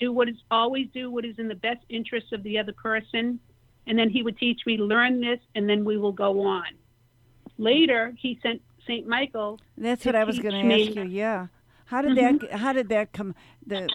Do 0.00 0.12
what 0.12 0.28
is 0.28 0.34
always 0.50 0.88
do 0.92 1.10
what 1.12 1.24
is 1.24 1.38
in 1.38 1.46
the 1.46 1.54
best 1.54 1.84
interest 1.88 2.32
of 2.32 2.42
the 2.42 2.58
other 2.58 2.72
person. 2.72 3.38
And 3.86 3.96
then 3.96 4.10
he 4.10 4.22
would 4.22 4.36
teach 4.36 4.62
me 4.66 4.76
learn 4.76 5.20
this 5.20 5.38
and 5.54 5.68
then 5.68 5.84
we 5.84 5.96
will 5.96 6.12
go 6.12 6.42
on. 6.42 6.66
Later, 7.56 8.14
he 8.18 8.40
sent 8.42 8.60
St. 8.84 9.06
Michael. 9.06 9.60
That's 9.78 10.04
what 10.04 10.16
I 10.16 10.24
was 10.24 10.40
going 10.40 10.54
to 10.68 10.74
ask 10.74 10.96
you. 10.96 11.04
Yeah. 11.04 11.46
How 11.86 12.02
did 12.02 12.16
Mhm. 12.16 12.40
that 12.40 12.58
how 12.58 12.72
did 12.72 12.88
that 12.88 13.12
come 13.12 13.34
the 13.64 13.88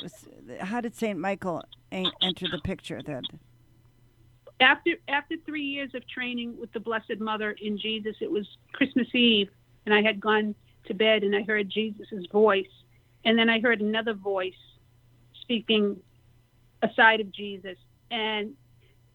how 0.61 0.79
did 0.79 0.95
Saint 0.95 1.19
Michael 1.19 1.63
enter 1.91 2.47
the 2.49 2.61
picture 2.63 3.01
then? 3.03 3.23
After 4.59 4.91
after 5.07 5.35
three 5.45 5.63
years 5.63 5.91
of 5.95 6.07
training 6.07 6.57
with 6.59 6.71
the 6.73 6.79
Blessed 6.79 7.19
Mother 7.19 7.55
in 7.61 7.77
Jesus, 7.77 8.15
it 8.21 8.31
was 8.31 8.47
Christmas 8.73 9.07
Eve, 9.13 9.49
and 9.85 9.93
I 9.93 10.01
had 10.01 10.19
gone 10.19 10.55
to 10.85 10.93
bed 10.93 11.23
and 11.23 11.35
I 11.35 11.43
heard 11.43 11.69
Jesus' 11.69 12.25
voice, 12.31 12.65
and 13.25 13.37
then 13.37 13.49
I 13.49 13.59
heard 13.59 13.81
another 13.81 14.13
voice 14.13 14.53
speaking 15.41 15.97
aside 16.81 17.19
of 17.19 17.31
Jesus, 17.31 17.77
and 18.11 18.53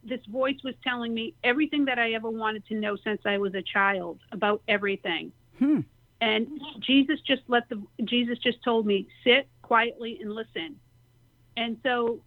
this 0.03 0.21
voice 0.27 0.57
was 0.63 0.75
telling 0.83 1.15
me 1.15 1.35
everything 1.43 1.87
that 1.87 1.99
I 1.99 2.13
ever 2.13 2.31
wanted 2.31 2.67
to 2.67 2.75
know 2.75 2.97
since 3.03 3.23
I 3.25 3.39
was 3.39 3.55
a 3.55 3.63
child 3.63 4.21
about 4.33 4.63
everything. 4.69 5.33
Hmm. 5.59 5.81
And 6.21 6.61
Jesus 6.81 7.21
just 7.27 7.43
let 7.49 7.69
the 7.69 7.83
Jesus 8.05 8.39
just 8.39 8.63
told 8.63 8.87
me 8.87 9.07
sit 9.25 9.49
quietly 9.63 10.19
and 10.21 10.33
listen. 10.33 10.77
And 11.57 11.79
so 11.83 12.21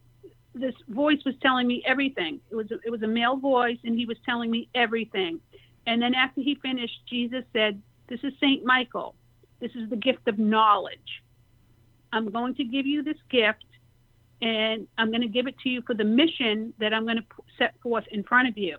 this 0.58 0.76
voice 0.90 1.20
was 1.26 1.36
telling 1.42 1.68
me 1.68 1.84
everything. 1.86 2.40
It 2.50 2.56
was 2.56 2.68
it 2.72 2.90
was 2.90 3.02
a 3.04 3.08
male 3.08 3.38
voice, 3.38 3.78
and 3.84 3.98
he 3.98 4.06
was 4.06 4.18
telling 4.26 4.52
me 4.52 4.70
everything. 4.76 5.40
And 5.86 6.02
then 6.02 6.14
after 6.14 6.42
he 6.42 6.56
finished, 6.56 7.00
Jesus 7.08 7.44
said, 7.54 7.82
"This 8.08 8.20
is 8.24 8.34
Saint 8.40 8.66
Michael. 8.66 9.16
This 9.60 9.72
is 9.76 9.90
the 9.90 9.96
gift 9.96 10.28
of 10.28 10.38
knowledge. 10.38 11.24
I'm 12.14 12.30
going 12.32 12.56
to 12.56 12.64
give 12.64 12.86
you 12.86 13.04
this 13.04 13.18
gift, 13.30 13.66
and 14.42 14.88
I'm 14.98 15.10
going 15.10 15.22
to 15.22 15.28
give 15.28 15.48
it 15.48 15.58
to 15.60 15.70
you 15.70 15.82
for 15.82 15.94
the 15.94 16.04
mission 16.04 16.74
that 16.80 16.94
I'm 16.94 17.06
going 17.06 17.18
to 17.18 17.26
set 17.58 17.80
forth 17.82 18.06
in 18.12 18.24
front 18.24 18.48
of 18.48 18.58
you." 18.58 18.78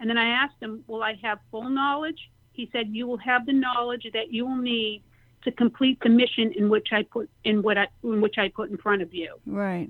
And 0.00 0.10
then 0.10 0.18
I 0.18 0.28
asked 0.28 0.60
him, 0.60 0.84
"Will 0.86 1.02
I 1.02 1.14
have 1.22 1.38
full 1.50 1.68
knowledge?" 1.68 2.30
He 2.52 2.68
said, 2.72 2.88
"You 2.88 3.06
will 3.06 3.18
have 3.18 3.46
the 3.46 3.52
knowledge 3.52 4.06
that 4.12 4.32
you 4.32 4.46
will 4.46 4.56
need 4.56 5.02
to 5.44 5.52
complete 5.52 5.98
the 6.02 6.08
mission 6.08 6.52
in 6.52 6.68
which 6.68 6.88
I 6.92 7.02
put 7.02 7.30
in 7.44 7.62
what 7.62 7.78
I 7.78 7.86
in 8.02 8.20
which 8.20 8.38
I 8.38 8.48
put 8.48 8.70
in 8.70 8.76
front 8.78 9.02
of 9.02 9.14
you. 9.14 9.36
Right. 9.46 9.88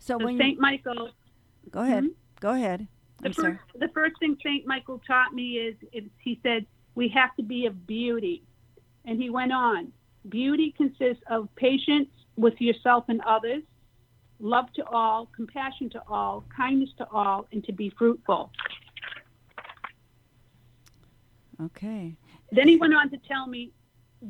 So, 0.00 0.18
So 0.18 0.24
when 0.24 0.38
Saint 0.38 0.56
you, 0.56 0.60
Michael, 0.62 1.10
go 1.70 1.80
ahead, 1.82 2.04
Mhm. 2.04 2.14
go 2.40 2.54
ahead. 2.54 2.88
the 3.20 3.26
I'm 3.26 3.32
sorry. 3.34 3.52
first 3.52 3.78
the 3.80 3.88
first 3.88 4.18
thing 4.18 4.36
Saint 4.42 4.66
Michael 4.66 4.98
taught 5.06 5.34
me 5.34 5.58
is, 5.58 5.76
is 5.92 6.04
he 6.18 6.40
said 6.42 6.66
we 6.94 7.06
have 7.08 7.36
to 7.36 7.42
be 7.42 7.66
of 7.66 7.86
beauty, 7.86 8.42
and 9.04 9.20
he 9.22 9.28
went 9.30 9.52
on. 9.52 9.92
Beauty 10.28 10.72
consists 10.72 11.22
of 11.28 11.54
patience 11.54 12.08
with 12.36 12.58
yourself 12.60 13.04
and 13.08 13.20
others, 13.22 13.62
love 14.38 14.72
to 14.72 14.86
all, 14.88 15.26
compassion 15.26 15.90
to 15.90 16.02
all, 16.08 16.44
kindness 16.54 16.90
to 16.96 17.06
all, 17.10 17.46
and 17.52 17.62
to 17.64 17.72
be 17.72 17.90
fruitful. 17.90 18.50
Okay. 21.60 22.16
Then 22.52 22.68
he 22.68 22.76
went 22.78 22.94
on 22.94 23.10
to 23.10 23.18
tell 23.18 23.46
me, 23.46 23.70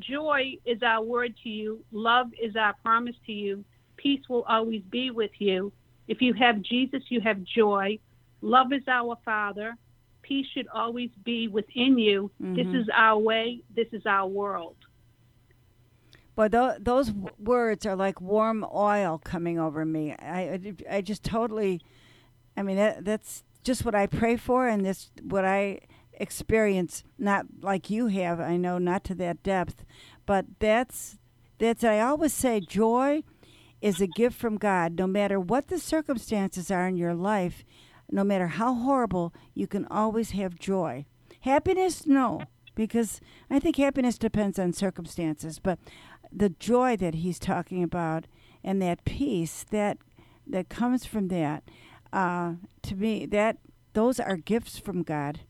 joy 0.00 0.58
is 0.64 0.82
our 0.82 1.02
word 1.02 1.36
to 1.44 1.48
you, 1.48 1.84
love 1.92 2.32
is 2.40 2.56
our 2.56 2.74
promise 2.82 3.16
to 3.26 3.32
you, 3.32 3.64
peace 4.02 4.22
will 4.28 4.44
always 4.44 4.82
be 4.90 5.10
with 5.10 5.30
you. 5.38 5.72
If 6.08 6.22
you 6.22 6.32
have 6.34 6.62
Jesus, 6.62 7.02
you 7.08 7.20
have 7.20 7.42
joy. 7.44 7.98
Love 8.40 8.72
is 8.72 8.82
our 8.88 9.16
Father. 9.24 9.76
Peace 10.22 10.46
should 10.54 10.68
always 10.68 11.10
be 11.24 11.48
within 11.48 11.98
you. 11.98 12.30
This 12.40 12.66
Mhm. 12.66 12.80
is 12.82 12.88
our 12.94 13.18
way. 13.18 13.62
This 13.74 13.88
is 13.92 14.06
our 14.06 14.26
world. 14.26 14.76
But 16.34 16.52
tho- 16.52 16.76
those 16.80 17.08
w- 17.10 17.34
words 17.38 17.84
are 17.84 17.96
like 17.96 18.20
warm 18.20 18.64
oil 18.72 19.20
coming 19.22 19.58
over 19.58 19.84
me. 19.84 20.12
I, 20.12 20.40
I, 20.40 20.74
I 20.96 21.00
just 21.02 21.22
totally, 21.22 21.80
I 22.56 22.62
mean, 22.62 22.76
that, 22.76 23.04
that's 23.04 23.44
just 23.62 23.84
what 23.84 23.94
I 23.94 24.06
pray 24.06 24.36
for, 24.36 24.66
and 24.66 24.84
this 24.86 25.10
what 25.22 25.44
I 25.44 25.80
experience. 26.14 27.04
Not 27.18 27.46
like 27.60 27.90
you 27.90 28.06
have, 28.06 28.40
I 28.40 28.56
know, 28.56 28.78
not 28.78 29.04
to 29.04 29.14
that 29.16 29.42
depth, 29.42 29.84
but 30.24 30.46
that's 30.60 31.18
that's. 31.58 31.84
I 31.84 32.00
always 32.00 32.32
say, 32.32 32.60
joy 32.60 33.22
is 33.80 34.00
a 34.00 34.06
gift 34.06 34.36
from 34.38 34.56
God. 34.56 34.98
No 34.98 35.06
matter 35.06 35.38
what 35.40 35.68
the 35.68 35.78
circumstances 35.78 36.70
are 36.70 36.86
in 36.88 36.96
your 36.96 37.14
life, 37.14 37.64
no 38.10 38.24
matter 38.24 38.48
how 38.48 38.74
horrible, 38.74 39.32
you 39.54 39.66
can 39.66 39.86
always 39.86 40.30
have 40.32 40.58
joy. 40.58 41.06
Happiness, 41.42 42.06
no, 42.06 42.42
because 42.74 43.20
I 43.48 43.58
think 43.58 43.76
happiness 43.76 44.18
depends 44.18 44.58
on 44.58 44.72
circumstances, 44.72 45.58
but 45.58 45.78
the 46.32 46.50
joy 46.50 46.96
that 46.96 47.14
he's 47.16 47.38
talking 47.38 47.82
about 47.82 48.26
and 48.62 48.80
that 48.82 49.04
peace 49.04 49.64
that 49.70 49.98
that 50.46 50.68
comes 50.68 51.04
from 51.04 51.28
that 51.28 51.62
uh, 52.12 52.54
to 52.82 52.96
me 52.96 53.24
that 53.26 53.58
those 53.94 54.18
are 54.20 54.36
gifts 54.36 54.78
from 54.78 55.02
God 55.02 55.40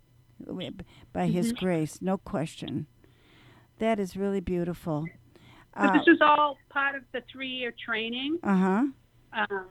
by 1.12 1.26
His 1.26 1.52
Mhm. 1.52 1.58
grace, 1.58 2.00
no 2.02 2.16
question. 2.18 2.86
That 3.78 3.98
is 3.98 4.16
really 4.16 4.40
beautiful. 4.40 5.06
But 5.76 5.92
this 5.92 6.06
was 6.06 6.18
all 6.20 6.58
part 6.68 6.94
of 6.94 7.02
the 7.12 7.22
three-year 7.30 7.74
training. 7.84 8.38
uh 8.42 8.56
huh. 8.56 8.84
Um, 9.32 9.66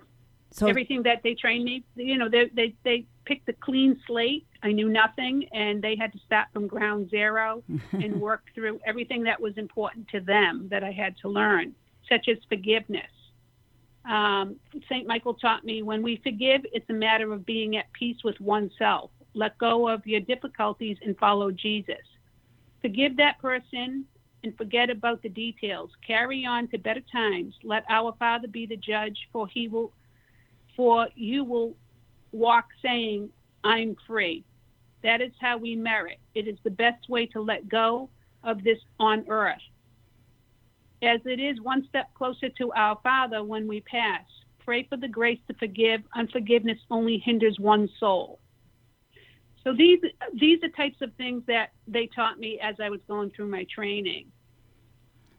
So 0.51 0.67
everything 0.67 1.03
that 1.03 1.21
they 1.23 1.35
trained 1.35 1.65
me, 1.65 1.83
you 1.95 2.17
know, 2.17 2.29
they, 2.29 2.49
they, 2.55 2.73
they 2.83 3.05
picked 3.25 3.47
a 3.49 3.53
clean 3.53 3.99
slate. 4.07 4.47
I 4.63 4.71
knew 4.71 4.89
nothing, 4.89 5.47
and 5.51 5.81
they 5.81 5.95
had 5.95 6.11
to 6.13 6.19
start 6.25 6.47
from 6.53 6.67
ground 6.67 7.09
zero 7.09 7.63
and 7.91 8.19
work 8.19 8.43
through 8.55 8.79
everything 8.85 9.23
that 9.23 9.39
was 9.39 9.57
important 9.57 10.07
to 10.09 10.19
them 10.21 10.67
that 10.71 10.83
I 10.83 10.91
had 10.91 11.15
to 11.21 11.29
learn, 11.29 11.75
such 12.07 12.27
as 12.27 12.37
forgiveness. 12.47 13.11
Um, 14.09 14.55
St. 14.89 15.05
Michael 15.05 15.35
taught 15.35 15.63
me 15.63 15.83
when 15.83 16.01
we 16.01 16.19
forgive, 16.23 16.61
it's 16.73 16.89
a 16.89 16.93
matter 16.93 17.31
of 17.31 17.45
being 17.45 17.77
at 17.77 17.91
peace 17.93 18.17
with 18.23 18.39
oneself. 18.39 19.11
Let 19.35 19.57
go 19.59 19.87
of 19.87 20.07
your 20.07 20.21
difficulties 20.21 20.97
and 21.05 21.15
follow 21.17 21.51
Jesus. 21.51 22.05
Forgive 22.81 23.17
that 23.17 23.39
person 23.39 24.05
and 24.43 24.55
forget 24.57 24.89
about 24.89 25.21
the 25.21 25.29
details. 25.29 25.91
Carry 26.05 26.45
on 26.45 26.67
to 26.69 26.77
better 26.77 27.01
times. 27.11 27.53
Let 27.63 27.83
our 27.89 28.13
Father 28.19 28.47
be 28.47 28.65
the 28.65 28.77
judge, 28.77 29.17
for 29.31 29.47
he 29.47 29.67
will 29.67 29.91
for 30.75 31.09
you 31.15 31.43
will 31.43 31.75
walk 32.31 32.67
saying, 32.81 33.29
I'm 33.63 33.97
free. 34.07 34.45
That 35.03 35.21
is 35.21 35.31
how 35.41 35.57
we 35.57 35.75
merit. 35.75 36.19
It 36.35 36.47
is 36.47 36.57
the 36.63 36.69
best 36.69 37.09
way 37.09 37.25
to 37.27 37.41
let 37.41 37.67
go 37.67 38.09
of 38.43 38.63
this 38.63 38.77
on 38.99 39.25
earth. 39.29 39.57
As 41.01 41.19
it 41.25 41.39
is 41.39 41.59
one 41.61 41.85
step 41.89 42.13
closer 42.13 42.49
to 42.49 42.71
our 42.73 42.97
Father 43.03 43.43
when 43.43 43.67
we 43.67 43.81
pass. 43.81 44.23
Pray 44.59 44.83
for 44.83 44.97
the 44.97 45.07
grace 45.07 45.39
to 45.47 45.53
forgive. 45.55 46.01
Unforgiveness 46.15 46.77
only 46.91 47.17
hinders 47.17 47.57
one's 47.59 47.89
soul. 47.99 48.39
So 49.63 49.73
these 49.73 49.99
these 50.33 50.63
are 50.63 50.69
types 50.69 51.01
of 51.01 51.13
things 51.15 51.43
that 51.47 51.71
they 51.87 52.07
taught 52.15 52.39
me 52.39 52.59
as 52.61 52.75
I 52.79 52.89
was 52.89 53.01
going 53.07 53.31
through 53.31 53.47
my 53.47 53.65
training. 53.73 54.31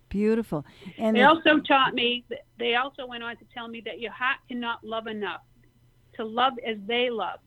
beautiful. 0.08 0.64
And 0.98 1.16
They 1.16 1.22
also 1.22 1.58
taught 1.60 1.94
me, 1.94 2.24
they 2.58 2.74
also 2.74 3.06
went 3.06 3.22
on 3.22 3.36
to 3.36 3.44
tell 3.54 3.68
me 3.68 3.80
that 3.86 4.00
your 4.00 4.12
heart 4.12 4.38
cannot 4.48 4.84
love 4.84 5.06
enough 5.06 5.40
to 6.14 6.24
love 6.24 6.54
as 6.66 6.76
they 6.86 7.08
love. 7.10 7.38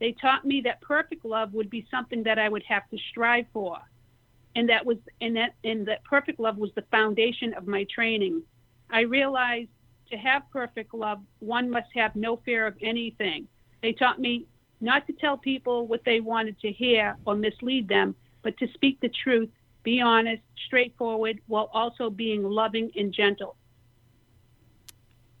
They 0.00 0.12
taught 0.12 0.44
me 0.44 0.60
that 0.62 0.80
perfect 0.80 1.24
love 1.24 1.52
would 1.52 1.70
be 1.70 1.86
something 1.90 2.22
that 2.24 2.38
I 2.38 2.48
would 2.48 2.62
have 2.68 2.88
to 2.90 2.98
strive 3.10 3.46
for. 3.52 3.78
And 4.56 4.68
that 4.68 4.84
was, 4.86 4.96
and 5.20 5.36
that, 5.36 5.54
and 5.64 5.86
that 5.86 6.04
perfect 6.04 6.38
love 6.40 6.56
was 6.56 6.70
the 6.74 6.84
foundation 6.90 7.54
of 7.54 7.66
my 7.66 7.84
training. 7.94 8.42
I 8.90 9.00
realized 9.00 9.70
to 10.10 10.16
have 10.16 10.42
perfect 10.52 10.94
love, 10.94 11.20
one 11.40 11.70
must 11.70 11.88
have 11.94 12.14
no 12.14 12.36
fear 12.44 12.66
of 12.66 12.76
anything. 12.80 13.48
They 13.82 13.92
taught 13.92 14.20
me 14.20 14.46
not 14.84 15.06
to 15.06 15.12
tell 15.14 15.38
people 15.38 15.86
what 15.86 16.04
they 16.04 16.20
wanted 16.20 16.60
to 16.60 16.70
hear 16.70 17.16
or 17.24 17.34
mislead 17.34 17.88
them, 17.88 18.14
but 18.42 18.56
to 18.58 18.68
speak 18.74 19.00
the 19.00 19.10
truth, 19.24 19.48
be 19.82 20.00
honest, 20.00 20.42
straightforward, 20.66 21.40
while 21.46 21.70
also 21.72 22.10
being 22.10 22.42
loving 22.44 22.90
and 22.94 23.12
gentle. 23.12 23.56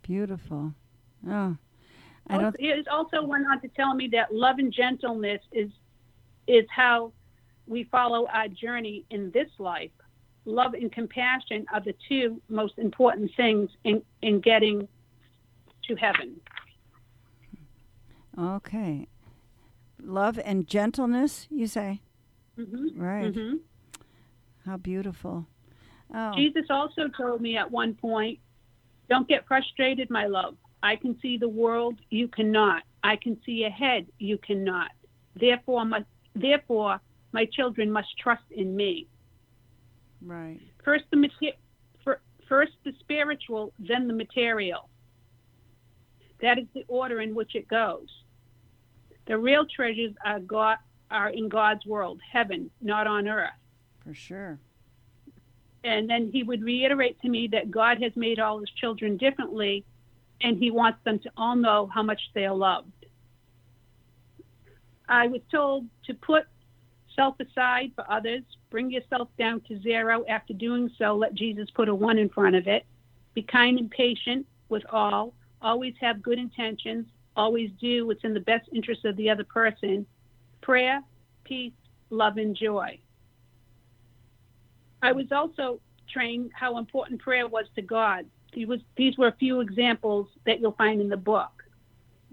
beautiful. 0.02 0.72
Oh, 1.28 1.56
I 2.28 2.38
don't. 2.38 2.56
It 2.58 2.88
also 2.88 3.22
went 3.22 3.46
on 3.46 3.60
to 3.60 3.68
tell 3.68 3.94
me 3.94 4.08
that 4.12 4.34
love 4.34 4.58
and 4.58 4.72
gentleness 4.72 5.40
is 5.52 5.70
is 6.46 6.64
how 6.74 7.12
we 7.66 7.84
follow 7.84 8.26
our 8.32 8.48
journey 8.48 9.04
in 9.10 9.30
this 9.32 9.48
life. 9.58 9.90
Love 10.46 10.74
and 10.74 10.92
compassion 10.92 11.66
are 11.72 11.80
the 11.80 11.94
two 12.08 12.40
most 12.48 12.78
important 12.78 13.30
things 13.36 13.70
in, 13.84 14.02
in 14.20 14.40
getting 14.40 14.86
to 15.86 15.96
heaven. 15.96 16.36
Okay. 18.38 19.08
Love 20.04 20.38
and 20.44 20.66
gentleness, 20.66 21.46
you 21.50 21.66
say? 21.66 22.00
hmm 22.56 22.88
Right. 22.94 23.34
hmm 23.34 23.56
How 24.64 24.76
beautiful. 24.76 25.46
Oh, 26.14 26.34
Jesus 26.36 26.66
also 26.70 27.08
told 27.08 27.40
me 27.40 27.56
at 27.56 27.70
one 27.70 27.94
point, 27.94 28.38
Don't 29.08 29.26
get 29.28 29.46
frustrated, 29.46 30.10
my 30.10 30.26
love. 30.26 30.56
I 30.82 30.96
can 30.96 31.18
see 31.20 31.38
the 31.38 31.48
world, 31.48 31.98
you 32.10 32.28
cannot. 32.28 32.82
I 33.02 33.16
can 33.16 33.38
see 33.44 33.64
ahead, 33.64 34.06
you 34.18 34.38
cannot. 34.38 34.90
Therefore, 35.34 35.84
my, 35.84 36.04
therefore, 36.34 37.00
my 37.32 37.46
children 37.46 37.90
must 37.90 38.08
trust 38.18 38.44
in 38.50 38.76
me. 38.76 39.08
right. 40.24 40.60
First 40.84 41.04
the 41.10 41.16
mater- 41.16 41.56
fir- 42.04 42.20
first 42.48 42.72
the 42.84 42.92
spiritual, 43.00 43.72
then 43.78 44.06
the 44.06 44.14
material. 44.14 44.88
That 46.42 46.58
is 46.58 46.66
the 46.74 46.84
order 46.88 47.20
in 47.22 47.34
which 47.34 47.54
it 47.54 47.66
goes. 47.68 48.08
The 49.26 49.38
real 49.38 49.64
treasures 49.66 50.12
are 50.24 50.40
God 50.40 50.78
are 51.10 51.30
in 51.30 51.48
God's 51.48 51.86
world, 51.86 52.20
heaven, 52.32 52.70
not 52.80 53.06
on 53.06 53.28
earth. 53.28 53.50
For 54.02 54.14
sure. 54.14 54.58
And 55.84 56.08
then 56.08 56.30
he 56.32 56.42
would 56.42 56.62
reiterate 56.62 57.20
to 57.20 57.28
me 57.28 57.46
that 57.52 57.70
God 57.70 58.02
has 58.02 58.12
made 58.16 58.40
all 58.40 58.58
his 58.58 58.70
children 58.70 59.16
differently 59.16 59.84
and 60.40 60.56
he 60.56 60.70
wants 60.70 60.98
them 61.04 61.18
to 61.20 61.30
all 61.36 61.56
know 61.56 61.88
how 61.92 62.02
much 62.02 62.20
they 62.34 62.44
are 62.46 62.54
loved. 62.54 62.90
I 65.08 65.26
was 65.26 65.42
told 65.50 65.86
to 66.06 66.14
put 66.14 66.46
self 67.14 67.38
aside 67.38 67.92
for 67.94 68.10
others, 68.10 68.42
bring 68.70 68.90
yourself 68.90 69.28
down 69.38 69.60
to 69.68 69.80
zero. 69.80 70.24
After 70.28 70.52
doing 70.52 70.90
so, 70.98 71.14
let 71.14 71.34
Jesus 71.34 71.70
put 71.70 71.88
a 71.88 71.94
one 71.94 72.18
in 72.18 72.28
front 72.28 72.56
of 72.56 72.66
it. 72.66 72.84
Be 73.34 73.42
kind 73.42 73.78
and 73.78 73.90
patient 73.90 74.46
with 74.68 74.84
all. 74.90 75.34
Always 75.62 75.94
have 76.00 76.22
good 76.22 76.38
intentions. 76.38 77.06
Always 77.36 77.70
do 77.80 78.06
what's 78.06 78.24
in 78.24 78.34
the 78.34 78.40
best 78.40 78.68
interest 78.72 79.04
of 79.04 79.16
the 79.16 79.30
other 79.30 79.44
person. 79.44 80.06
Prayer, 80.60 81.02
peace, 81.44 81.72
love, 82.10 82.36
and 82.36 82.56
joy. 82.56 82.98
I 85.02 85.12
was 85.12 85.26
also 85.32 85.80
trained 86.08 86.50
how 86.54 86.78
important 86.78 87.20
prayer 87.20 87.46
was 87.46 87.66
to 87.74 87.82
God. 87.82 88.26
Was, 88.56 88.80
these 88.96 89.18
were 89.18 89.28
a 89.28 89.36
few 89.38 89.60
examples 89.60 90.28
that 90.46 90.60
you'll 90.60 90.72
find 90.72 91.00
in 91.00 91.08
the 91.08 91.16
book. 91.16 91.64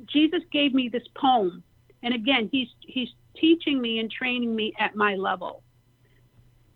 Jesus 0.06 0.42
gave 0.52 0.74
me 0.74 0.88
this 0.88 1.04
poem, 1.16 1.64
and 2.04 2.14
again, 2.14 2.48
he's, 2.52 2.68
he's 2.82 3.10
teaching 3.36 3.82
me 3.82 4.00
and 4.00 4.10
training 4.10 4.56
me 4.56 4.74
at 4.80 4.96
my 4.96 5.16
level. 5.16 5.64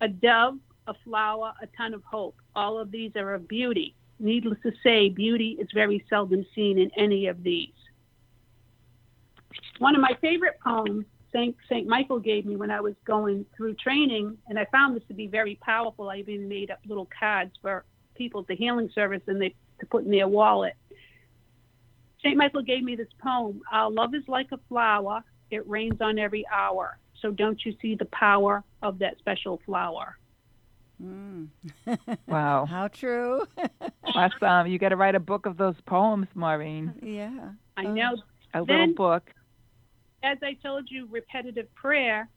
A 0.00 0.08
dove, 0.08 0.58
a 0.86 0.94
flower, 1.04 1.52
a 1.62 1.66
ton 1.76 1.94
of 1.94 2.02
hope. 2.04 2.36
All 2.54 2.78
of 2.78 2.90
these 2.90 3.12
are 3.16 3.34
of 3.34 3.48
beauty. 3.48 3.94
Needless 4.18 4.58
to 4.62 4.72
say, 4.82 5.08
beauty 5.08 5.56
is 5.60 5.68
very 5.72 6.04
seldom 6.08 6.44
seen 6.54 6.78
in 6.78 6.90
any 6.96 7.26
of 7.26 7.42
these. 7.42 7.75
One 9.78 9.94
of 9.94 10.00
my 10.00 10.16
favorite 10.20 10.58
poems 10.64 11.04
Saint 11.32 11.56
Saint 11.68 11.86
Michael 11.86 12.18
gave 12.20 12.46
me 12.46 12.56
when 12.56 12.70
I 12.70 12.80
was 12.80 12.94
going 13.04 13.44
through 13.56 13.74
training, 13.74 14.38
and 14.48 14.58
I 14.58 14.64
found 14.72 14.96
this 14.96 15.02
to 15.08 15.14
be 15.14 15.26
very 15.26 15.56
powerful. 15.60 16.08
I 16.08 16.16
even 16.18 16.48
made 16.48 16.70
up 16.70 16.78
little 16.86 17.08
cards 17.18 17.52
for 17.60 17.84
people 18.14 18.40
at 18.40 18.46
the 18.46 18.54
healing 18.56 18.88
service 18.94 19.22
and 19.26 19.40
they 19.42 19.54
to 19.80 19.86
put 19.86 20.04
in 20.04 20.10
their 20.10 20.28
wallet. 20.28 20.74
Saint 22.22 22.36
Michael 22.36 22.62
gave 22.62 22.82
me 22.82 22.96
this 22.96 23.08
poem. 23.22 23.60
Our 23.70 23.90
love 23.90 24.14
is 24.14 24.22
like 24.28 24.48
a 24.52 24.58
flower; 24.68 25.22
it 25.50 25.68
rains 25.68 26.00
on 26.00 26.18
every 26.18 26.46
hour. 26.52 26.96
So 27.20 27.30
don't 27.30 27.62
you 27.64 27.74
see 27.82 27.94
the 27.94 28.06
power 28.06 28.62
of 28.82 28.98
that 29.00 29.18
special 29.18 29.60
flower? 29.66 30.16
Mm. 31.02 31.48
Wow. 32.26 32.64
How 32.66 32.88
true. 32.88 33.46
awesome. 34.14 34.66
You 34.68 34.78
got 34.78 34.88
to 34.90 34.96
write 34.96 35.14
a 35.14 35.20
book 35.20 35.46
of 35.46 35.56
those 35.56 35.74
poems, 35.86 36.26
Maureen. 36.34 36.94
yeah. 37.02 37.50
I 37.76 37.84
Oh. 37.84 37.92
know. 37.92 38.16
A 38.54 38.60
little 38.60 38.76
Then- 38.76 38.94
book. 38.94 39.30
As 40.22 40.38
I 40.42 40.54
told 40.54 40.90
you, 40.90 41.06
repetitive 41.10 41.72
prayer. 41.74 42.28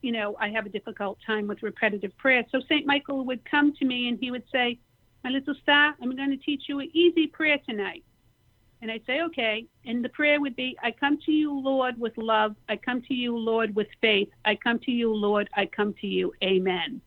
You 0.00 0.12
know, 0.12 0.36
I 0.38 0.50
have 0.50 0.64
a 0.64 0.68
difficult 0.68 1.18
time 1.26 1.48
with 1.48 1.62
repetitive 1.62 2.16
prayer. 2.18 2.44
So 2.52 2.60
Saint 2.68 2.86
Michael 2.86 3.24
would 3.24 3.44
come 3.44 3.74
to 3.76 3.84
me 3.84 4.08
and 4.08 4.18
he 4.18 4.30
would 4.30 4.44
say, 4.52 4.78
"My 5.24 5.30
little 5.30 5.54
star, 5.62 5.96
I'm 6.00 6.14
going 6.14 6.30
to 6.30 6.36
teach 6.36 6.68
you 6.68 6.78
an 6.78 6.88
easy 6.92 7.26
prayer 7.26 7.58
tonight." 7.68 8.04
And 8.80 8.92
I'd 8.92 9.04
say, 9.06 9.22
"Okay." 9.22 9.66
And 9.84 10.04
the 10.04 10.08
prayer 10.10 10.40
would 10.40 10.54
be, 10.54 10.76
"I 10.80 10.92
come 10.92 11.18
to 11.26 11.32
you, 11.32 11.52
Lord, 11.58 11.98
with 11.98 12.16
love. 12.16 12.54
I 12.68 12.76
come 12.76 13.02
to 13.02 13.14
you, 13.14 13.36
Lord, 13.36 13.74
with 13.74 13.88
faith. 14.00 14.30
I 14.44 14.54
come 14.54 14.78
to 14.80 14.92
you, 14.92 15.12
Lord. 15.12 15.48
I 15.54 15.66
come 15.66 15.94
to 15.94 16.06
you. 16.06 16.32
Amen." 16.44 17.00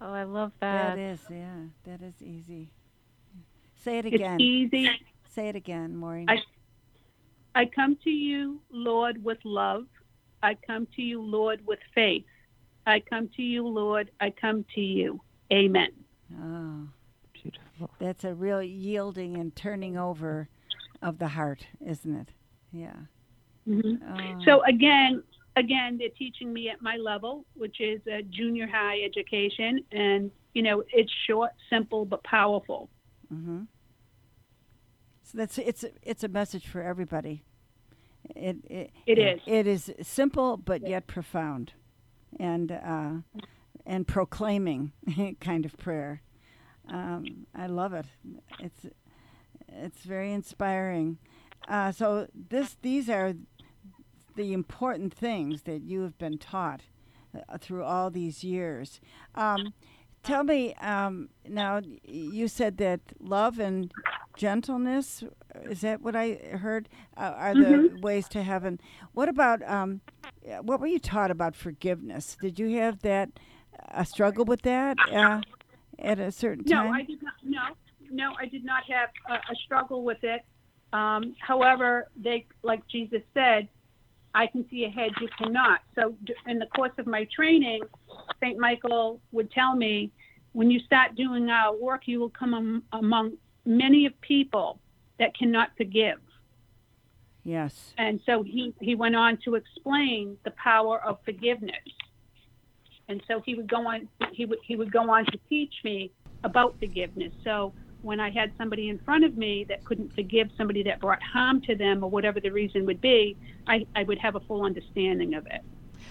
Oh, 0.00 0.12
I 0.12 0.24
love 0.24 0.52
that. 0.60 0.96
That 0.96 0.98
is, 0.98 1.20
yeah. 1.30 1.62
That 1.84 2.02
is 2.02 2.22
easy. 2.22 2.68
Say 3.74 3.98
it 3.98 4.06
again. 4.06 4.20
It's 4.20 4.22
again. 4.22 4.40
easy. 4.40 4.90
Say 5.24 5.48
it 5.48 5.56
again, 5.56 5.96
Maureen. 5.96 6.28
I 6.28 6.42
I 7.58 7.66
come 7.66 7.98
to 8.04 8.10
you, 8.10 8.60
Lord, 8.70 9.24
with 9.24 9.38
love. 9.42 9.86
I 10.44 10.56
come 10.64 10.86
to 10.94 11.02
you, 11.02 11.20
Lord, 11.20 11.60
with 11.66 11.80
faith. 11.92 12.24
I 12.86 13.00
come 13.00 13.28
to 13.34 13.42
you, 13.42 13.66
Lord. 13.66 14.12
I 14.20 14.30
come 14.30 14.64
to 14.76 14.80
you. 14.80 15.20
Amen. 15.52 15.88
oh, 16.40 16.86
Beautiful. 17.32 17.90
that's 17.98 18.22
a 18.22 18.32
real 18.32 18.62
yielding 18.62 19.36
and 19.38 19.56
turning 19.56 19.98
over 19.98 20.48
of 21.02 21.18
the 21.18 21.26
heart, 21.26 21.66
isn't 21.84 22.14
it? 22.14 22.28
Yeah. 22.72 22.94
hmm 23.64 23.96
Oh, 24.08 24.40
So 24.44 24.62
again, 24.62 25.24
again, 25.56 25.98
they're 25.98 26.10
teaching 26.16 26.52
me 26.52 26.68
at 26.68 26.80
my 26.80 26.94
level, 26.94 27.44
which 27.54 27.80
is 27.80 28.00
a 28.06 28.22
junior 28.22 28.68
high 28.68 29.00
education, 29.04 29.84
and 29.90 30.30
you 30.54 30.62
know, 30.62 30.84
it's 30.92 31.12
short, 31.26 31.50
simple, 31.68 32.04
but 32.04 32.22
powerful. 32.22 32.88
Mm-hmm. 33.34 33.62
So 35.24 35.38
that's 35.38 35.58
it's 35.58 35.84
it's 36.04 36.22
a 36.22 36.28
message 36.28 36.68
for 36.68 36.80
everybody. 36.82 37.42
It 38.34 38.56
it, 38.68 38.90
It 39.06 39.18
is. 39.18 39.40
It 39.46 39.66
is 39.66 39.90
simple 40.02 40.56
but 40.56 40.86
yet 40.86 41.06
profound, 41.06 41.72
and 42.38 42.72
uh, 42.72 43.12
and 43.86 44.06
proclaiming 44.06 44.92
kind 45.40 45.64
of 45.64 45.76
prayer. 45.76 46.22
Um, 46.88 47.46
I 47.54 47.66
love 47.66 47.92
it. 47.92 48.06
It's 48.58 48.86
it's 49.68 50.02
very 50.02 50.32
inspiring. 50.32 51.18
Uh, 51.68 51.92
so 51.92 52.28
this 52.34 52.76
these 52.82 53.08
are 53.08 53.34
the 54.36 54.52
important 54.52 55.12
things 55.12 55.62
that 55.62 55.82
you 55.82 56.02
have 56.02 56.16
been 56.18 56.38
taught 56.38 56.82
uh, 57.34 57.58
through 57.58 57.84
all 57.84 58.10
these 58.10 58.44
years. 58.44 59.00
Um, 59.34 59.74
tell 60.22 60.44
me 60.44 60.74
um, 60.74 61.28
now. 61.48 61.80
You 62.04 62.48
said 62.48 62.76
that 62.78 63.00
love 63.20 63.58
and 63.58 63.92
gentleness 64.38 65.24
is 65.64 65.82
that 65.82 66.00
what 66.00 66.16
I 66.16 66.34
heard 66.34 66.88
uh, 67.16 67.34
are 67.36 67.54
the 67.54 67.98
ways 68.00 68.28
to 68.28 68.42
heaven. 68.42 68.80
What 69.12 69.28
about 69.28 69.62
um, 69.68 70.00
uh, 70.48 70.62
what 70.62 70.80
were 70.80 70.86
you 70.86 71.00
taught 71.00 71.30
about 71.30 71.54
forgiveness? 71.54 72.38
Did 72.40 72.58
you 72.58 72.78
have 72.78 73.00
that 73.02 73.30
a 73.88 74.04
struggle 74.04 74.44
with 74.44 74.62
that 74.62 74.96
uh, 75.12 75.42
at 75.98 76.18
a 76.18 76.32
certain 76.32 76.64
No, 76.66 76.76
time? 76.76 76.92
I 76.92 77.02
did 77.02 77.22
not. 77.22 77.34
No, 77.42 77.60
no, 78.10 78.32
I 78.40 78.46
did 78.46 78.64
not 78.64 78.84
have 78.88 79.10
a, 79.28 79.34
a 79.34 79.56
struggle 79.64 80.04
with 80.04 80.22
it. 80.22 80.42
Um, 80.92 81.34
however, 81.40 82.08
they, 82.16 82.46
like 82.62 82.86
Jesus 82.88 83.20
said, 83.34 83.68
I 84.34 84.46
can 84.46 84.64
see 84.70 84.84
ahead, 84.84 85.10
you 85.20 85.28
cannot. 85.36 85.80
So, 85.94 86.14
in 86.46 86.58
the 86.58 86.66
course 86.66 86.92
of 86.98 87.06
my 87.06 87.26
training, 87.34 87.82
Saint 88.40 88.58
Michael 88.58 89.20
would 89.32 89.50
tell 89.50 89.74
me, 89.74 90.12
when 90.52 90.70
you 90.70 90.80
start 90.80 91.14
doing 91.14 91.50
our 91.50 91.76
work, 91.76 92.02
you 92.06 92.20
will 92.20 92.30
come 92.30 92.54
am- 92.54 92.82
among 92.92 93.32
many 93.68 94.06
of 94.06 94.18
people 94.22 94.80
that 95.18 95.36
cannot 95.36 95.68
forgive. 95.76 96.18
yes. 97.44 97.92
And 97.98 98.20
so 98.24 98.42
he, 98.42 98.74
he 98.80 98.94
went 98.94 99.14
on 99.14 99.36
to 99.44 99.54
explain 99.54 100.36
the 100.44 100.52
power 100.52 100.98
of 101.04 101.18
forgiveness. 101.24 101.74
And 103.08 103.22
so 103.28 103.40
he 103.44 103.54
would 103.54 103.68
go 103.68 103.86
on 103.86 104.08
he 104.32 104.44
would 104.44 104.58
he 104.62 104.76
would 104.76 104.92
go 104.92 105.10
on 105.10 105.24
to 105.26 105.38
teach 105.48 105.72
me 105.82 106.10
about 106.44 106.78
forgiveness. 106.78 107.32
So 107.42 107.72
when 108.02 108.20
I 108.20 108.30
had 108.30 108.52
somebody 108.58 108.90
in 108.90 108.98
front 108.98 109.24
of 109.24 109.36
me 109.36 109.64
that 109.70 109.84
couldn't 109.84 110.14
forgive 110.14 110.48
somebody 110.58 110.82
that 110.84 111.00
brought 111.00 111.22
harm 111.22 111.60
to 111.62 111.74
them 111.74 112.04
or 112.04 112.10
whatever 112.10 112.38
the 112.38 112.50
reason 112.50 112.84
would 112.86 113.00
be, 113.00 113.36
I, 113.66 113.86
I 113.96 114.02
would 114.04 114.18
have 114.18 114.34
a 114.36 114.40
full 114.40 114.62
understanding 114.64 115.34
of 115.34 115.46
it. 115.46 115.62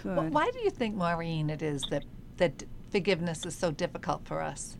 Good. 0.03 0.17
Wh- 0.17 0.31
Why 0.33 0.49
do 0.51 0.59
you 0.59 0.69
think, 0.71 0.95
Maureen, 0.95 1.49
it 1.49 1.61
is 1.61 1.81
that 1.91 2.03
that 2.37 2.63
forgiveness 2.91 3.45
is 3.45 3.55
so 3.55 3.71
difficult 3.71 4.25
for 4.25 4.41
us? 4.41 4.77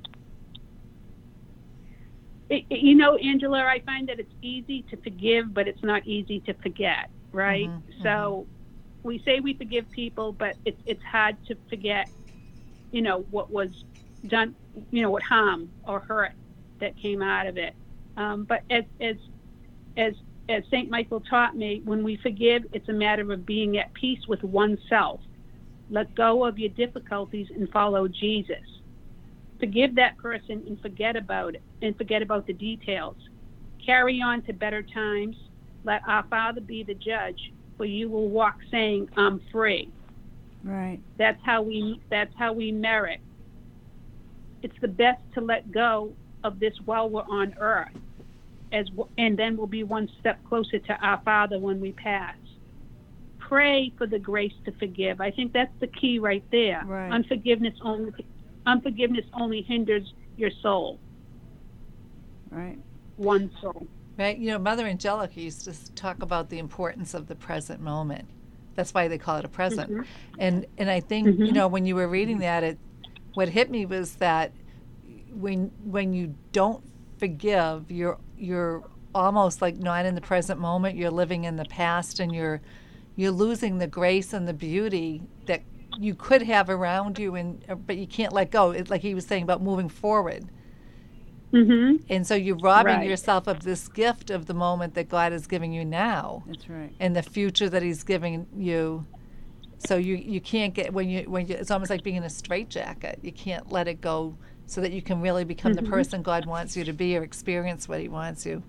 It, 2.49 2.65
you 2.69 2.95
know, 2.95 3.17
Angela, 3.17 3.59
I 3.59 3.81
find 3.85 4.07
that 4.09 4.19
it's 4.19 4.33
easy 4.41 4.83
to 4.89 4.97
forgive, 4.97 5.53
but 5.53 5.67
it's 5.67 5.83
not 5.83 6.05
easy 6.07 6.39
to 6.41 6.53
forget, 6.55 7.09
right? 7.33 7.69
Mhm, 7.69 8.03
So 8.03 8.47
we 9.03 9.19
say 9.25 9.39
we 9.39 9.53
forgive 9.55 9.89
people, 9.91 10.33
but 10.33 10.57
it's 10.65 10.81
it's 10.85 11.03
hard 11.03 11.37
to 11.47 11.57
forget, 11.69 12.09
you 12.91 13.01
know, 13.01 13.21
what 13.31 13.51
was 13.51 13.69
done, 14.27 14.55
you 14.91 15.01
know, 15.01 15.11
what 15.11 15.23
harm 15.23 15.73
or 15.83 15.99
hurt 16.01 16.31
that 16.79 16.97
came 16.97 17.21
out 17.21 17.47
of 17.47 17.57
it. 17.57 17.75
Um, 18.15 18.45
but 18.45 18.63
as 18.69 18.85
as 19.01 19.17
as 19.97 20.13
as 20.49 20.63
Saint 20.69 20.89
Michael 20.89 21.21
taught 21.21 21.55
me, 21.55 21.81
when 21.83 22.03
we 22.03 22.15
forgive, 22.17 22.63
it's 22.71 22.87
a 22.89 22.93
matter 22.93 23.31
of 23.33 23.45
being 23.45 23.77
at 23.77 23.93
peace 23.93 24.25
with 24.27 24.43
oneself. 24.43 25.21
Let 25.89 26.13
go 26.15 26.45
of 26.45 26.57
your 26.59 26.69
difficulties 26.69 27.47
and 27.55 27.69
follow 27.71 28.07
Jesus 28.07 28.76
forgive 29.59 29.95
that 29.95 30.17
person 30.17 30.63
and 30.67 30.79
forget 30.81 31.15
about 31.15 31.55
it 31.55 31.63
and 31.81 31.95
forget 31.97 32.21
about 32.21 32.47
the 32.47 32.53
details. 32.53 33.15
Carry 33.85 34.21
on 34.21 34.41
to 34.43 34.53
better 34.53 34.83
times. 34.93 35.35
Let 35.83 36.01
our 36.07 36.25
Father 36.29 36.61
be 36.61 36.83
the 36.83 36.93
judge, 36.95 37.39
for 37.77 37.85
you 37.85 38.09
will 38.09 38.29
walk 38.29 38.55
saying, 38.71 39.07
I'm 39.15 39.41
free. 39.51 39.89
right. 40.63 40.99
That's 41.17 41.39
how 41.43 41.61
we 41.61 42.01
that's 42.11 42.33
how 42.37 42.53
we 42.53 42.71
merit. 42.71 43.19
It's 44.63 44.75
the 44.81 44.87
best 44.87 45.21
to 45.35 45.41
let 45.41 45.71
go 45.71 46.11
of 46.43 46.59
this 46.59 46.73
while 46.85 47.09
we're 47.09 47.21
on 47.29 47.53
earth. 47.59 47.87
As 48.71 48.85
w- 48.87 49.09
and 49.17 49.37
then 49.37 49.55
we'll 49.55 49.67
be 49.67 49.83
one 49.83 50.09
step 50.19 50.43
closer 50.43 50.79
to 50.79 50.93
our 51.01 51.21
Father 51.23 51.57
when 51.59 51.79
we 51.79 51.93
pass. 51.93 52.35
Pray 53.39 53.93
for 53.97 54.07
the 54.07 54.19
grace 54.19 54.51
to 54.65 54.73
forgive. 54.73 55.21
I 55.21 55.31
think 55.31 55.53
that's 55.53 55.71
the 55.79 55.87
key 55.87 56.19
right 56.19 56.43
there. 56.51 56.83
Right. 56.85 57.11
Unforgiveness 57.11 57.75
only 57.81 58.11
unforgiveness 58.67 59.25
only 59.33 59.63
hinders 59.63 60.13
your 60.37 60.51
soul, 60.61 60.99
Right. 62.51 62.77
one 63.17 63.51
soul. 63.61 63.87
Right? 64.17 64.37
You 64.37 64.49
know, 64.51 64.59
Mother 64.59 64.85
Angelica 64.87 65.41
used 65.41 65.65
to 65.65 65.93
talk 65.93 66.21
about 66.23 66.49
the 66.49 66.59
importance 66.59 67.13
of 67.15 67.27
the 67.27 67.35
present 67.35 67.81
moment. 67.81 68.27
That's 68.75 68.93
why 68.93 69.07
they 69.07 69.17
call 69.17 69.37
it 69.37 69.45
a 69.45 69.49
present. 69.49 69.91
Mm-hmm. 69.91 70.01
And 70.39 70.65
and 70.77 70.89
I 70.89 70.99
think 70.99 71.39
you 71.39 71.51
know 71.51 71.67
when 71.67 71.85
you 71.85 71.95
were 71.95 72.07
reading 72.07 72.39
that, 72.39 72.63
it 72.63 72.77
what 73.35 73.49
hit 73.49 73.71
me 73.71 73.85
was 73.85 74.15
that 74.17 74.51
when 75.31 75.71
when 75.83 76.13
you 76.13 76.35
don't 76.51 76.83
forgive, 77.19 77.91
you're 77.91 78.19
you're 78.37 78.83
almost 79.15 79.61
like 79.61 79.77
not 79.77 80.05
in 80.05 80.15
the 80.15 80.21
present 80.21 80.59
moment. 80.59 80.95
You're 80.97 81.11
living 81.11 81.45
in 81.45 81.55
the 81.55 81.65
past, 81.65 82.19
and 82.19 82.33
you're 82.33 82.61
you're 83.15 83.31
losing 83.31 83.79
the 83.79 83.87
grace 83.87 84.33
and 84.33 84.47
the 84.47 84.53
beauty 84.53 85.23
that 85.47 85.63
you 85.99 86.15
could 86.15 86.43
have 86.43 86.69
around 86.69 87.17
you, 87.19 87.35
and 87.35 87.63
uh, 87.69 87.75
but 87.75 87.97
you 87.97 88.07
can't 88.07 88.33
let 88.33 88.51
go. 88.51 88.71
It's 88.71 88.89
like 88.89 89.01
he 89.01 89.13
was 89.15 89.25
saying 89.25 89.43
about 89.43 89.61
moving 89.61 89.89
forward. 89.89 90.45
Mm-hmm. 91.53 92.03
And 92.09 92.27
so 92.27 92.35
you're 92.35 92.57
robbing 92.57 92.97
Right. 92.97 93.09
yourself 93.09 93.47
of 93.47 93.63
this 93.63 93.87
gift 93.87 94.29
of 94.29 94.47
the 94.47 94.53
moment 94.53 94.95
that 94.95 95.07
God 95.07 95.31
is 95.31 95.47
giving 95.47 95.71
you 95.71 95.85
now 95.85 96.43
That's 96.45 96.69
right. 96.69 96.91
and 96.99 97.15
the 97.15 97.23
future 97.23 97.69
that 97.69 97.81
he's 97.81 98.03
giving 98.03 98.47
you. 98.55 99.05
So 99.79 99.95
you, 99.95 100.15
you 100.15 100.41
can't 100.41 100.73
get 100.73 100.91
when 100.91 101.09
you 101.09 101.21
when 101.29 101.47
you 101.47 101.55
it's 101.55 101.71
almost 101.71 101.89
like 101.89 102.03
being 102.03 102.17
in 102.17 102.23
a 102.23 102.29
straitjacket. 102.29 103.19
You 103.21 103.31
can't 103.31 103.71
let 103.71 103.87
it 103.87 104.01
go 104.01 104.35
so 104.65 104.81
that 104.81 104.91
you 104.91 105.01
can 105.01 105.21
really 105.21 105.45
become 105.45 105.73
the 105.73 105.83
person 105.83 106.21
God 106.21 106.45
wants 106.45 106.75
you 106.75 106.83
to 106.83 106.91
be 106.91 107.15
or 107.15 107.23
experience 107.23 107.87
what 107.87 108.01
he 108.01 108.09
wants 108.09 108.45
you. 108.45 108.61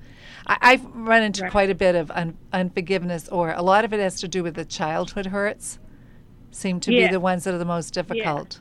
I, 0.47 0.57
I've 0.61 0.85
run 0.95 1.25
into 1.25 1.43
Right. 1.43 1.51
quite 1.51 1.71
a 1.71 1.75
bit 1.75 1.97
of 1.97 2.13
un, 2.13 2.37
unforgiveness 2.53 3.29
or 3.29 3.51
a 3.53 3.63
lot 3.63 3.85
of 3.85 3.93
it 3.93 3.99
has 3.99 4.21
to 4.21 4.29
do 4.29 4.45
with 4.45 4.55
the 4.55 4.65
childhood 4.65 5.27
hurts 5.27 5.81
seem 6.51 6.81
to 6.81 6.93
Yeah. 6.93 7.07
be 7.07 7.13
the 7.13 7.21
ones 7.21 7.45
that 7.45 7.55
are 7.55 7.59
the 7.59 7.65
most 7.65 7.93
difficult. 7.95 8.61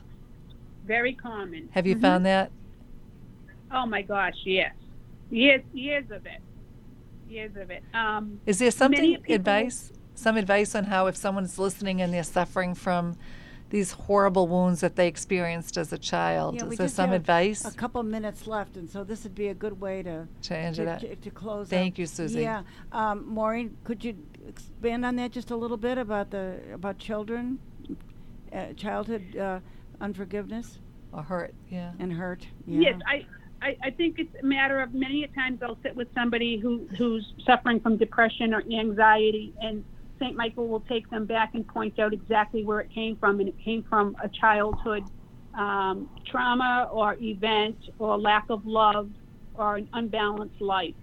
Very 0.86 1.14
common. 1.14 1.68
Have 1.72 1.86
you 1.86 1.98
found 1.98 2.24
that? 2.26 2.50
Oh 3.70 3.86
my 3.86 4.02
gosh, 4.02 4.36
yes. 4.44 4.72
Years 5.30 5.62
years 5.74 6.10
of 6.10 6.24
it. 6.26 6.40
Years 7.28 7.54
of 7.56 7.70
it. 7.70 7.82
Um 7.92 8.40
Is 8.46 8.58
there 8.58 8.70
something 8.70 9.16
people- 9.16 9.34
advice 9.34 9.92
some 10.14 10.36
advice 10.36 10.74
on 10.74 10.84
how 10.84 11.06
if 11.06 11.16
someone's 11.16 11.58
listening 11.58 12.02
and 12.02 12.12
they're 12.12 12.24
suffering 12.24 12.74
from 12.74 13.16
these 13.70 13.92
horrible 13.92 14.48
wounds 14.48 14.80
that 14.80 14.96
they 14.96 15.06
experienced 15.06 15.76
as 15.76 15.92
a 15.92 15.98
child. 15.98 16.54
Yeah, 16.56 16.64
we 16.64 16.72
Is 16.72 16.78
there 16.78 16.84
just 16.86 16.96
some 16.96 17.10
have 17.10 17.20
advice? 17.20 17.64
A 17.64 17.70
couple 17.76 18.02
minutes 18.02 18.46
left, 18.46 18.76
and 18.76 18.88
so 18.88 19.04
this 19.04 19.24
would 19.24 19.34
be 19.34 19.48
a 19.48 19.54
good 19.54 19.78
way 19.78 20.02
to 20.02 20.26
Change 20.40 20.76
to, 20.76 20.84
it 20.88 21.00
to, 21.00 21.16
to 21.16 21.30
close. 21.30 21.68
Thank 21.68 21.94
up. 21.94 21.98
you, 21.98 22.06
Susie. 22.06 22.40
Yeah, 22.40 22.62
um, 22.92 23.26
Maureen, 23.28 23.76
could 23.84 24.02
you 24.02 24.16
expand 24.48 25.04
on 25.04 25.16
that 25.16 25.32
just 25.32 25.50
a 25.50 25.56
little 25.56 25.76
bit 25.76 25.98
about 25.98 26.30
the 26.30 26.58
about 26.72 26.98
children, 26.98 27.58
uh, 28.52 28.72
childhood 28.74 29.36
uh, 29.36 29.60
unforgiveness 30.00 30.78
or 31.12 31.22
hurt? 31.22 31.54
Yeah, 31.68 31.92
and 31.98 32.12
hurt. 32.12 32.46
Yeah. 32.66 32.90
Yes, 32.90 33.00
I, 33.06 33.26
I, 33.60 33.76
I 33.84 33.90
think 33.90 34.18
it's 34.18 34.34
a 34.42 34.46
matter 34.46 34.80
of 34.80 34.94
many 34.94 35.24
a 35.24 35.28
times 35.28 35.60
I'll 35.62 35.78
sit 35.82 35.96
with 35.96 36.08
somebody 36.14 36.58
who 36.58 36.86
who's 36.96 37.32
suffering 37.44 37.80
from 37.80 37.96
depression 37.96 38.54
or 38.54 38.62
anxiety, 38.62 39.52
and 39.60 39.84
St. 40.18 40.36
Michael 40.36 40.68
will 40.68 40.80
take 40.80 41.08
them 41.10 41.26
back 41.26 41.54
and 41.54 41.66
point 41.66 41.98
out 41.98 42.12
exactly 42.12 42.64
where 42.64 42.80
it 42.80 42.90
came 42.92 43.16
from, 43.16 43.40
and 43.40 43.48
it 43.48 43.58
came 43.64 43.82
from 43.84 44.16
a 44.22 44.28
childhood 44.28 45.04
um, 45.54 46.08
trauma 46.26 46.88
or 46.90 47.16
event 47.20 47.76
or 47.98 48.18
lack 48.18 48.48
of 48.50 48.64
love 48.66 49.10
or 49.54 49.76
an 49.76 49.88
unbalanced 49.92 50.60
life. 50.60 50.94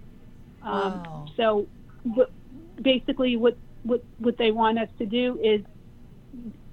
Um, 0.62 1.02
Wow. 1.02 1.26
So, 1.36 1.66
what, 2.02 2.30
basically, 2.80 3.36
what, 3.36 3.56
what 3.82 4.02
what 4.18 4.38
they 4.38 4.50
want 4.50 4.78
us 4.78 4.88
to 4.98 5.06
do 5.06 5.38
is 5.42 5.60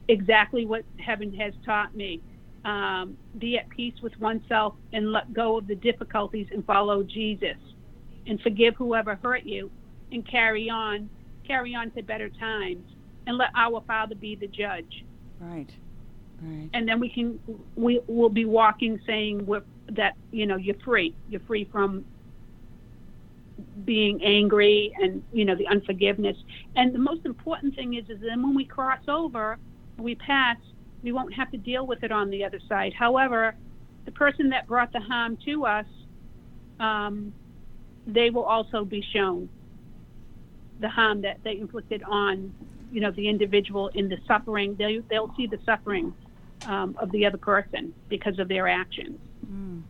exactly 0.07 0.65
what 0.65 0.83
heaven 0.97 1.33
has 1.33 1.53
taught 1.65 1.95
me. 1.95 2.21
Um, 2.65 3.17
be 3.39 3.57
at 3.57 3.67
peace 3.69 3.95
with 4.01 4.17
oneself 4.19 4.75
and 4.93 5.11
let 5.11 5.33
go 5.33 5.57
of 5.57 5.67
the 5.67 5.75
difficulties 5.75 6.47
and 6.53 6.65
follow 6.65 7.03
Jesus, 7.03 7.57
and 8.25 8.39
forgive 8.39 8.75
whoever 8.77 9.15
hurt 9.15 9.43
you, 9.43 9.69
and 10.13 10.25
carry 10.25 10.69
on, 10.69 11.09
carry 11.45 11.75
on 11.75 11.91
to 11.91 12.01
better 12.01 12.29
times, 12.29 12.83
and 13.27 13.37
let 13.37 13.49
our 13.55 13.83
Father 13.85 14.15
be 14.15 14.35
the 14.35 14.47
judge. 14.47 15.03
Right. 15.41 15.69
Right. 16.41 16.69
And 16.73 16.87
then 16.87 16.99
we 16.99 17.09
can 17.09 17.39
we 17.75 18.01
will 18.07 18.29
be 18.29 18.45
walking, 18.45 18.99
saying 19.05 19.45
we're, 19.45 19.63
that 19.91 20.15
you 20.31 20.45
know 20.45 20.55
you're 20.55 20.79
free, 20.83 21.15
you're 21.29 21.41
free 21.41 21.67
from 21.71 22.05
being 23.85 24.21
angry 24.23 24.91
and 25.01 25.23
you 25.31 25.45
know 25.45 25.55
the 25.55 25.67
unforgiveness. 25.67 26.37
And 26.75 26.93
the 26.93 26.99
most 26.99 27.25
important 27.25 27.75
thing 27.75 27.93
is 27.95 28.09
is 28.09 28.19
then 28.21 28.41
when 28.41 28.55
we 28.55 28.65
cross 28.65 29.01
over, 29.07 29.57
we 29.97 30.15
pass, 30.15 30.57
we 31.01 31.11
won't 31.11 31.33
have 31.33 31.51
to 31.51 31.57
deal 31.57 31.85
with 31.85 32.03
it 32.03 32.11
on 32.11 32.29
the 32.29 32.43
other 32.43 32.59
side. 32.67 32.93
However, 32.93 33.55
the 34.05 34.11
person 34.11 34.49
that 34.49 34.67
brought 34.67 34.91
the 34.91 34.99
harm 34.99 35.37
to 35.45 35.65
us, 35.65 35.85
um, 36.79 37.33
they 38.05 38.29
will 38.29 38.43
also 38.43 38.83
be 38.83 39.01
shown 39.13 39.49
the 40.79 40.89
harm 40.89 41.21
that 41.21 41.37
they 41.43 41.57
inflicted 41.57 42.03
on, 42.03 42.53
you 42.91 42.99
know, 42.99 43.11
the 43.11 43.27
individual 43.29 43.87
in 43.89 44.09
the 44.09 44.17
suffering. 44.27 44.75
They 44.75 44.99
they'll 45.09 45.33
see 45.35 45.47
the 45.47 45.59
suffering 45.65 46.13
um, 46.65 46.95
of 46.99 47.11
the 47.11 47.25
other 47.25 47.37
person 47.37 47.93
because 48.09 48.39
of 48.39 48.47
their 48.47 48.67
actions. 48.67 49.19
Mm. 49.45 49.83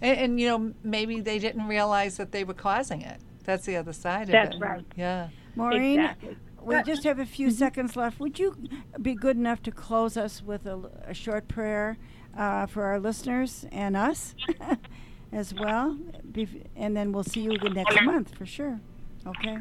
And, 0.00 0.18
and 0.18 0.40
you 0.40 0.48
know, 0.48 0.74
maybe 0.84 1.20
they 1.20 1.38
didn't 1.38 1.66
realize 1.66 2.16
that 2.18 2.32
they 2.32 2.44
were 2.44 2.54
causing 2.54 3.02
it. 3.02 3.20
That's 3.44 3.66
the 3.66 3.76
other 3.76 3.92
side 3.92 4.28
That's 4.28 4.54
of 4.54 4.56
it. 4.56 4.60
That's 4.60 4.70
right. 4.70 4.84
Yeah. 4.96 5.28
Maureen, 5.56 6.00
Exactly. 6.00 6.36
We 6.64 6.82
just 6.82 7.04
have 7.04 7.18
a 7.18 7.26
few 7.26 7.50
seconds 7.50 7.96
left. 7.96 8.20
Would 8.20 8.38
you 8.38 8.56
be 9.00 9.14
good 9.14 9.36
enough 9.36 9.62
to 9.62 9.70
close 9.70 10.16
us 10.16 10.42
with 10.42 10.66
a, 10.66 10.90
a 11.06 11.14
short 11.14 11.48
prayer 11.48 11.96
uh, 12.36 12.66
for 12.66 12.84
our 12.84 13.00
listeners 13.00 13.66
and 13.72 13.96
us 13.96 14.34
as 15.32 15.54
well? 15.54 15.98
Bef- 16.30 16.66
and 16.76 16.96
then 16.96 17.12
we'll 17.12 17.24
see 17.24 17.40
you 17.40 17.52
again 17.52 17.74
next 17.74 18.00
month 18.02 18.34
for 18.36 18.46
sure. 18.46 18.80
Okay. 19.26 19.58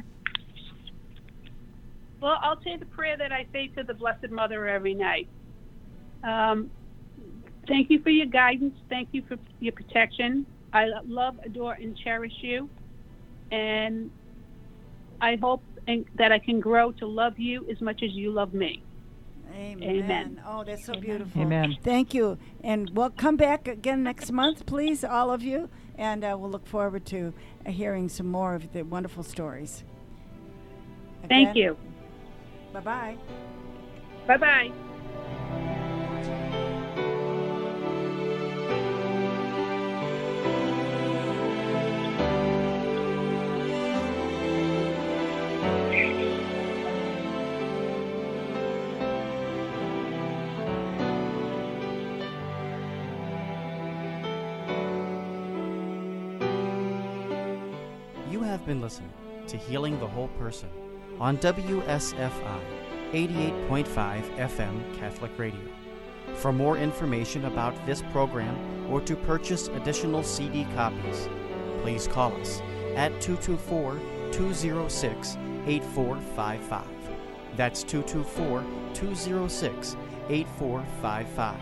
Well, 2.22 2.38
I'll 2.42 2.62
say 2.62 2.78
the 2.78 2.86
prayer 2.86 3.18
that 3.18 3.32
I 3.32 3.48
say 3.52 3.68
to 3.70 3.84
the 3.84 3.94
Blessed 3.94 4.30
Mother 4.30 4.68
every 4.68 4.94
night. 4.94 5.28
Um, 6.24 6.70
thank 7.68 7.90
you 7.90 8.02
for 8.02 8.12
your 8.12 8.28
guidance. 8.28 8.76
Thank 8.90 9.10
you 9.12 9.24
for 9.28 9.38
your 9.60 9.74
protection. 9.74 10.46
I 10.72 10.86
love, 11.06 11.40
adore, 11.44 11.74
and 11.74 11.98
cherish 11.98 12.34
you. 12.42 12.70
And 13.52 14.12
I 15.20 15.36
hope 15.36 15.64
and, 15.88 16.06
that 16.16 16.32
I 16.32 16.40
can 16.40 16.60
grow 16.60 16.92
to 16.94 17.06
love 17.06 17.40
you 17.40 17.68
as 17.70 17.82
much 17.82 18.04
as 18.04 18.12
you 18.12 18.32
love 18.32 18.54
me. 18.54 18.84
Amen. 19.54 19.90
Amen. 19.90 20.42
Oh, 20.48 20.64
that's 20.64 20.86
so 20.86 20.94
beautiful. 20.94 21.42
Amen. 21.42 21.78
Thank 21.84 22.14
you. 22.14 22.38
And 22.64 22.90
we'll 22.92 23.10
come 23.10 23.36
back 23.36 23.68
again 23.68 24.04
next 24.04 24.32
month, 24.32 24.66
please, 24.66 25.04
all 25.04 25.32
of 25.32 25.44
you. 25.44 25.70
And 25.98 26.24
uh, 26.24 26.38
we'll 26.40 26.50
look 26.50 26.66
forward 26.66 27.06
to 27.08 27.34
uh, 27.66 27.72
hearing 27.72 28.08
some 28.08 28.28
more 28.28 28.56
of 28.56 28.72
the 28.72 28.84
wonderful 28.84 29.24
stories. 29.24 29.84
Thank 31.28 31.56
you. 31.56 31.78
Bye 32.74 32.80
bye. 32.80 33.18
Bye 34.28 34.38
bye. 34.38 34.91
To 59.52 59.58
Healing 59.58 60.00
the 60.00 60.08
Whole 60.08 60.30
Person 60.40 60.70
on 61.20 61.38
WSFI 61.40 62.62
88.5 63.12 63.86
FM 64.38 64.98
Catholic 64.98 65.38
Radio. 65.38 65.60
For 66.36 66.54
more 66.54 66.78
information 66.78 67.44
about 67.44 67.76
this 67.86 68.02
program 68.14 68.56
or 68.90 69.02
to 69.02 69.18
purchase 69.18 69.68
additional 69.68 70.24
CD 70.24 70.66
copies, 70.74 71.28
please 71.82 72.08
call 72.08 72.34
us 72.40 72.62
at 72.96 73.20
224 73.20 74.00
206 74.32 75.38
8455. 75.68 76.88
That's 77.58 77.84
224 77.84 78.64
206 78.94 79.98
8455. 80.30 81.62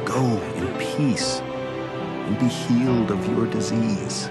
Go 0.05 0.23
in 0.55 0.67
peace 0.77 1.39
and 1.39 2.39
be 2.39 2.47
healed 2.47 3.11
of 3.11 3.25
your 3.27 3.47
disease. 3.47 4.29